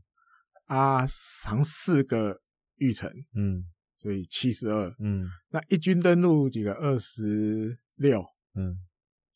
[0.65, 1.03] 啊，
[1.41, 2.39] 长四个
[2.75, 3.11] 玉成。
[3.33, 3.65] 嗯。
[3.97, 4.95] 所以七十二。
[4.99, 5.27] 嗯。
[5.49, 6.73] 那一军登录几个？
[6.75, 8.23] 二十六。
[8.53, 8.77] 嗯。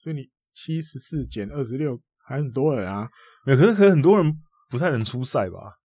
[0.02, 3.10] 所以你七十四减二十六，还很多人啊。
[3.46, 4.34] 没有，可是可是很多人
[4.70, 5.78] 不太能出赛吧？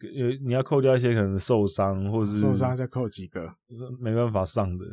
[0.00, 3.54] 有你要扣掉一些可能受伤，或者是受伤再扣几个，
[4.00, 4.84] 没办法上的。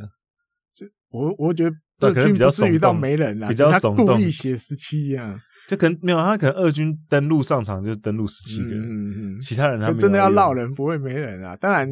[0.76, 1.76] 就我我觉得。
[1.99, 4.05] 二军不至于到没人啦，比较耸动。
[4.05, 5.39] 他故意写十七啊，
[5.69, 11.55] 就可能没有他可能二军登陆上场就登陆十七个人，嗯嗯，其他人他真的要绕人不会没人啊。
[11.55, 11.88] 当然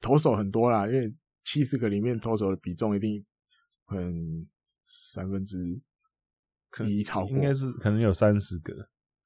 [0.00, 1.12] 投手很多啦，因为
[1.42, 3.22] 七十个里面投手的比重一定
[3.84, 4.00] 很
[4.92, 5.56] 三分之
[6.84, 8.74] 一超过，应该是可能有三十个，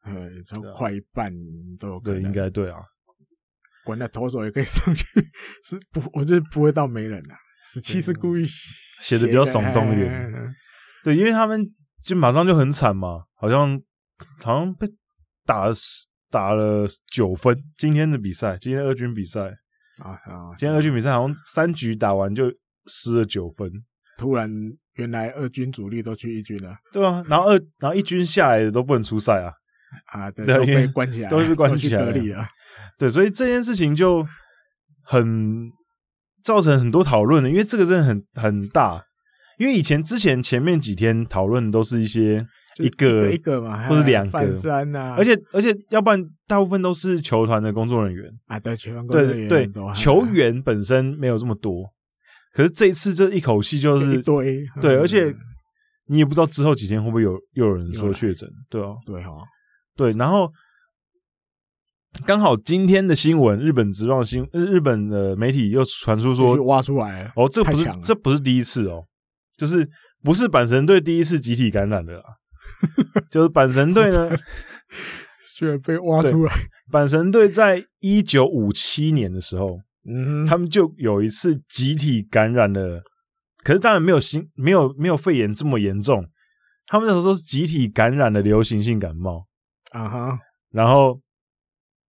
[0.03, 1.33] 呃，超快一半
[1.79, 2.21] 都有可能。
[2.21, 2.79] 对，应该对啊。
[3.85, 5.05] 管他投手也可以上去，
[5.63, 6.01] 是不？
[6.13, 7.37] 我觉得不会到没人啊。
[7.63, 8.45] 十七是故意
[9.01, 10.55] 写的比较耸动一点，
[11.03, 11.67] 对，因为他们
[12.03, 13.81] 就马上就很惨嘛，好像
[14.43, 14.87] 好像被
[15.47, 15.75] 打了
[16.31, 17.57] 打了九分。
[17.79, 19.41] 今天的比赛，今天二军比赛
[19.99, 22.53] 啊啊，今天二军比赛好像三局打完就
[22.87, 23.71] 失了九分。
[24.19, 24.51] 突然，
[24.95, 29.53] 原来二军主力都去一军了，对啊，然后二然后一军下来的都不能出赛啊。
[30.07, 32.47] 啊，对，都被关起来，都是关起来隔离了。
[32.99, 34.27] 对，所以这件事情就
[35.03, 35.71] 很。
[36.43, 39.03] 造成很多讨论的，因为这个真的很很大。
[39.57, 42.47] 因为以前之前前面几天讨论都是一些
[42.77, 44.31] 一个一个，嘛，或者两个。
[44.31, 48.31] 范山呐、啊，而且而且要不然大部分都是球团的工作人员。
[48.45, 51.91] 啊，对球员工作人员对对，球员本身没有这么多，
[52.55, 55.35] 可是这一次这一口气就是一堆，对，嗯、而且
[56.07, 59.31] 你也不知道之后几天会不会有又有人说确诊，对啊，对哈，
[59.97, 60.51] 对，然后
[62.25, 69.05] 刚好今天的新闻，日本职棒新日本的媒体又传出说挖出来哦，这不是这不是第一次哦，
[69.57, 69.89] 就是
[70.23, 72.23] 不是阪神队第一次集体感染的啦。
[73.31, 74.37] 就是阪神队呢，
[75.57, 76.53] 居然被挖出来。
[76.91, 83.03] 阪神队在一九五七年的时候，嗯，他们就有一次集体感染了，
[83.63, 86.25] 可是当然没有新没有没有肺炎这么严重。
[86.87, 89.47] 他们那时候是集体感染的流行性感冒
[89.93, 90.39] 啊哈，
[90.71, 91.21] 然后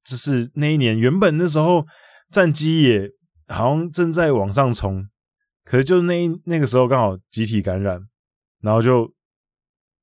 [0.03, 1.85] 就是那一年原本那时候
[2.31, 3.09] 战机也
[3.47, 5.07] 好像正在往上冲，
[5.63, 7.99] 可是就是那那个时候刚好集体感染，
[8.61, 9.13] 然后就。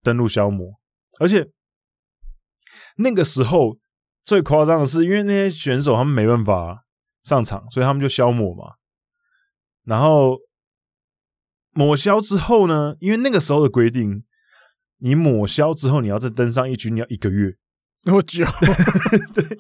[0.04, 0.68] 登陆消磨，
[1.20, 1.48] 而且
[2.96, 3.78] 那个时候
[4.24, 6.82] 最夸张的是，因为那些选手他们没办法
[7.22, 8.74] 上场，所以他们就消磨嘛。
[9.84, 10.38] 然后
[11.72, 14.24] 抹消之后呢，因为那个时候的规定，
[14.98, 17.56] 你抹消之后你要再登上一军，你要一个月，
[18.04, 18.44] 那么久，
[19.34, 19.58] 对，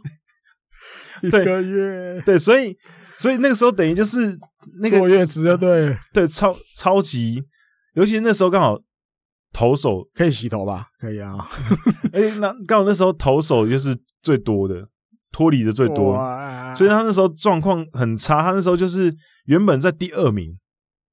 [1.22, 2.76] 一个月，对，所以
[3.16, 4.38] 所以那个时候等于就是
[4.80, 7.42] 那个坐月子啊，对对，超超级，
[7.94, 8.78] 尤其那时候刚好。
[9.54, 10.86] 投手可以洗头吧？
[10.98, 11.36] 可以啊。
[12.14, 14.88] 哎、欸，那刚好那时候投手就是最多的，
[15.32, 16.16] 脱离的最多，
[16.76, 18.42] 所以他那时候状况很差。
[18.42, 19.12] 他那时候就是
[19.46, 20.56] 原本在第二名，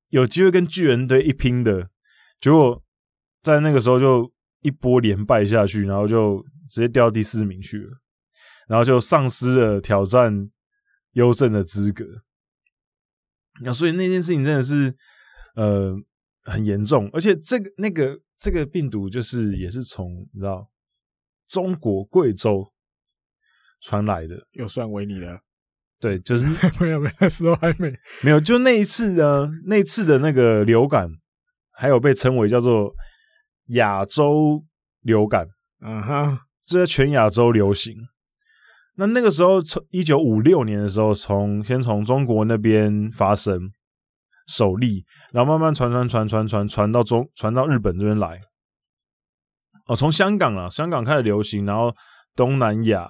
[0.10, 1.90] 有机会跟巨人队一拼的，
[2.40, 2.84] 结果
[3.42, 4.32] 在那个时候就
[4.62, 7.98] 一波连败下去，然后就直接掉到第四名去了，
[8.68, 10.52] 然后就丧失了挑战
[11.14, 12.06] 优胜的资格。
[13.62, 14.96] 那所以那件事情真的是，
[15.56, 15.96] 呃。
[16.46, 20.68] 很严重，而且这个那个这个病毒就是也是从你知道
[21.48, 22.66] 中国贵州
[23.82, 25.40] 传来的，又算为你的。
[26.00, 26.48] 对，就是
[26.80, 27.94] 没 有没有，那时候还没
[28.24, 31.10] 没有，就那一次呢，那次的那个流感，
[31.72, 32.94] 还有被称为叫做
[33.70, 34.64] 亚洲
[35.02, 35.48] 流感，
[35.82, 37.96] 啊哈，这在全亚洲流行。
[38.96, 43.72] 那那个时候从一九五六年的时候，从先从中国那边发生。
[44.52, 48.42] 首例，然后慢慢传传传传传传到中，传到日本这边来。
[49.86, 51.96] 哦，从香港啊，香港开始流行，然后
[52.36, 53.08] 东南亚，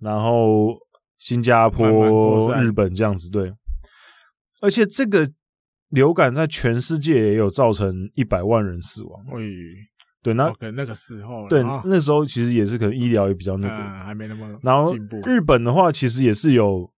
[0.00, 0.76] 然后
[1.18, 3.30] 新加坡、慢慢日本这样子。
[3.30, 3.52] 对，
[4.60, 5.28] 而且这个
[5.90, 9.22] 流感在全世界也有造成一百万人死亡。
[9.28, 9.42] 哎，
[10.22, 14.58] 对，那可能那个时候，对，那时候其实也是可能医疗也比较那个，嗯、还没那么。
[14.62, 14.94] 然后
[15.24, 16.90] 日本的话，其实也是有。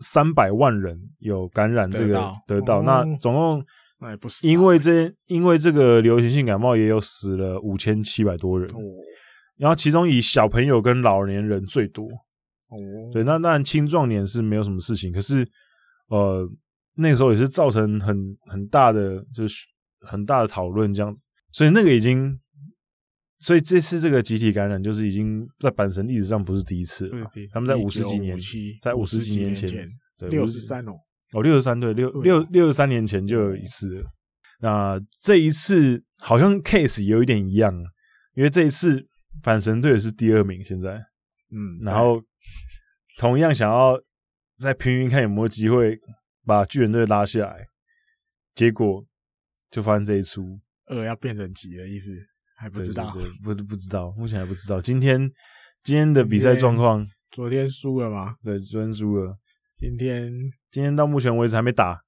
[0.00, 3.64] 三百万人有感染这个得到，哦，那总共
[3.98, 8.78] 那也不是因为这因为这个流行性感冒也有死了五千七百多人，哦，
[9.56, 12.06] 然后其中以小朋友跟老年人最多
[12.68, 12.78] 哦，
[13.12, 15.48] 对，那那青壮年是没有什么事情，可是
[16.08, 16.48] 呃
[16.94, 18.16] 那个时候也是造成很
[18.46, 19.64] 很大的就是
[20.00, 22.38] 很大的讨论这样子，所以那个已经。
[23.40, 27.30] 所以这次这个集体感染就是已经在阪神历史上不是第一次了。
[27.52, 28.36] 他们在五十几年，
[28.82, 29.88] 在五十几年前，
[30.18, 30.90] 对，六十三哦，
[31.32, 34.10] 哦，六十三对，六六六十三年前就有一次了。
[34.58, 37.72] 那这一次好像 case 有一点一样，
[38.34, 39.06] 因为这一次
[39.40, 40.96] 阪神队是第二名，现在，
[41.52, 42.20] 嗯，然后
[43.18, 44.00] 同样想要
[44.58, 45.98] 再拼拼看有没有机会
[46.46, 47.66] 把巨人队拉下来，
[48.54, 49.04] 结果
[49.70, 52.12] 就发现这一出二要变成几的意思。
[52.56, 54.80] 还不知道，对对对， 不不知道，目前还不知道。
[54.80, 55.30] 今天
[55.84, 58.34] 今天的比赛状况，昨天输了吗？
[58.42, 59.36] 对，昨天输了。
[59.76, 60.32] 今天
[60.70, 62.00] 今天到目前为止还没打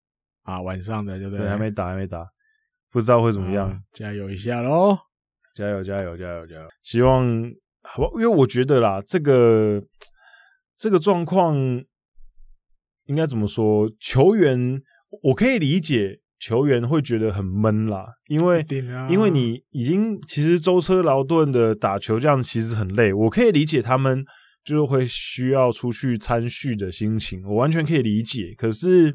[0.42, 1.44] 啊，晚上的对不对？
[1.44, 2.26] 对，还没打，还没打，
[2.90, 3.68] 不知道会怎么样。
[3.68, 4.98] 啊、加油一下喽！
[5.54, 6.68] 加油，加油，加油，加油！
[6.82, 7.24] 希望
[7.82, 9.80] 好吧，因为我觉得啦，这个
[10.80, 11.56] 这个状况
[13.04, 13.90] 应该怎么说？
[14.00, 14.80] 球员
[15.22, 16.20] 我可以理解。
[16.42, 18.64] 球员会觉得很闷啦，因为
[19.10, 24.24] 因为你已经其实舟车劳顿的打球这样其实很累，我可以理解他们
[24.64, 28.54] 就是会需要出去参叙的心情，我完全可以理解。
[28.56, 29.14] 可是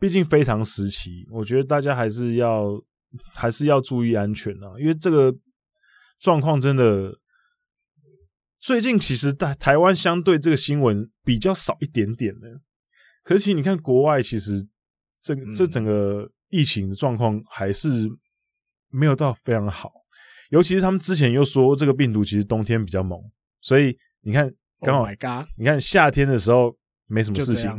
[0.00, 2.82] 毕竟非常时期，我觉得大家还是要
[3.36, 5.32] 还是要注意安全啊，因为这个
[6.18, 7.16] 状况真的
[8.62, 12.48] 最近其实在台湾相对这个新闻比较少一点点的，
[13.22, 14.66] 可是其实你看国外其实。
[15.24, 17.88] 这这整个疫情的状况还是
[18.90, 19.88] 没有到非常好，
[20.50, 23.16] 尤其是他们之前又说这个病毒其实冬天比较猛，
[23.60, 25.04] 所以你看刚好，
[25.56, 26.76] 你看夏天的时候
[27.06, 27.70] 没什么事情，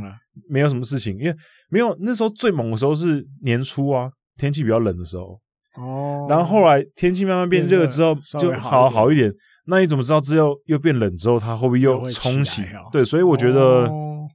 [0.48, 1.36] 没有什么事情，因为
[1.68, 5.38] 没有那时候最猛的时候是年初啊，天气比较冷的时候，
[5.76, 9.30] 哦，然后后来天气慢慢变热之后，就好好一点。
[9.66, 12.62] 那你怎么知道之后又变冷之后，它会不会又冲起？
[12.62, 14.28] 起对，所以我觉得，哦、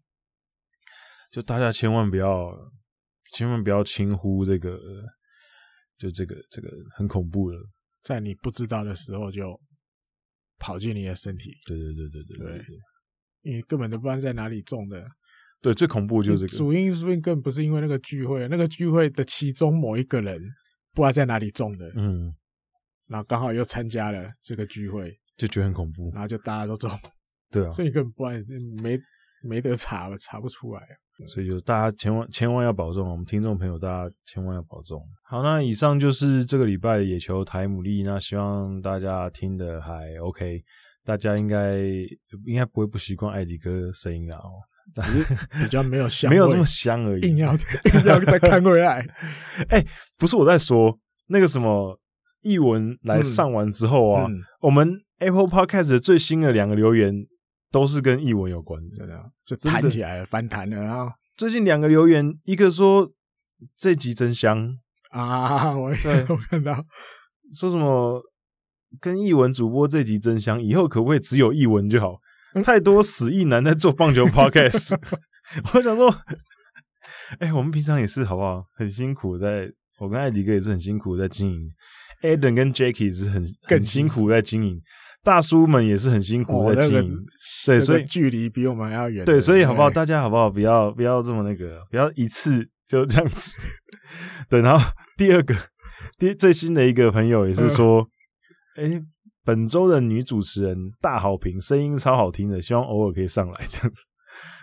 [1.32, 2.52] 就大家千万不要，
[3.34, 4.80] 千万不要轻忽这个，
[5.98, 7.58] 就这个这个很恐怖的，
[8.02, 9.60] 在你不知道的时候就
[10.58, 11.52] 跑进你的身体。
[11.68, 12.66] 对对对对对对，对，
[13.44, 15.06] 你根本都不知道在哪里种的。
[15.62, 16.58] 对，最恐怖就是这个。
[16.58, 20.42] 主因说不定更不是因为那个聚会，那个聚会的其中某一个人
[20.94, 21.92] 不知道在哪里种的。
[21.96, 22.34] 嗯。
[23.08, 26.11] 然后刚好又参加了这个聚会，就觉得很恐怖。
[26.14, 26.91] 然后就大家都中，
[27.49, 28.38] 对啊，所以你根本不爱
[28.84, 28.99] 没
[29.41, 30.82] 没得查了，查不出来。
[31.28, 35.02] 所以就大家千万千万要保重，我们听众朋友大家千万要保重。
[35.24, 40.64] 好，那以上就是这个礼拜的野球台牡蛎，那希望大家听的还 OK，
[41.03, 41.78] 大家应该
[42.45, 44.40] 应该不会不习惯艾迪哥声音啊，
[45.02, 47.28] 只是 比较没有香，没有这么香而已。
[47.28, 49.06] 硬要硬要再看回来，
[49.68, 49.88] 哎、欸，
[50.18, 50.98] 不是我在说
[51.28, 51.99] 那个什么。
[52.41, 54.90] 译文来上完之后啊，嗯嗯、我们
[55.20, 57.14] Apple Podcast 最新的两个留言
[57.72, 61.14] 都是跟译文有关的，这样就弹起来了，翻弹了啊！
[61.38, 63.12] 最近两个留言，一个说
[63.78, 64.78] 这集真香
[65.12, 66.74] 啊， 我对我看到
[67.54, 68.22] 说什么
[69.00, 72.20] 跟译文主播这集真香，以后可不可以只有译文就好？
[72.64, 74.98] 太多死意男在做棒球 Podcast，
[75.76, 76.10] 我想说，
[77.40, 78.66] 哎、欸，我们平常也是好不好？
[78.76, 81.70] 很辛苦在，在我跟艾迪哥也是很辛苦在经营。
[82.22, 84.82] Adam 跟 Jackie 是很很辛苦在经营，
[85.30, 87.24] 大叔们也是很辛苦在经营，哦那个、
[87.68, 89.24] 对，所以距离比我们还要远。
[89.24, 89.88] 对，所以好不好？
[89.88, 90.50] 大家好不好？
[90.50, 93.60] 不要不要这么那个，不要一次就这样子。
[94.50, 94.84] 对，然后
[95.18, 95.54] 第二个，
[96.18, 98.04] 第最新的一个朋友也是说，
[98.76, 99.00] 哎、
[99.46, 104.02] 本周的女主持人大好评，声音超好听的，希望偶尔可以上来 这样子。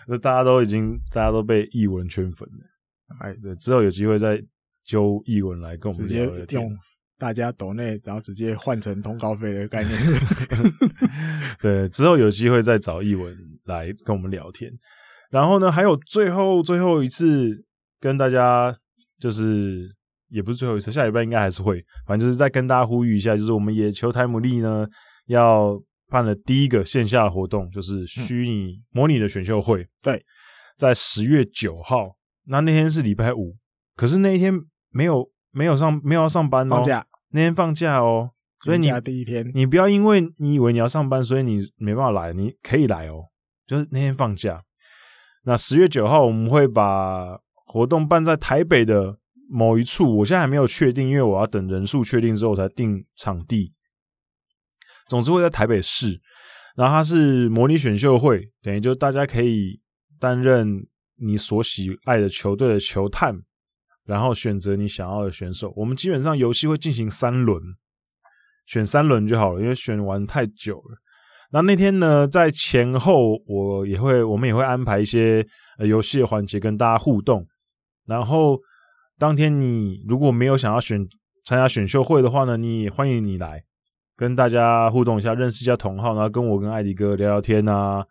[0.09, 3.21] 那大家都已经，大家都被译文圈粉了。
[3.21, 4.43] 哎，对，之后有机会再
[4.85, 6.69] 揪译文来跟我们聊聊天。
[7.19, 9.99] 大家抖内，然后直接换成通告费的概念。
[11.61, 13.35] 对，之后有机会再找译文
[13.65, 14.71] 来跟我们聊天。
[15.31, 17.65] 然后呢，还有最后最后一次
[18.01, 18.77] 跟大家，
[19.19, 19.89] 就是
[20.29, 24.87] 也不是最后一次，下礼拜应该还是会，反正就是再跟大家呼吁一下，就是我们野球台姆利呢
[25.27, 29.87] 要办了第一个线下活动，就是虚拟模拟的选秀会。
[30.03, 30.21] 对，
[30.77, 33.57] 在十月九号，那那天是礼拜五，
[33.97, 34.53] 可是那一天
[34.91, 35.31] 没有。
[35.57, 36.77] 没有上，没有要上班哦。
[36.77, 38.31] 放假那天放假哦，
[38.61, 42.35] 所以你第一天，你不要因为你以为你要上班，所以你没办法来。
[42.35, 43.25] 你可以来哦，
[43.67, 44.63] 就是那天放假。
[45.45, 49.17] 那十月九号我们会把活动办在台北的
[49.49, 53.73] 某一处，我现在还没有确定，因为我要等人数确定之后才定场地。
[55.09, 56.21] 总之会在台北市，
[56.77, 59.81] 然后它是模拟选秀会，等于就大家可以
[60.21, 63.41] 担任你所喜爱的球队的球探。
[64.07, 67.61] 然后选择你想要的选手，我们基本上游戏会进行三轮，
[68.65, 70.99] 选三轮就好了，因为选完太久了。
[71.51, 75.45] 那那天呢，在前后我也会，我们也会安排一些
[75.79, 77.45] 呃游戏的环节跟大家互动。
[78.07, 78.61] 然后
[79.19, 81.05] 当天你如果没有想要选
[81.45, 83.65] 参加选秀会的话呢，你也欢迎你来
[84.17, 88.05] 跟大家互动一下，认识一下同号，然后跟我跟艾迪哥聊聊天啊，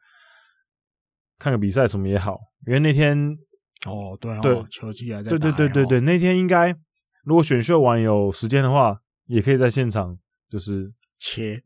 [1.40, 3.38] 看个比赛什么也好，因为那天。
[3.86, 6.76] 哦，对哦，对，球季还在对对对对对，那天应该
[7.24, 8.98] 如果选秀完有时间的话，
[9.28, 10.18] 也可以在现场
[10.50, 10.88] 就是
[11.20, 11.60] 切，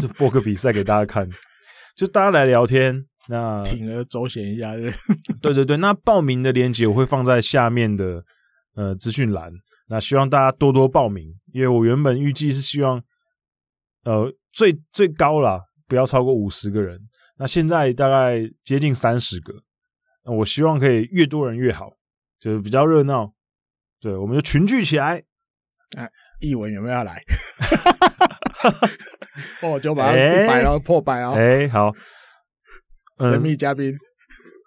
[0.00, 1.28] 就播个比赛给大家看，
[1.96, 4.92] 就大家来聊天，那铤而走险一下，对？
[5.42, 8.24] 对对对，那报名的链接我会放在下面的
[8.74, 9.52] 呃资讯栏，
[9.88, 13.02] 那希望大家多多报名，因为我原本预计是希望
[14.04, 16.98] 呃最最高啦，不要超过五十个人，
[17.38, 19.54] 那现在大概接近三十个。
[20.30, 21.90] 那我希望可以越多人越好，
[22.38, 23.32] 就是比较热闹。
[24.00, 25.20] 对，我们就群聚起来。
[25.96, 26.08] 哎、啊，
[26.40, 27.20] 译文有没有要来？
[29.60, 31.34] 哦，就把它一百了，破百哦。
[31.36, 31.92] 哎，好，
[33.18, 33.92] 神秘嘉宾。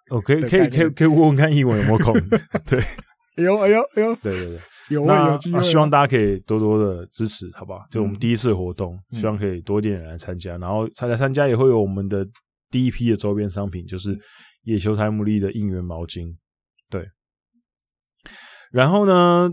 [0.09, 2.13] 我可以可以可以可以问问看译文有没有空？
[2.67, 2.79] 对，
[3.37, 4.59] 哎呦哎呦哎呦，对对对，
[4.89, 5.63] 有啊有机会。
[5.63, 7.79] 希望大家可以多多的支持，好不好？
[7.89, 12.27] 就我们第一次活动，嗯、希望可以多一点人来参加，然后参加参加也会有我们的
[12.69, 14.19] 第一批的周边商品，就是。
[14.63, 16.35] 野球台姆利的应援毛巾，
[16.89, 17.07] 对。
[18.71, 19.49] 然后呢，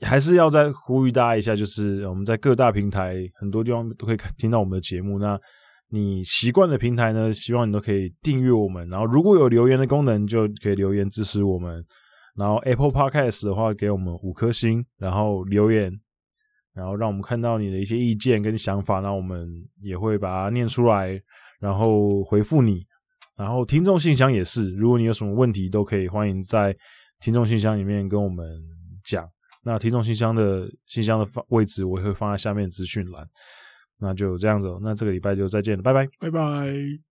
[0.00, 5.18] 还是要再呼吁大家一下，就是我们在各大平台很多地方都可以听到我们的节目。
[5.18, 5.38] 那
[5.90, 8.88] 你习惯的平台呢，希望你都可以订阅我们。
[8.88, 11.84] 然后如果有留言的功能，就可以留言支持我们。
[12.34, 15.92] 然后 Apple Podcast 的话，给我们五颗星，然后留言，
[16.72, 19.46] 然后让我们看到你的一些意见跟想法，那我们
[19.80, 21.20] 也会把它念出来，
[21.60, 22.84] 然后回复你。
[23.36, 26.76] 然后听众信箱也是，如果你有什么问题，都可以欢迎在
[27.20, 28.46] 听众信箱里面跟我们
[29.04, 29.28] 讲。
[29.64, 33.26] 那听众信箱的信箱的位置我也会放在下面资讯栏。
[33.98, 36.98] 那就这样子，那这个礼拜就再见了，拜拜，拜拜。